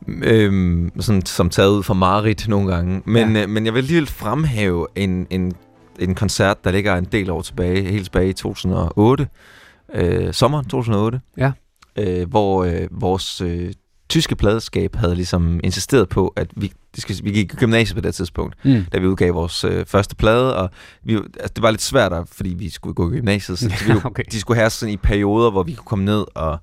[0.07, 3.02] øh, sådan som taget ud fra Marit nogle gange.
[3.06, 3.41] Men, ja.
[3.44, 5.53] øh, men jeg vil alligevel fremhæve en, en,
[5.99, 9.27] en koncert, der ligger en del år tilbage, helt tilbage i 2008,
[9.94, 11.52] øh, sommeren 2008, Ja.
[11.99, 13.72] øh, hvor øh, vores øh,
[14.09, 18.01] tyske pladeskab havde ligesom insisteret på, at vi, det skal, vi gik i gymnasiet på
[18.01, 18.85] det tidspunkt, Mm.
[18.93, 20.69] da vi udgav vores øh, første plade, og
[21.03, 24.23] vi, altså, det var lidt svært, fordi vi skulle gå i gymnasiet, så vi, Okay.
[24.31, 26.57] de skulle have sådan i perioder, hvor vi kunne komme ned og,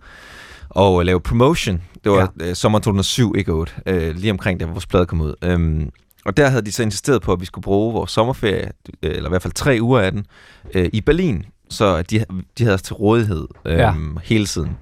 [0.69, 1.83] og lave promotion.
[2.05, 2.49] Det var ja.
[2.49, 5.35] øh, sommer 2007, ikke 8, øh, lige omkring da vores plade kom ud.
[5.43, 5.91] Øhm,
[6.25, 8.71] og der havde de så insisteret på, at vi skulle bruge vores sommerferie,
[9.03, 10.27] øh, eller i hvert fald tre uger af den,
[10.75, 12.25] øh, i Berlin, så de,
[12.59, 13.87] de havde os til rådighed øh, Ja.
[13.87, 13.95] ja.
[14.23, 14.77] hele tiden.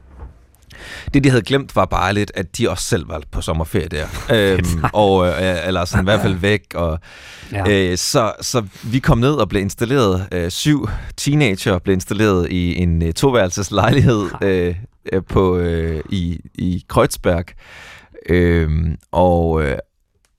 [1.14, 4.06] Det, de havde glemt, var bare lidt, at de også selv var på sommerferie der.
[4.34, 6.62] øhm, og, øh, eller sådan i hvert fald væk.
[6.74, 6.98] Og,
[7.52, 7.90] Ja.
[7.90, 10.28] øh, så, så vi kom ned og blev installeret.
[10.32, 14.74] Øh, syv teenager blev installeret i en øh, toværelses lejlighed øh,
[15.12, 17.44] øh, på, øh, i, i Kreuzberg.
[18.28, 19.76] Øhm, og, øh,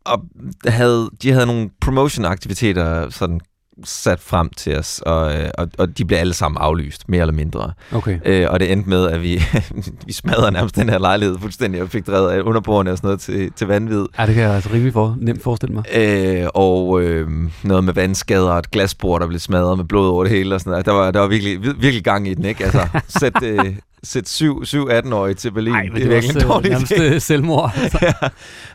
[0.06, 0.22] og
[0.68, 3.40] havde, de havde nogle promotion-aktiviteter sådan
[3.86, 7.34] sat frem til os, og, øh, og, og de blev alle sammen aflyst, mere eller
[7.34, 7.72] mindre.
[7.92, 8.20] Okay.
[8.26, 9.42] Øh, og det endte med, at vi,
[10.08, 13.52] vi smadrede nærmest den her lejlighed fuldstændig, og fik drevet underbordene og sådan noget til,
[13.52, 14.06] til vanvid.
[14.20, 15.84] Ja, det kan jeg altså rimelig for, nemt forestille mig.
[15.96, 17.28] Øh, og øh,
[17.64, 20.60] noget med vandskader og et glasbord, der blev smadret med blod over det hele og
[20.60, 20.86] sådan noget.
[20.86, 22.64] Der var, der var virkelig, vir- virkelig gang i den, ikke?
[22.64, 22.88] Altså,
[23.20, 25.74] sæt, øh, sæt 7-18-årige til Berlin.
[25.74, 27.98] Ej, men det er også, øh, nærmest, øh, selvmord, altså.
[28.22, 28.28] ja.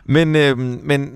[0.05, 1.09] Men, øh, men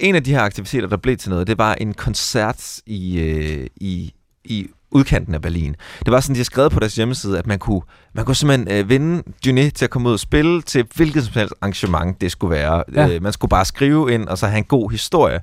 [0.00, 3.66] en af de her aktiviteter, der blev til noget, det var en koncert i, øh,
[3.76, 4.14] i,
[4.44, 5.76] i udkanten af Berlin.
[6.04, 7.80] Det var sådan, de har skrevet på deres hjemmeside, at man kunne,
[8.14, 11.32] man kunne simpelthen øh, vinde Duné til at komme ud og spille til hvilket som
[11.34, 12.84] helst arrangement det skulle være.
[12.94, 13.08] Ja.
[13.08, 15.40] Øh, man skulle bare skrive ind, og så have en god historie.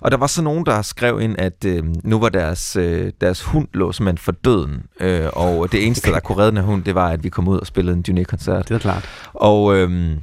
[0.00, 3.42] Og der var så nogen, der skrev ind, at øh, nu var deres, øh, deres
[3.42, 4.82] hund lå simpelthen for døden.
[5.00, 7.58] Øh, og det eneste, der kunne redde den hund, det var, at vi kom ud
[7.58, 8.68] og spillede en Duné-koncert.
[8.68, 9.08] Det er klart.
[9.32, 9.76] Og...
[9.76, 10.16] Øh,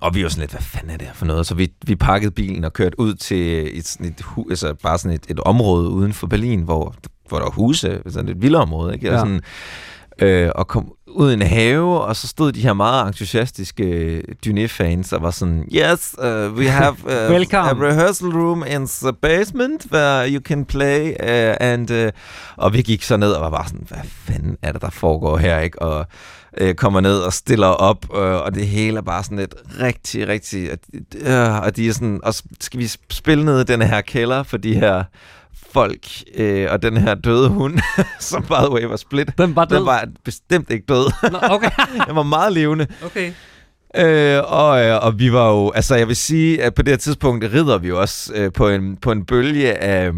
[0.00, 1.46] og vi var sådan lidt, hvad fanden er det her for noget?
[1.46, 4.98] Så vi, vi pakkede bilen og kørte ud til et, sådan et, hu, altså bare
[4.98, 6.94] sådan et, et område uden for Berlin, hvor,
[7.28, 9.08] hvor der var huse, sådan et vildt område, ikke?
[9.10, 9.18] Og, Ja.
[9.18, 9.40] sådan,
[10.18, 15.12] øh, og kom ud i en have, og så stod de her meget entusiastiske Duné-fans,
[15.12, 20.28] og var sådan, yes, uh, we have uh, a rehearsal room in the basement, where
[20.34, 22.08] you can play, uh, and, uh,
[22.56, 25.36] og vi gik så ned og var bare sådan, hvad fanden er det, der foregår
[25.38, 25.82] her, ikke?
[25.82, 26.06] Og
[26.58, 30.28] øh, kommer ned og stiller op, øh, og det hele er bare sådan lidt rigtig,
[30.28, 30.70] rigtig...
[31.16, 34.56] Øh, og de er sådan, og skal vi spille ned i den her kælder for
[34.56, 35.04] de her
[35.72, 37.78] folk, øh, og den her døde hund,
[38.20, 39.38] som by the way var split.
[39.38, 39.76] Den var død?
[39.76, 41.30] Den var bestemt ikke død.
[41.30, 41.70] Nå, okay.
[42.08, 42.86] den var meget levende.
[43.04, 43.32] Okay.
[43.96, 46.98] Øh, og, øh, og vi var jo, altså jeg vil sige, at på det her
[46.98, 50.10] tidspunkt rider vi jo også øh, på, en, på en bølge af,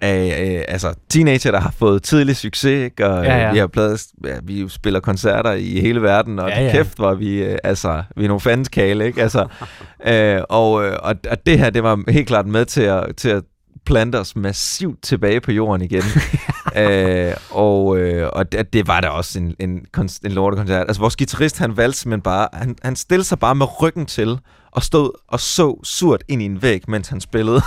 [0.00, 3.06] af øh, altså teenager, der har fået tidlig succes, ikke?
[3.06, 6.64] og Ja, ja, vi har pladet, ja, vi spiller koncerter i hele verden, og Ja,
[6.64, 9.22] ja, kæft var vi, øh, altså, vi er nogle fanskale, ikke?
[9.22, 9.46] Altså,
[10.10, 13.28] øh, og, øh, og, og det her, det var helt klart med til at, til
[13.28, 13.42] at
[13.86, 16.02] plante os massivt tilbage på jorden igen.
[16.82, 19.86] øh, og, øh, og det, det var da også en, en,
[20.24, 20.86] en lortekoncert.
[20.88, 24.38] Altså vores guitarist, han valgte simpelthen bare, han, han stillede sig bare med ryggen til,
[24.74, 27.56] og stod og så surt ind i en væg, mens han spillede.
[27.56, 27.66] Det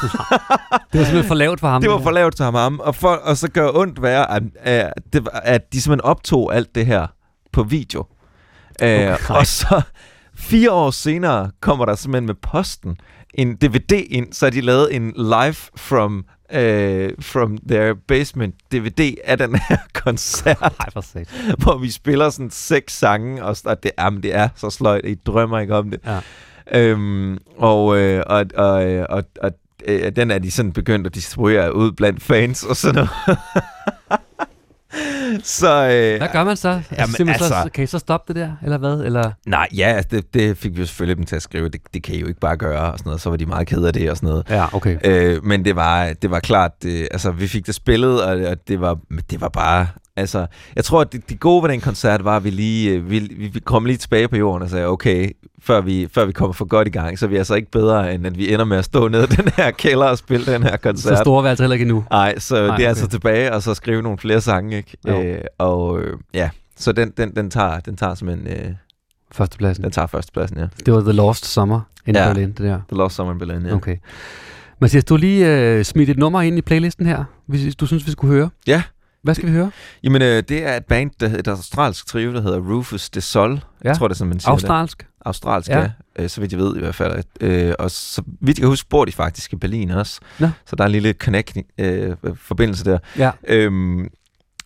[0.94, 1.82] var simpelthen for lavt for ham.
[1.82, 2.80] Det var for lavt til ham.
[2.80, 4.94] Og, for, og så gør ondt være, at, at,
[5.34, 7.08] at de simpelthen optog alt det her
[7.52, 8.06] på video.
[8.82, 9.18] Øh, Okay.
[9.30, 9.82] og så
[10.36, 12.98] fire år senere kommer der simpelthen med posten
[13.34, 16.58] en DVD ind, så de lavet en live from, uh,
[17.22, 20.58] from their basement DVD af den her koncert.
[20.62, 21.02] Ej, for
[21.64, 25.16] hvor vi spiller sådan seks sange, og, og det, jamen, det er så sløjt, I
[25.16, 26.00] drømmer ikke om det.
[26.06, 26.20] Ja.
[26.72, 29.52] Øhm, og, øh, og, og, øh, og, og
[29.86, 33.10] øh, den er de sådan begyndt at distribuere ud blandt fans og sådan noget.
[35.44, 36.70] så, øh, Hvad gør man så?
[36.70, 36.84] Jamen,
[37.16, 39.00] Simpelthen altså- så, kan I så stoppe det der, eller hvad?
[39.00, 39.32] Eller?
[39.46, 41.70] Nej, ja, altså, det, det fik vi jo selvfølgelig dem til at skrive.
[41.70, 43.22] Det, det kan I jo ikke bare gøre, og sådan noget.
[43.22, 44.46] Så var de meget kede af det og sådan noget.
[44.50, 44.98] Ja, okay.
[45.04, 48.58] Øh, men det var, det var klart, det, altså vi fik det spillet, og, og
[48.68, 48.98] det, var,
[49.32, 49.88] det var bare...
[50.18, 50.46] Altså,
[50.76, 53.20] jeg tror, at det, det gode ved den koncert var, at vi lige øh, vi,
[53.54, 56.66] vi kom lige tilbage på jorden og sagde, okay, før vi, før vi kommer for
[56.66, 58.86] godt i gang, så er vi altså ikke bedre, end at vi ender med at
[58.86, 61.18] stå nede i den her kælder og spille den her koncert.
[61.18, 62.04] Så store er vi altså heller ikke endnu.
[62.12, 62.86] Nej, så Nej, det er okay.
[62.88, 64.98] altså tilbage, og så skrive nogle flere sange, ikke?
[65.08, 65.22] Jo.
[65.22, 68.48] Øh, og øh, ja, så den, den, den, tager, den tager simpelthen...
[68.48, 68.72] Øh,
[69.32, 69.84] Førstepladsen.
[69.84, 70.68] Den tager førstepladsen, ja.
[70.86, 72.28] Det var The Lost Summer in Ja.
[72.28, 72.80] Berlin, det der.
[72.90, 73.74] The Lost Summer in Berlin, ja.
[73.74, 73.98] Okay.
[74.82, 78.06] Mathias, du har lige øh, smidt et nummer ind i playlisten her, hvis du synes,
[78.06, 78.50] vi skulle høre.
[78.68, 78.84] Ja.
[79.28, 79.72] Hvad skal vi høre?
[80.04, 83.22] Jamen, øh, det er et band, der hedder et australsk trio, der hedder Rufus de
[83.22, 83.52] Sol.
[83.52, 83.60] Ja.
[83.90, 84.98] Jeg tror, det er sådan, man siger Australsk?
[84.98, 85.08] Det.
[85.26, 85.78] Australsk, Ja.
[85.80, 85.90] ja.
[86.18, 86.24] ja.
[86.24, 87.24] Øh, så vidt jeg ved i hvert fald.
[87.42, 90.20] Øh, og så vidt jeg kan huske, bor de faktisk i Berlin også.
[90.40, 90.50] Nå.
[90.66, 92.98] Så der er en lille connect, øh, forbindelse der.
[93.18, 93.32] Ja.
[93.48, 94.08] Øhm,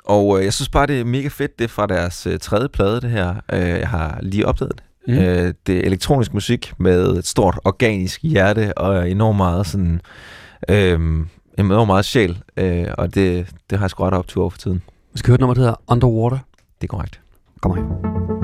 [0.05, 1.59] og øh, jeg synes bare, det er mega fedt.
[1.59, 3.35] Det er fra deres øh, tredje plade, det her.
[3.53, 4.83] Øh, jeg har lige opdaget det.
[5.07, 5.13] Mm.
[5.13, 10.01] Øh, det er elektronisk musik med et stort organisk hjerte og enormt meget sådan...
[10.69, 10.99] Øh,
[11.57, 12.44] enormt meget sjæl.
[12.57, 14.82] Øh, og det, det har jeg sgu ret op til over for tiden.
[15.14, 16.40] Vi skal høre et nummer, der hedder Underwater.
[16.82, 17.22] Det er korrekt.
[17.61, 18.40] Kom her.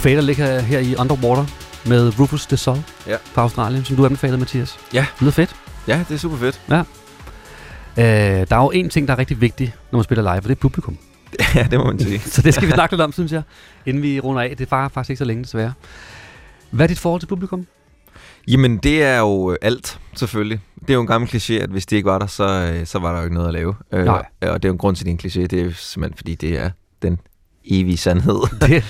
[0.00, 1.44] Fader lidt her, i Underwater
[1.86, 3.16] med Rufus de Sol Ja.
[3.24, 4.78] fra Australien, som du anbefalede, Mathias.
[4.94, 5.06] Ja.
[5.14, 5.56] Det lyder fedt.
[5.88, 6.60] Ja, det er super fedt.
[6.70, 6.78] Ja.
[7.98, 10.42] Øh, der er jo en ting, der er rigtig vigtig, når man spiller live, og
[10.42, 10.98] det er publikum.
[11.54, 12.18] Ja, det må man sige.
[12.34, 13.42] så det skal vi snakke lidt om, synes jeg,
[13.86, 14.56] inden vi runder af.
[14.56, 15.72] Det var faktisk ikke så længe, desværre.
[16.70, 17.66] Hvad er dit forhold til publikum?
[18.48, 20.60] Jamen, det er jo øh, alt, selvfølgelig.
[20.80, 22.98] Det er jo en gammel kliché, at hvis de ikke var der, så, øh, så
[22.98, 23.74] var der jo ikke noget at lave.
[23.92, 24.24] Øh, Nej.
[24.42, 25.46] Og det er jo en grund til, at det er en kliché.
[25.46, 26.70] Det er jo simpelthen, fordi det er
[27.02, 27.18] den
[27.70, 28.40] evige sandhed.
[28.60, 28.84] Det,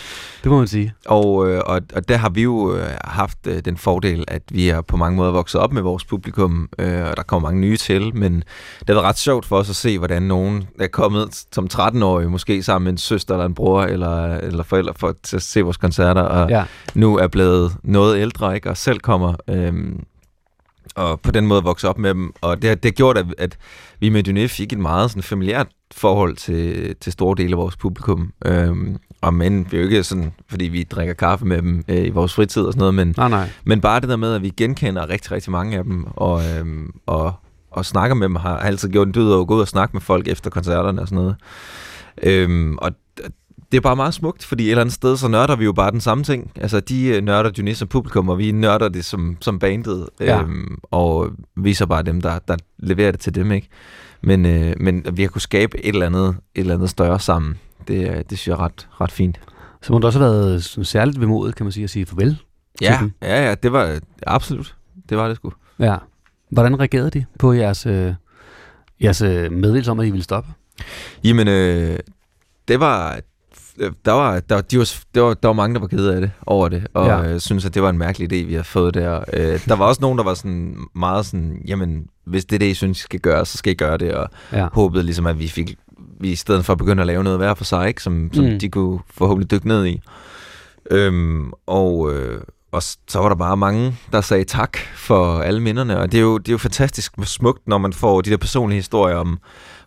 [0.44, 0.92] det må man sige.
[1.06, 4.68] Og, øh, og, og der har vi jo øh, haft øh, den fordel, at vi
[4.68, 7.76] er på mange måder vokset op med vores publikum, øh, og der kommer mange nye
[7.76, 8.44] til, men det
[8.88, 12.62] har været ret sjovt for os at se, hvordan nogen er kommet som 13-årige, måske
[12.62, 16.22] sammen med en søster eller en bror eller, eller forældre, for at se vores koncerter,
[16.22, 16.64] og Ja.
[16.94, 19.34] nu er blevet noget ældre, ikke, og selv kommer...
[19.48, 19.74] Øh,
[20.96, 22.32] og på den måde vokse op med dem.
[22.40, 23.56] Og det, har- det har gjort, at, at
[24.00, 27.76] vi med Dyné fik et meget sådan familiært forhold til, til store dele af vores
[27.76, 28.32] publikum.
[28.46, 32.04] Øhm, og men vi er jo ikke sådan, fordi vi drikker kaffe med dem øh,
[32.06, 33.48] i vores fritid og sådan noget, men, Nej, nej.
[33.64, 36.90] men bare det der med, at vi genkender rigtig, rigtig mange af dem, og, øhm,
[37.06, 37.32] og,
[37.70, 40.00] og snakker med dem, har altid gjort en dyd at gå ud og snakke med
[40.00, 41.36] folk efter koncerterne og sådan noget.
[42.22, 42.90] Øhm, og
[43.72, 45.90] det er bare meget smukt, fordi et eller andet sted, så nørder vi jo bare
[45.90, 46.52] den samme ting.
[46.56, 50.40] Altså, de øh, nørder Dyné som publikum, og vi nørder det som, som bandet, Ja.
[50.42, 53.68] øhm, og vi så bare dem, der, der leverer det til dem, ikke?
[54.22, 57.58] Men, øh, men vi har kunne skabe et eller andet, et eller andet større sammen.
[57.88, 59.40] Det, er- det synes jeg er ret, ret fint.
[59.82, 62.38] Så må det også have været sådan særligt vemodigt, kan man sige, at sige farvel
[62.80, 64.76] Ja, ja, ja, det var absolut.
[65.08, 65.52] Det var det sgu.
[65.78, 65.96] Ja.
[66.50, 68.14] Hvordan reagerede de på jeres, øh,
[69.02, 70.50] jeres øh, meddelelse om, at I ville stoppe?
[71.24, 71.98] Jamen, øh,
[72.68, 73.20] det var...
[73.80, 76.20] øh, Der var, der, de var, der, var, der var mange, der var kede af
[76.20, 77.22] det over det, og Ja.
[77.28, 79.24] øh, synes, at det var en mærkelig idé, vi har fået der.
[79.32, 82.66] Øh, der var også nogen, der var sådan meget sådan, jamen, hvis det er det,
[82.66, 84.66] I synes, I skal gøre, så skal I gøre det, og Ja.
[84.72, 85.74] håbede ligesom, at vi fik,
[86.20, 88.44] vi i stedet for at begynde at lave noget hver for sig, ikke, som, som
[88.44, 88.58] Mm.
[88.58, 90.00] de kunne forhåbentlig dykke ned i.
[90.90, 92.40] Øhm, og, øh,
[92.72, 96.22] og så var der bare mange, der sagde tak for alle minderne, og det er
[96.22, 99.38] jo, det er jo fantastisk smukt, når man får de der personlige historier om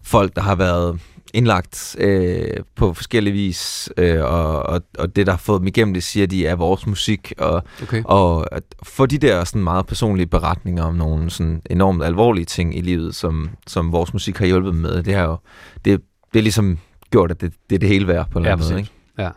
[0.04, 1.00] folk, der har været
[1.34, 5.94] indlagt øh, på forskellige vis, øh, og, og, og det, der har fået dem igennem,
[5.94, 8.04] det siger de er vores musik, og, Okay.
[8.06, 12.78] og at få de der sådan meget personlige beretninger om nogle sådan enormt alvorlige ting
[12.78, 15.38] i livet, som, som vores musik har hjulpet med, det har jo,
[15.86, 16.02] det,
[16.34, 16.78] det er ligesom
[17.12, 18.92] gjort, at det, det er det hele værd på en eller anden måde, ikke?
[19.18, 19.30] Ja.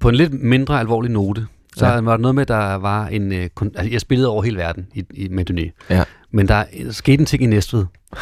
[0.00, 1.46] På en lidt mindre alvorlig note,
[1.76, 2.00] så ja.
[2.00, 3.32] Var der noget med, der var en...
[3.32, 5.84] Øh, kon- altså, jeg spillede over hele verden i, i, med Dyné.
[5.94, 6.04] Ja.
[6.32, 7.84] Men der skete en ting i Næstved.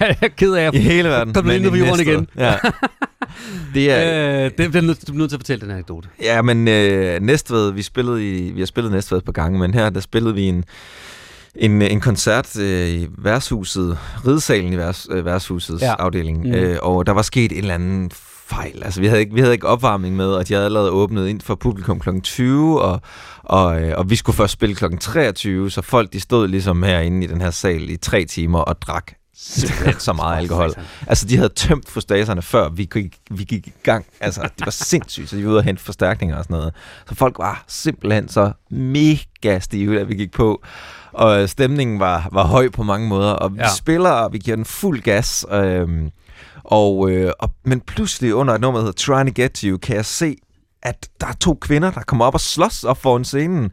[0.00, 1.34] jeg er ked af I hele verden.
[1.34, 2.14] Kom du men ind i på jorden Næstved.
[2.14, 2.26] igen.
[2.36, 2.54] Ja.
[3.74, 6.08] Det er, øh, det bliver nødt, du er nødt til at fortælle den anekdote.
[6.22, 9.90] Ja, men øh, Næstved, vi, spillede i, vi har spillet Næstved par gange, men her
[9.90, 10.64] der spillede vi en,
[11.56, 15.38] en, en koncert øh, i værtshuset, ridesalen i værs, øh, Ja.
[15.86, 15.94] ja.
[15.98, 16.48] afdeling, Mm.
[16.48, 16.54] mm.
[16.54, 18.10] øh, og der var sket en eller anden
[18.46, 18.82] fejl.
[18.84, 21.40] Altså, vi havde ikke, vi havde ikke opvarmning med, og de havde allerede åbnet ind
[21.40, 22.08] for publikum kl.
[22.22, 23.00] 20, og,
[23.42, 24.84] og, øh, og vi skulle først spille kl.
[25.00, 28.82] 23, så folk de stod ligesom herinde i den her sal i tre timer og
[28.82, 30.72] drak simpelthen så meget alkohol.
[31.06, 34.06] Altså, de havde tømt frustaserne, før vi gik, vi gik i gang.
[34.20, 36.74] Altså, det var sindssygt, så de var ude og hente forstærkninger og sådan noget.
[37.08, 40.62] Så folk var simpelthen så mega stive, da vi gik på.
[41.12, 43.68] Og øh, stemningen var, var høj på mange måder, og vi Ja.
[43.74, 45.46] spiller, og vi giver den fuld gas.
[45.52, 46.10] Øhm,
[46.64, 49.78] og, øh, og, men pludselig under et nummer, der hedder Trying to Get to You,
[49.78, 50.36] kan jeg se,
[50.82, 53.70] at der er to kvinder, der kommer op og slås op foran scenen.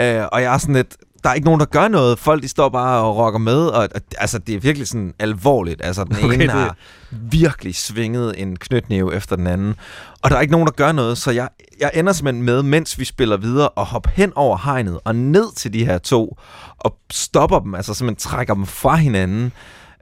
[0.00, 2.18] Øh, og jeg er sådan lidt, der er ikke nogen, der gør noget.
[2.18, 5.80] Folk, de står bare og rocker med, og, og altså, det er virkelig sådan alvorligt.
[5.84, 6.76] Altså, den Okay, ene det- har
[7.10, 9.74] virkelig svinget en knytnæve efter den anden,
[10.22, 11.48] og der er ikke nogen, der gør noget, så jeg,
[11.80, 15.54] jeg ender simpelthen med, mens vi spiller videre, og hoppe hen over hegnet og ned
[15.56, 16.38] til de her to,
[16.78, 19.52] og stopper dem, altså simpelthen trækker dem fra hinanden.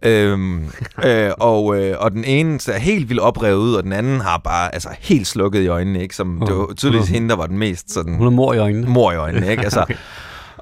[0.03, 0.65] Øhm,
[1.07, 4.39] øh, og, øh, og den ene ser helt vildt oprevet ud, og den anden har
[4.39, 6.17] bare altså, helt slukket i øjnene, ikke?
[6.17, 8.17] Som, det var tydeligvis hende, der var den mest sådan...
[8.17, 8.87] Hun er mor i øjnene.
[8.87, 9.63] Mor i øjnene, ikke?
[9.71, 9.95] Altså, Okay.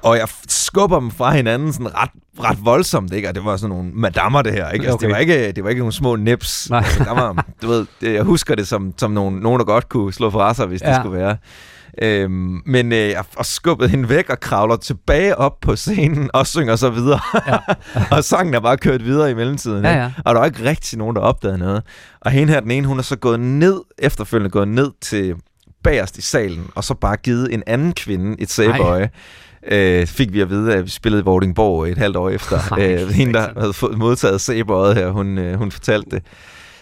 [0.03, 2.09] Og jeg skubber dem fra hinanden sådan ret,
[2.43, 3.29] ret voldsomt, ikke?
[3.29, 4.85] Og det var sådan nogle madammer, det her, ikke?
[4.85, 5.07] Altså, Okay.
[5.07, 6.69] det, var ikke det var ikke nogle små nips.
[6.69, 6.79] Nej.
[6.79, 10.13] Altså, der var, du ved, jeg husker det som, som nogen, nogen, der godt kunne
[10.13, 10.81] slå fra sig, hvis.
[10.81, 10.89] Ja.
[10.89, 11.37] det skulle være.
[12.01, 16.75] Øhm, men øh, får skubbet hende væk og kravler tilbage op på scenen og synger
[16.75, 17.19] så videre.
[17.47, 17.57] Ja.
[18.17, 19.83] og sangen er bare kørt videre i mellemtiden.
[19.83, 20.01] Ja, ikke?
[20.01, 20.11] ja.
[20.25, 21.83] Og der var ikke rigtig nogen, der opdagede noget.
[22.21, 25.35] Og hende her, den ene, hun er så gået ned, efterfølgende gået ned til
[25.83, 29.09] bagerst i salen, og så bare givet en anden kvinde et sæbeøje.
[29.67, 32.59] Øh, fik vi at vide, at vi spillede i Vordingborg et halvt år efter.
[32.71, 36.23] Ej, øh, hende, der havde modtaget sæbeøjet her, hun, øh, hun fortalte det.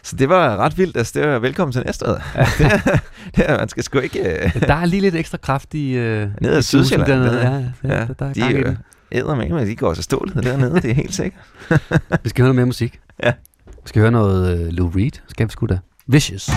[0.08, 0.98] Så det var ret vildt.
[0.98, 2.14] Altså, det var velkommen til næste år.
[2.58, 2.98] det, er,
[3.36, 4.20] det er, man skal sgu ikke...
[4.20, 5.92] Øh, Der er lige lidt ekstra kraft i...
[5.92, 7.12] Øh, nede i af Sydsjælland.
[7.12, 7.42] Dernede.
[7.42, 7.52] Ja,
[7.94, 8.78] ja, ja, der er de gang i den.
[9.12, 11.42] æder med, men de går til stålet dernede, det er helt sikkert.
[12.24, 13.00] Vi skal høre noget mere musik.
[13.24, 13.32] Ja.
[13.66, 15.12] Vi skal høre noget uh, Lou Reed.
[15.28, 15.80] Skal vi sgu da.
[16.08, 16.50] Vicious.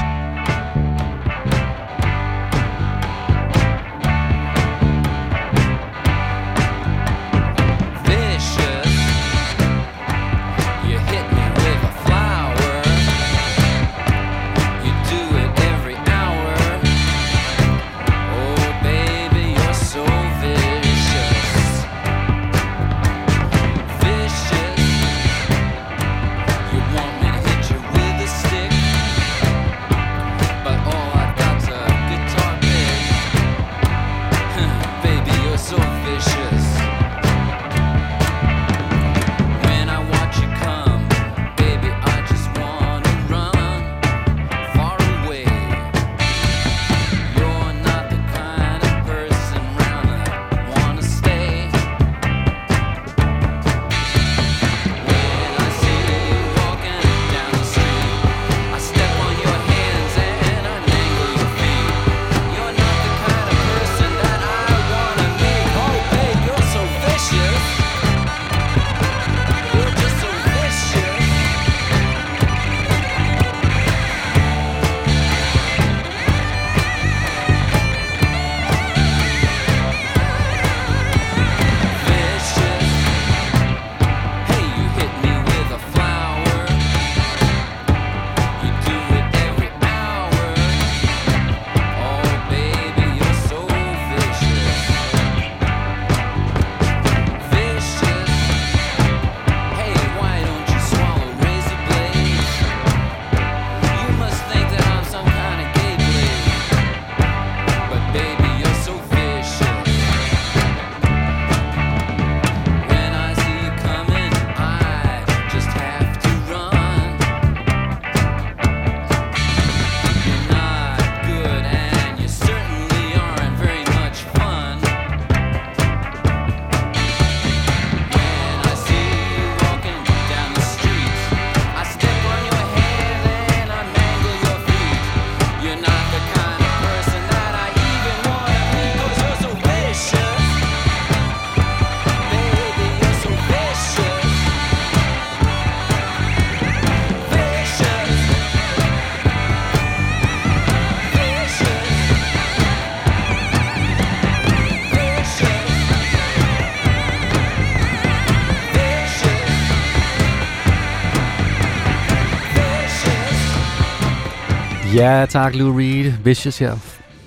[165.00, 166.12] Ja, tak, Lou Reed.
[166.24, 166.76] Vicious her.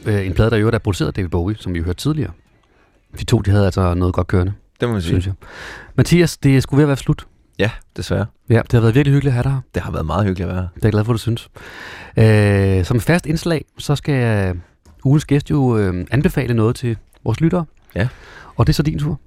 [0.06, 2.32] Øh, en plade, der i øvrigt er produceret af David Bowie, som vi hørte tidligere.
[3.20, 4.54] De to, de havde altså noget godt kørende.
[4.80, 5.10] Det må man sige.
[5.10, 5.34] Synes jeg.
[5.96, 7.28] Mathias, det skulle ved at være slut.
[7.60, 8.26] Ja, desværre.
[8.50, 9.62] Ja, det har været virkelig hyggeligt at have dig her.
[9.76, 10.68] Det har været meget hyggeligt at være her.
[10.76, 11.50] Det er jeg glad for, du synes.
[12.18, 14.56] Øh, som fast indslag, så skal øh,
[15.04, 17.66] ugens gæst jo øh, anbefale noget til vores lyttere.
[17.96, 18.08] Ja.
[18.56, 19.20] Og det er så din tur.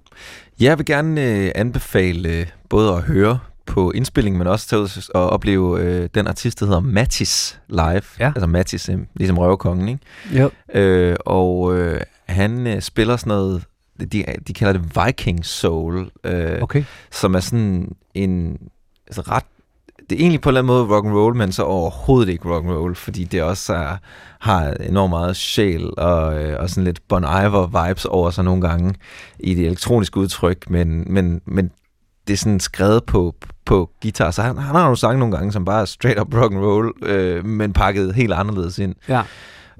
[0.60, 5.10] Jeg vil gerne øh, anbefale øh, både at høre på indspillingen, men også tage ud
[5.14, 8.02] og opleve øh, den artist, der hedder Mattis live.
[8.20, 8.26] Ja.
[8.26, 10.00] Altså Mattis, øh, ligesom Røvekongen, ikke?
[10.42, 10.50] Jo.
[10.74, 13.64] Øh, og øh, han øh, spiller sådan noget,
[14.12, 16.84] de, de kalder det Viking Soul, øh, Okay.
[17.10, 18.58] som er sådan en
[19.06, 19.44] altså ret
[20.10, 22.48] det er egentlig på en eller anden måde rock and roll, men så overhovedet ikke
[22.48, 23.96] rock and roll, fordi det også er,
[24.40, 28.60] har enormt meget sjæl og, øh, og sådan lidt Bon Iver vibes over sig nogle
[28.60, 28.94] gange
[29.38, 31.70] i det elektroniske udtryk, men, men, men
[32.26, 33.34] det er sådan skrevet på,
[33.64, 36.34] på guitar, så han, han har nogle sange nogle gange, som bare er straight up
[36.34, 38.94] rock and roll, øh, men pakket helt anderledes ind.
[39.08, 39.22] Ja.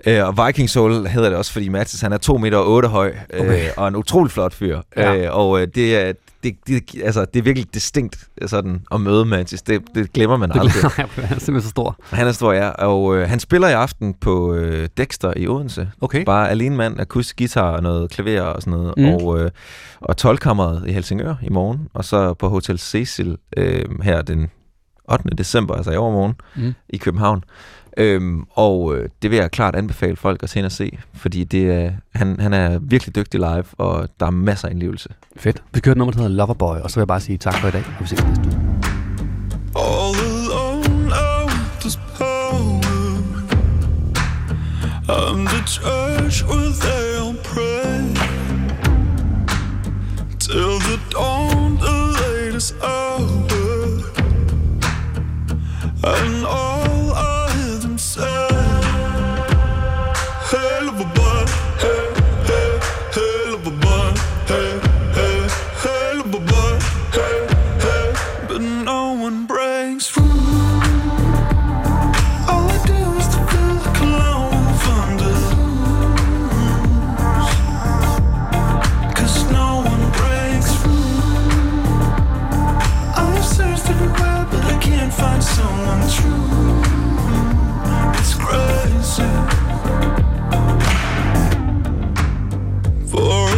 [0.07, 2.89] Øh, og Viking Soul hedder det også, fordi Mattis han er 2 meter og 8
[2.89, 3.69] høj, øh, Okay.
[3.77, 4.81] og en utrolig flot fyr.
[4.97, 5.17] Ja.
[5.17, 6.13] Øh, og øh, det er
[6.67, 9.63] det, det, altså, det er virkelig distinkt sådan, at møde Mattis.
[9.63, 10.83] Det, det glemmer man Det aldrig.
[10.83, 11.97] jeg, han er simpelthen så stor.
[12.11, 12.69] Han er stor, ja.
[12.69, 15.91] Og øh, han spiller i aften på øh, Dexter i Odense.
[16.01, 16.25] Okay.
[16.25, 18.95] Bare alene mand, akustisk guitar og noget klaver og sådan noget.
[18.97, 19.05] Mm.
[19.05, 19.51] Og, øh,
[20.01, 21.89] og 12-kammeret i Helsingør i morgen.
[21.95, 24.51] Og så på Hotel Cecil øh, her den
[25.13, 25.25] 8.
[25.39, 26.75] december, altså i overmorgen, Mm.
[26.89, 27.43] i København.
[27.97, 31.45] Øhm, og øh, det vil jeg klart anbefale folk at se ind og se, fordi
[31.45, 35.09] det er, han, han er virkelig dygtig live, og der er masser af indlevelse.
[35.37, 35.63] Fedt.
[35.75, 37.69] Vi kører et nummer, der hedder Loverboy, og så vil jeg bare sige tak for
[37.69, 38.57] i dag, og vi ses næste uge.
[39.77, 41.51] All alone out
[41.81, 42.81] this power.
[45.09, 48.03] I'm the church where they all pray
[50.39, 53.47] till the dawn, the latest hour.
[56.05, 56.76] And all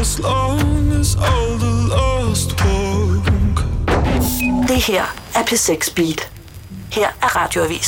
[0.01, 3.65] as long as all the lost walk.
[4.69, 5.05] Det her
[5.35, 6.31] er P6 Beat.
[6.93, 7.87] Her er Radioavis